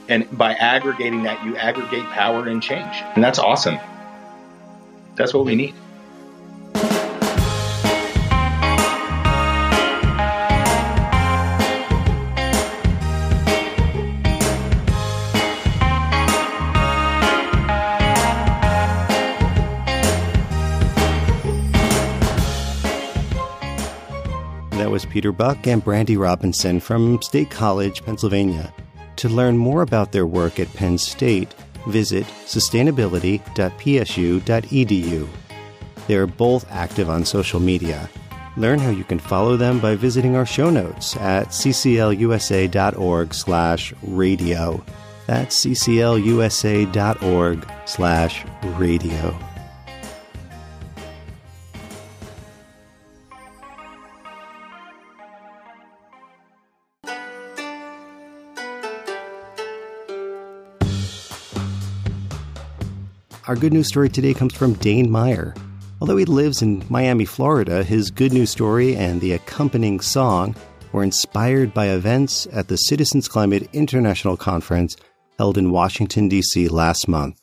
And 0.09 0.27
by 0.39 0.55
aggregating 0.55 1.25
that, 1.25 1.45
you 1.45 1.59
aggregate 1.59 2.05
power 2.05 2.49
and 2.49 2.63
change. 2.63 3.03
And 3.15 3.23
that's 3.23 3.39
awesome. 3.39 3.79
That's 5.15 5.35
what 5.35 5.45
we 5.45 5.57
need. 5.57 5.75
That 24.79 24.91
was 24.93 25.05
Peter 25.05 25.33
Buck 25.33 25.67
and 25.67 25.83
Brandy 25.83 26.17
Robinson 26.17 26.79
from 26.79 27.21
State 27.21 27.51
College, 27.51 28.05
Pennsylvania. 28.05 28.73
To 29.17 29.29
learn 29.29 29.59
more 29.59 29.83
about 29.83 30.13
their 30.13 30.25
work 30.25 30.61
at 30.61 30.73
Penn 30.73 30.99
State, 30.99 31.53
visit 31.89 32.25
sustainability.psu.edu. 32.47 35.29
They 36.07 36.15
are 36.15 36.29
both 36.29 36.71
active 36.71 37.11
on 37.11 37.25
social 37.25 37.59
media. 37.59 38.09
Learn 38.57 38.79
how 38.79 38.91
you 38.91 39.03
can 39.03 39.19
follow 39.19 39.57
them 39.57 39.81
by 39.81 39.97
visiting 39.97 40.37
our 40.37 40.47
show 40.47 40.71
notes 40.71 41.17
at 41.17 41.49
cclusa.org 41.49 43.35
slash 43.35 43.93
radio. 44.03 44.85
That's 45.27 45.67
cclusa.org 45.67 47.69
slash 47.85 48.45
radio. 48.63 49.37
Our 63.49 63.57
good 63.57 63.73
news 63.73 63.89
story 63.89 64.11
today 64.11 64.35
comes 64.35 64.53
from 64.53 64.75
Dane 64.75 65.11
Meyer. 65.11 65.55
Although 66.03 66.19
he 66.19 66.27
lives 66.27 66.61
in 66.61 66.85
Miami, 66.91 67.25
Florida, 67.25 67.83
his 67.83 68.11
good 68.11 68.31
news 68.31 68.51
story 68.51 68.95
and 68.95 69.23
the 69.23 69.33
accompanying 69.33 70.01
song 70.01 70.55
were 70.93 71.03
inspired 71.03 71.73
by 71.73 71.87
events 71.87 72.47
at 72.53 72.69
the 72.69 72.77
Citizens 72.77 73.27
Climate 73.27 73.67
International 73.73 74.37
Conference 74.37 74.99
held 75.39 75.57
in 75.57 75.71
Washington, 75.71 76.29
D.C. 76.29 76.69
last 76.69 77.09
month. 77.09 77.43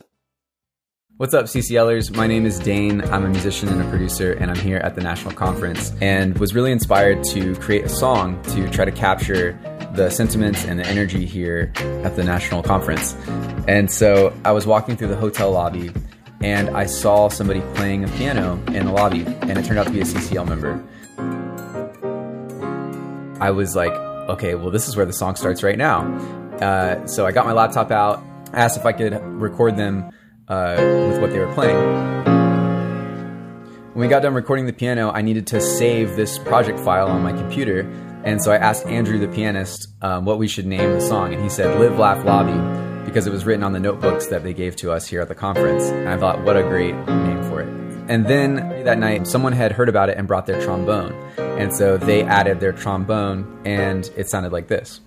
What's 1.18 1.34
up, 1.34 1.46
CCLers? 1.46 2.16
My 2.16 2.28
name 2.28 2.46
is 2.46 2.60
Dane. 2.60 3.02
I'm 3.06 3.26
a 3.26 3.30
musician 3.30 3.70
and 3.70 3.82
a 3.82 3.90
producer, 3.90 4.34
and 4.34 4.52
I'm 4.52 4.60
here 4.60 4.78
at 4.78 4.94
the 4.94 5.02
national 5.02 5.34
conference 5.34 5.92
and 6.02 6.38
was 6.38 6.54
really 6.54 6.72
inspired 6.72 7.24
to 7.30 7.56
create 7.56 7.84
a 7.84 7.90
song 7.90 8.44
to 8.44 8.70
try 8.70 8.86
to 8.86 8.92
capture 8.92 9.58
the 9.96 10.10
sentiments 10.10 10.66
and 10.66 10.80
the 10.80 10.86
energy 10.86 11.26
here 11.26 11.72
at 12.04 12.16
the 12.16 12.24
national 12.24 12.64
conference. 12.64 13.16
And 13.68 13.90
so 13.90 14.34
I 14.44 14.52
was 14.52 14.68
walking 14.68 14.98
through 14.98 15.08
the 15.08 15.16
hotel 15.16 15.52
lobby 15.52 15.92
and 16.42 16.70
I 16.70 16.86
saw 16.86 17.30
somebody 17.30 17.62
playing 17.74 18.04
a 18.04 18.08
piano 18.10 18.62
in 18.68 18.86
the 18.86 18.92
lobby, 18.92 19.26
and 19.26 19.58
it 19.58 19.66
turned 19.66 19.80
out 19.80 19.88
to 19.88 19.92
be 19.92 20.02
a 20.02 20.04
CCL 20.04 20.48
member. 20.48 20.84
I 23.40 23.52
was 23.52 23.76
like, 23.76 23.92
okay, 24.30 24.54
well, 24.56 24.70
this 24.70 24.88
is 24.88 24.96
where 24.96 25.06
the 25.06 25.14
song 25.14 25.36
starts 25.36 25.64
right 25.64 25.78
now. 25.78 26.04
Uh, 26.62 27.08
so 27.08 27.26
I 27.26 27.32
got 27.32 27.46
my 27.46 27.54
laptop 27.54 27.90
out, 27.90 28.24
asked 28.54 28.78
if 28.78 28.86
I 28.86 28.92
could 28.92 29.14
record 29.24 29.76
them 29.76 30.12
uh, 30.48 30.76
with 30.78 31.22
what 31.22 31.32
they 31.32 31.40
were 31.40 31.52
playing. 31.54 31.76
When 33.94 34.02
we 34.02 34.08
got 34.08 34.22
done 34.22 34.34
recording 34.34 34.66
the 34.66 34.74
piano, 34.74 35.10
I 35.12 35.22
needed 35.22 35.48
to 35.48 35.62
save 35.62 36.16
this 36.16 36.38
project 36.38 36.80
file 36.80 37.08
on 37.08 37.24
my 37.24 37.32
computer 37.32 37.84
and 38.26 38.42
so 38.42 38.52
I 38.52 38.58
asked 38.58 38.86
Andrew, 38.88 39.20
the 39.20 39.28
pianist, 39.28 39.88
um, 40.02 40.26
what 40.26 40.40
we 40.40 40.48
should 40.48 40.66
name 40.66 40.94
the 40.94 41.02
song, 41.02 41.34
and 41.34 41.42
he 41.42 41.50
said 41.50 41.80
"Live, 41.80 41.98
Laugh, 41.98 42.26
Lobby" 42.26 42.86
because 43.06 43.28
it 43.28 43.32
was 43.32 43.46
written 43.46 43.64
on 43.64 43.72
the 43.72 43.80
notebooks 43.80 44.28
that 44.28 44.44
they 44.44 44.54
gave 44.54 44.76
to 44.76 44.92
us 44.92 45.08
here 45.08 45.22
at 45.22 45.28
the 45.28 45.36
conference. 45.36 45.86
And 45.86 46.10
I 46.10 46.18
thought, 46.18 46.44
what 46.44 46.58
a 46.58 46.64
great 46.64 46.96
name 46.96 47.44
for 47.44 47.62
it. 47.62 47.68
And 48.10 48.26
then 48.26 48.84
that 48.84 48.98
night, 48.98 49.28
someone 49.28 49.54
had 49.54 49.72
heard 49.72 49.90
about 49.90 50.10
it 50.10 50.18
and 50.18 50.28
brought 50.28 50.48
their 50.48 50.60
trombone, 50.62 51.14
and 51.38 51.74
so 51.74 51.98
they 51.98 52.24
added 52.24 52.60
their 52.60 52.74
trombone, 52.74 53.62
and 53.64 54.10
it 54.16 54.28
sounded 54.30 54.52
like 54.52 54.68
this. 54.68 55.00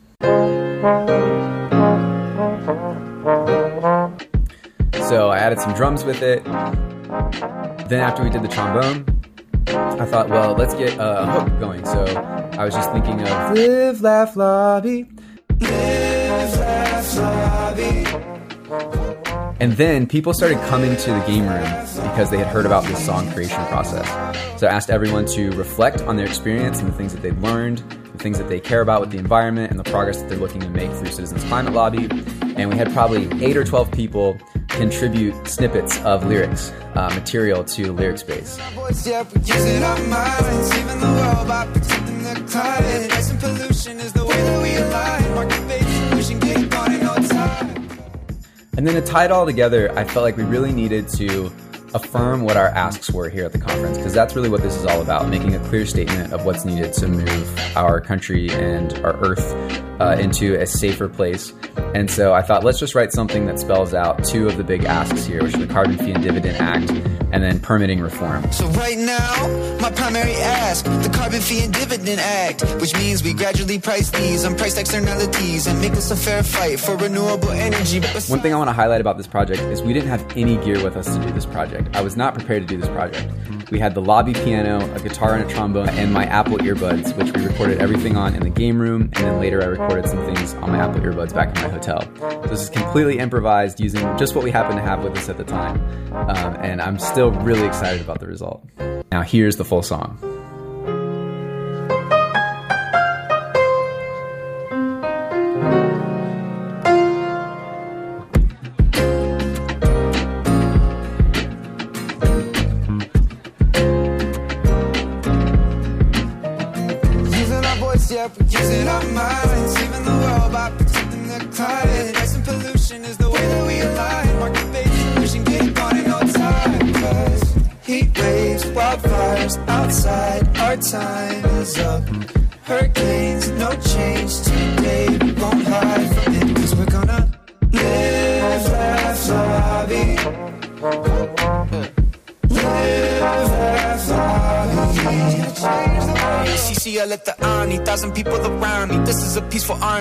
So 5.08 5.30
I 5.30 5.38
added 5.38 5.60
some 5.60 5.74
drums 5.74 6.04
with 6.04 6.22
it. 6.22 6.44
Then 6.44 8.00
after 8.00 8.22
we 8.22 8.30
did 8.30 8.42
the 8.42 8.48
trombone, 8.48 9.04
I 9.66 10.06
thought, 10.06 10.28
well, 10.28 10.54
let's 10.54 10.74
get 10.74 10.96
a 10.98 11.26
hook 11.26 11.60
going. 11.60 11.84
So 11.84 12.04
I 12.58 12.64
was 12.64 12.74
just 12.74 12.90
thinking 12.90 13.20
of 13.20 13.56
live, 13.56 14.00
laugh, 14.00 14.34
lobby. 14.34 15.06
Live, 15.60 16.58
laugh, 16.58 17.16
lobby. 17.16 18.04
And 19.60 19.74
then 19.74 20.08
people 20.08 20.34
started 20.34 20.58
coming 20.62 20.96
to 20.96 21.10
the 21.12 21.20
game 21.20 21.46
room 21.46 21.62
because 22.10 22.30
they 22.30 22.38
had 22.38 22.48
heard 22.48 22.66
about 22.66 22.82
this 22.82 23.06
song 23.06 23.30
creation 23.30 23.64
process. 23.66 24.08
So 24.58 24.66
I 24.66 24.72
asked 24.72 24.90
everyone 24.90 25.26
to 25.26 25.52
reflect 25.52 26.02
on 26.02 26.16
their 26.16 26.26
experience 26.26 26.80
and 26.80 26.88
the 26.88 26.92
things 26.96 27.12
that 27.12 27.22
they'd 27.22 27.38
learned, 27.38 27.78
the 28.12 28.18
things 28.18 28.38
that 28.38 28.48
they 28.48 28.58
care 28.58 28.80
about 28.80 29.02
with 29.02 29.12
the 29.12 29.18
environment, 29.18 29.70
and 29.70 29.78
the 29.78 29.88
progress 29.88 30.20
that 30.20 30.28
they're 30.28 30.36
looking 30.36 30.60
to 30.62 30.68
make 30.68 30.90
through 30.90 31.12
Citizens 31.12 31.44
Climate 31.44 31.74
Lobby. 31.74 32.08
And 32.56 32.70
we 32.70 32.76
had 32.76 32.92
probably 32.92 33.30
eight 33.40 33.56
or 33.56 33.62
12 33.62 33.92
people 33.92 34.36
contribute 34.78 35.48
snippets 35.48 36.00
of 36.04 36.24
lyrics 36.24 36.70
uh, 36.94 37.10
material 37.14 37.64
to 37.64 37.92
lyric 37.92 38.18
space. 38.18 38.58
And 48.76 48.86
then 48.86 48.94
to 48.94 49.02
tie 49.02 49.24
it 49.24 49.32
all 49.32 49.44
together, 49.44 49.90
I 49.98 50.04
felt 50.04 50.22
like 50.22 50.36
we 50.36 50.44
really 50.44 50.72
needed 50.72 51.08
to 51.08 51.50
affirm 51.94 52.42
what 52.42 52.56
our 52.56 52.68
asks 52.68 53.10
were 53.10 53.28
here 53.28 53.44
at 53.44 53.52
the 53.52 53.58
conference 53.58 53.96
because 53.96 54.12
that's 54.12 54.36
really 54.36 54.48
what 54.48 54.62
this 54.62 54.76
is 54.76 54.84
all 54.86 55.00
about 55.00 55.28
making 55.28 55.54
a 55.56 55.58
clear 55.68 55.86
statement 55.86 56.32
of 56.32 56.44
what's 56.44 56.64
needed 56.64 56.92
to 56.92 57.08
move 57.08 57.76
our 57.76 58.00
country 58.00 58.50
and 58.50 58.92
our 58.98 59.16
earth 59.24 59.87
uh, 60.00 60.16
into 60.18 60.54
a 60.60 60.66
safer 60.66 61.08
place 61.08 61.52
and 61.94 62.10
so 62.10 62.34
I 62.34 62.42
thought, 62.42 62.64
let's 62.64 62.78
just 62.78 62.94
write 62.94 63.12
something 63.12 63.46
that 63.46 63.58
spells 63.58 63.94
out 63.94 64.22
two 64.24 64.46
of 64.46 64.56
the 64.56 64.64
big 64.64 64.84
asks 64.84 65.24
here, 65.24 65.42
which 65.42 65.54
are 65.54 65.58
the 65.58 65.72
Carbon 65.72 65.96
Fee 65.96 66.12
and 66.12 66.22
Dividend 66.22 66.58
Act 66.58 66.90
and 67.30 67.42
then 67.42 67.60
permitting 67.60 68.00
reform. 68.00 68.50
So 68.52 68.66
right 68.68 68.96
now, 68.96 69.78
my 69.80 69.90
primary 69.90 70.34
ask, 70.34 70.84
the 70.84 71.10
Carbon 71.12 71.40
Fee 71.40 71.64
and 71.64 71.74
Dividend 71.74 72.20
Act, 72.20 72.62
which 72.80 72.94
means 72.94 73.22
we 73.22 73.34
gradually 73.34 73.78
price 73.78 74.10
these 74.10 74.44
on 74.44 74.56
price 74.56 74.78
externalities 74.78 75.66
and 75.66 75.80
make 75.80 75.92
this 75.92 76.10
a 76.10 76.16
fair 76.16 76.42
fight 76.42 76.78
for 76.80 76.96
renewable 76.96 77.50
energy. 77.50 78.00
One 78.28 78.40
thing 78.40 78.54
I 78.54 78.56
want 78.56 78.68
to 78.68 78.74
highlight 78.74 79.00
about 79.00 79.16
this 79.16 79.26
project 79.26 79.60
is 79.62 79.82
we 79.82 79.92
didn't 79.92 80.08
have 80.08 80.24
any 80.36 80.56
gear 80.58 80.82
with 80.82 80.96
us 80.96 81.14
to 81.14 81.22
do 81.22 81.30
this 81.32 81.46
project. 81.46 81.94
I 81.96 82.00
was 82.00 82.16
not 82.16 82.34
prepared 82.34 82.62
to 82.62 82.68
do 82.68 82.80
this 82.80 82.88
project. 82.90 83.30
We 83.70 83.78
had 83.78 83.94
the 83.94 84.00
lobby 84.00 84.32
piano, 84.32 84.78
a 84.94 85.00
guitar 85.00 85.34
and 85.34 85.44
a 85.44 85.52
trombone, 85.52 85.90
and 85.90 86.12
my 86.12 86.24
Apple 86.24 86.56
earbuds, 86.58 87.14
which 87.16 87.34
we 87.36 87.44
recorded 87.44 87.78
everything 87.78 88.16
on 88.16 88.34
in 88.34 88.42
the 88.42 88.50
game 88.50 88.80
room, 88.80 89.02
and 89.02 89.26
then 89.26 89.40
later 89.40 89.62
I 89.62 89.66
recorded 89.66 89.87
some 90.06 90.24
things 90.24 90.54
on 90.54 90.72
my 90.72 90.78
Apple 90.78 91.00
earbuds 91.00 91.34
back 91.34 91.56
in 91.56 91.62
my 91.62 91.68
hotel. 91.68 92.00
This 92.42 92.62
is 92.62 92.70
completely 92.70 93.18
improvised 93.18 93.80
using 93.80 94.02
just 94.18 94.34
what 94.34 94.44
we 94.44 94.50
happened 94.50 94.76
to 94.78 94.82
have 94.82 95.02
with 95.02 95.16
us 95.16 95.28
at 95.28 95.36
the 95.36 95.44
time. 95.44 95.80
Um, 96.12 96.56
and 96.60 96.80
I'm 96.80 96.98
still 96.98 97.30
really 97.30 97.66
excited 97.66 98.00
about 98.00 98.20
the 98.20 98.26
result. 98.26 98.62
Now, 99.12 99.22
here's 99.22 99.56
the 99.56 99.64
full 99.64 99.82
song. 99.82 100.18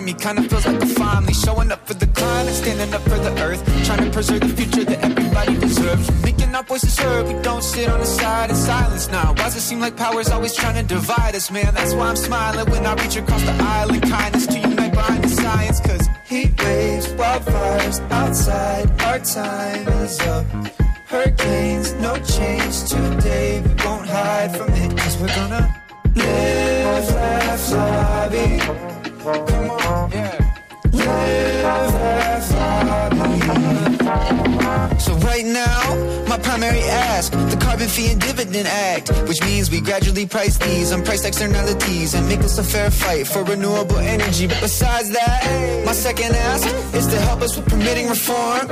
Army, 0.07 0.19
kinda 0.19 0.41
feels 0.49 0.65
like 0.65 0.81
a 0.81 0.85
family. 0.85 1.33
Showing 1.33 1.71
up 1.71 1.85
for 1.87 1.93
the 1.93 2.07
climate, 2.07 2.53
standing 2.53 2.93
up 2.93 3.01
for 3.03 3.17
the 3.17 3.33
earth. 3.41 3.61
Trying 3.85 4.03
to 4.05 4.11
preserve 4.11 4.41
the 4.41 4.49
future 4.49 4.83
that 4.85 5.03
everybody 5.03 5.57
deserves. 5.57 6.09
Making 6.23 6.55
our 6.55 6.63
voices 6.63 6.97
heard, 6.97 7.27
we 7.27 7.33
don't 7.41 7.63
sit 7.63 7.89
on 7.89 7.99
the 7.99 8.05
side 8.05 8.49
in 8.49 8.55
silence 8.55 9.09
now. 9.09 9.33
Why 9.35 9.43
does 9.43 9.55
it 9.55 9.61
seem 9.61 9.79
like 9.79 9.95
power's 9.97 10.29
always 10.29 10.53
trying 10.55 10.75
to 10.75 10.83
divide 10.83 11.35
us, 11.35 11.51
man? 11.51 11.73
That's 11.73 11.93
why 11.93 12.07
I'm 12.09 12.15
smiling 12.15 12.69
when 12.71 12.85
I 12.85 12.93
reach 13.01 13.15
across 13.15 13.43
the 13.43 13.55
island. 13.79 14.01
Kindness 14.03 14.47
price 40.27 40.57
these 40.57 40.91
on 40.91 41.03
price 41.03 41.23
externalities 41.25 42.13
and 42.13 42.27
make 42.27 42.39
this 42.39 42.57
a 42.57 42.63
fair 42.63 42.91
fight 42.91 43.27
for 43.27 43.43
renewable 43.43 43.97
energy. 43.97 44.47
But 44.47 44.61
besides 44.61 45.09
that, 45.11 45.83
my 45.85 45.93
second 45.93 46.35
ask 46.35 46.67
is 46.95 47.07
to 47.07 47.19
help 47.21 47.41
us 47.41 47.55
with 47.55 47.67
permitting 47.67 48.07
reform. 48.09 48.67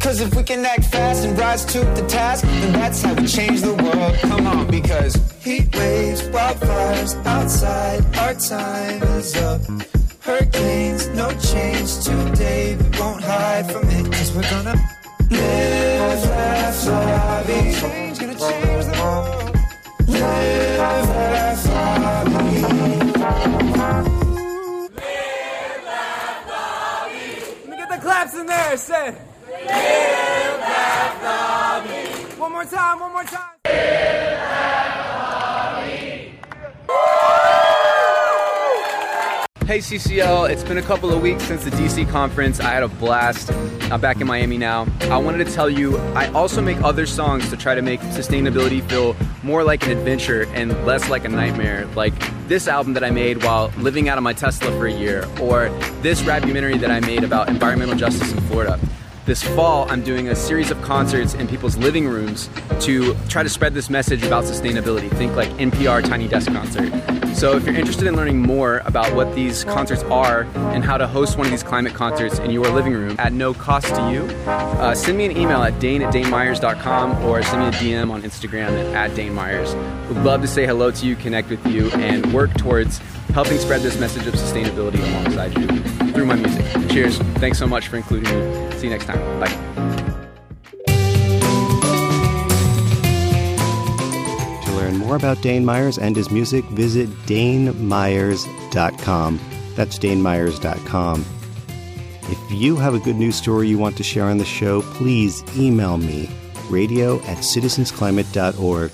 Cause 0.00 0.20
if 0.20 0.34
we 0.34 0.42
can 0.42 0.64
act 0.64 0.84
fast 0.86 1.24
and 1.24 1.38
rise 1.38 1.64
to 1.66 1.80
the 1.80 2.06
task, 2.08 2.44
then 2.44 2.72
that's 2.72 3.02
how 3.02 3.14
we 3.14 3.26
change 3.26 3.60
the 3.60 3.74
world. 3.74 4.14
Come 4.22 4.46
on, 4.46 4.70
because 4.70 5.14
heat 5.42 5.74
waves, 5.76 6.22
wildfires 6.28 7.14
outside, 7.26 8.04
our 8.16 8.34
time 8.34 9.02
is 9.18 9.36
up. 9.36 9.60
Hurricanes, 10.20 11.08
no 11.08 11.30
change 11.38 12.04
today. 12.04 12.76
We 12.76 12.98
won't 12.98 13.22
hide 13.22 13.70
from 13.70 13.88
it, 13.88 14.12
cause 14.12 14.32
we're 14.34 14.50
gonna 14.50 14.74
live, 15.30 16.24
laugh, 16.24 16.86
lobby. 16.86 17.74
Change, 17.80 18.18
gonna 18.18 18.38
change 18.38 18.84
the 18.86 18.98
world. 19.02 19.47
Claps 28.00 28.34
in 28.34 28.46
there. 28.46 28.76
One 32.38 32.52
more 32.52 32.64
time. 32.64 33.00
One 33.00 33.12
more 33.12 33.24
time. 33.24 34.97
Hey 39.68 39.80
CCL, 39.80 40.48
it's 40.48 40.64
been 40.64 40.78
a 40.78 40.82
couple 40.82 41.12
of 41.12 41.20
weeks 41.20 41.42
since 41.44 41.62
the 41.62 41.70
DC 41.70 42.08
conference. 42.08 42.58
I 42.58 42.70
had 42.70 42.82
a 42.82 42.88
blast. 42.88 43.52
I'm 43.92 44.00
back 44.00 44.18
in 44.18 44.26
Miami 44.26 44.56
now. 44.56 44.86
I 45.02 45.18
wanted 45.18 45.46
to 45.46 45.52
tell 45.52 45.68
you, 45.68 45.98
I 46.14 46.28
also 46.28 46.62
make 46.62 46.80
other 46.80 47.04
songs 47.04 47.50
to 47.50 47.56
try 47.58 47.74
to 47.74 47.82
make 47.82 48.00
sustainability 48.00 48.82
feel 48.88 49.14
more 49.42 49.62
like 49.64 49.84
an 49.84 49.90
adventure 49.90 50.46
and 50.54 50.72
less 50.86 51.10
like 51.10 51.26
a 51.26 51.28
nightmare. 51.28 51.84
Like 51.94 52.14
this 52.48 52.66
album 52.66 52.94
that 52.94 53.04
I 53.04 53.10
made 53.10 53.44
while 53.44 53.70
living 53.76 54.08
out 54.08 54.16
of 54.16 54.24
my 54.24 54.32
Tesla 54.32 54.70
for 54.70 54.86
a 54.86 54.90
year, 54.90 55.28
or 55.38 55.68
this 56.00 56.22
documentary 56.22 56.78
that 56.78 56.90
I 56.90 57.00
made 57.00 57.22
about 57.22 57.50
environmental 57.50 57.94
justice 57.94 58.32
in 58.32 58.40
Florida. 58.44 58.80
This 59.28 59.42
fall, 59.42 59.86
I'm 59.90 60.02
doing 60.02 60.30
a 60.30 60.34
series 60.34 60.70
of 60.70 60.80
concerts 60.80 61.34
in 61.34 61.46
people's 61.46 61.76
living 61.76 62.08
rooms 62.08 62.48
to 62.80 63.14
try 63.28 63.42
to 63.42 63.50
spread 63.50 63.74
this 63.74 63.90
message 63.90 64.22
about 64.22 64.44
sustainability. 64.44 65.10
Think 65.10 65.36
like 65.36 65.50
NPR 65.58 66.02
Tiny 66.02 66.26
Desk 66.26 66.50
Concert. 66.50 66.90
So, 67.34 67.54
if 67.54 67.66
you're 67.66 67.74
interested 67.74 68.06
in 68.06 68.16
learning 68.16 68.38
more 68.40 68.80
about 68.86 69.14
what 69.14 69.34
these 69.34 69.64
concerts 69.64 70.02
are 70.04 70.44
and 70.72 70.82
how 70.82 70.96
to 70.96 71.06
host 71.06 71.36
one 71.36 71.46
of 71.46 71.50
these 71.50 71.62
climate 71.62 71.92
concerts 71.92 72.38
in 72.38 72.50
your 72.50 72.70
living 72.70 72.94
room 72.94 73.16
at 73.18 73.34
no 73.34 73.52
cost 73.52 73.88
to 73.88 74.10
you, 74.10 74.22
uh, 74.46 74.94
send 74.94 75.18
me 75.18 75.26
an 75.26 75.36
email 75.36 75.62
at 75.62 75.78
dane 75.78 76.00
at 76.00 76.14
danemyers.com 76.14 77.22
or 77.22 77.42
send 77.42 77.60
me 77.60 77.68
a 77.68 77.70
DM 77.72 78.10
on 78.10 78.22
Instagram 78.22 78.94
at, 78.94 79.14
Dane 79.14 79.34
Myers. 79.34 79.74
Would 80.08 80.24
love 80.24 80.40
to 80.40 80.48
say 80.48 80.64
hello 80.64 80.90
to 80.90 81.06
you, 81.06 81.16
connect 81.16 81.50
with 81.50 81.66
you, 81.66 81.90
and 81.90 82.32
work 82.32 82.54
towards 82.54 82.96
helping 83.34 83.58
spread 83.58 83.82
this 83.82 84.00
message 84.00 84.26
of 84.26 84.32
sustainability 84.32 85.06
alongside 85.06 85.54
you 85.58 85.97
through 86.18 86.26
my 86.26 86.34
music. 86.34 86.66
Cheers. 86.90 87.18
Thanks 87.38 87.58
so 87.58 87.68
much 87.68 87.86
for 87.86 87.96
including 87.96 88.24
me. 88.24 88.72
See 88.72 88.88
you 88.88 88.90
next 88.90 89.04
time. 89.04 89.20
Bye. 89.38 89.46
To 94.64 94.72
learn 94.72 94.96
more 94.96 95.14
about 95.14 95.40
Dane 95.42 95.64
Myers 95.64 95.96
and 95.96 96.16
his 96.16 96.32
music, 96.32 96.64
visit 96.66 97.08
danemyers.com. 97.26 99.40
That's 99.76 99.96
danemyers.com. 99.98 101.24
If 102.30 102.52
you 102.52 102.76
have 102.76 102.92
a 102.94 102.98
good 102.98 103.16
news 103.16 103.36
story 103.36 103.68
you 103.68 103.78
want 103.78 103.96
to 103.98 104.02
share 104.02 104.24
on 104.24 104.38
the 104.38 104.44
show, 104.44 104.82
please 104.82 105.44
email 105.56 105.98
me, 105.98 106.28
radio 106.68 107.18
at 107.20 107.38
citizensclimate.org. 107.38 108.90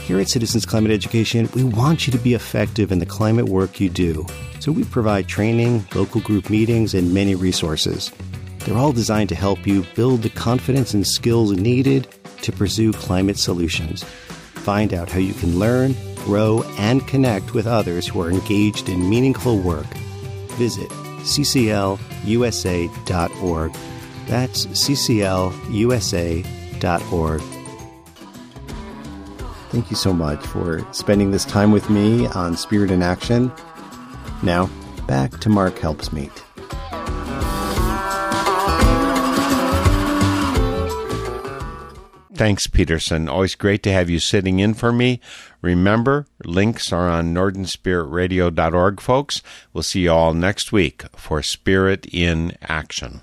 Here 0.00 0.20
at 0.20 0.28
Citizens 0.28 0.66
Climate 0.66 0.90
Education, 0.90 1.48
we 1.54 1.62
want 1.64 2.06
you 2.06 2.12
to 2.12 2.18
be 2.18 2.34
effective 2.34 2.92
in 2.92 2.98
the 2.98 3.06
climate 3.06 3.48
work 3.48 3.80
you 3.80 3.88
do. 3.88 4.26
So 4.64 4.72
we 4.72 4.84
provide 4.84 5.28
training, 5.28 5.84
local 5.94 6.22
group 6.22 6.48
meetings, 6.48 6.94
and 6.94 7.12
many 7.12 7.34
resources. 7.34 8.10
They're 8.60 8.78
all 8.78 8.92
designed 8.92 9.28
to 9.28 9.34
help 9.34 9.66
you 9.66 9.84
build 9.94 10.22
the 10.22 10.30
confidence 10.30 10.94
and 10.94 11.06
skills 11.06 11.52
needed 11.52 12.08
to 12.40 12.50
pursue 12.50 12.94
climate 12.94 13.36
solutions. 13.36 14.04
Find 14.04 14.94
out 14.94 15.10
how 15.10 15.18
you 15.18 15.34
can 15.34 15.58
learn, 15.58 15.94
grow, 16.24 16.62
and 16.78 17.06
connect 17.06 17.52
with 17.52 17.66
others 17.66 18.08
who 18.08 18.22
are 18.22 18.30
engaged 18.30 18.88
in 18.88 19.10
meaningful 19.10 19.58
work. 19.58 19.84
Visit 20.52 20.88
cclusa.org. 20.88 21.92
That's 24.26 24.64
cclusa.org. 24.64 25.92
Thank 29.68 29.90
you 29.90 29.96
so 29.96 30.14
much 30.14 30.46
for 30.46 30.86
spending 30.94 31.32
this 31.32 31.44
time 31.44 31.70
with 31.70 31.90
me 31.90 32.28
on 32.28 32.56
Spirit 32.56 32.90
in 32.90 33.02
Action. 33.02 33.52
Now, 34.44 34.68
back 35.06 35.40
to 35.40 35.48
Mark 35.48 35.76
Helpsmeet. 35.76 36.30
Thanks, 42.34 42.66
Peterson. 42.66 43.28
Always 43.28 43.54
great 43.54 43.82
to 43.84 43.92
have 43.92 44.10
you 44.10 44.18
sitting 44.18 44.58
in 44.60 44.74
for 44.74 44.92
me. 44.92 45.20
Remember, 45.62 46.26
links 46.44 46.92
are 46.92 47.08
on 47.08 47.32
northernspiritradio.org, 47.32 49.00
folks. 49.00 49.40
We'll 49.72 49.82
see 49.82 50.00
you 50.00 50.12
all 50.12 50.34
next 50.34 50.72
week 50.72 51.04
for 51.16 51.42
Spirit 51.42 52.06
in 52.12 52.54
Action. 52.60 53.22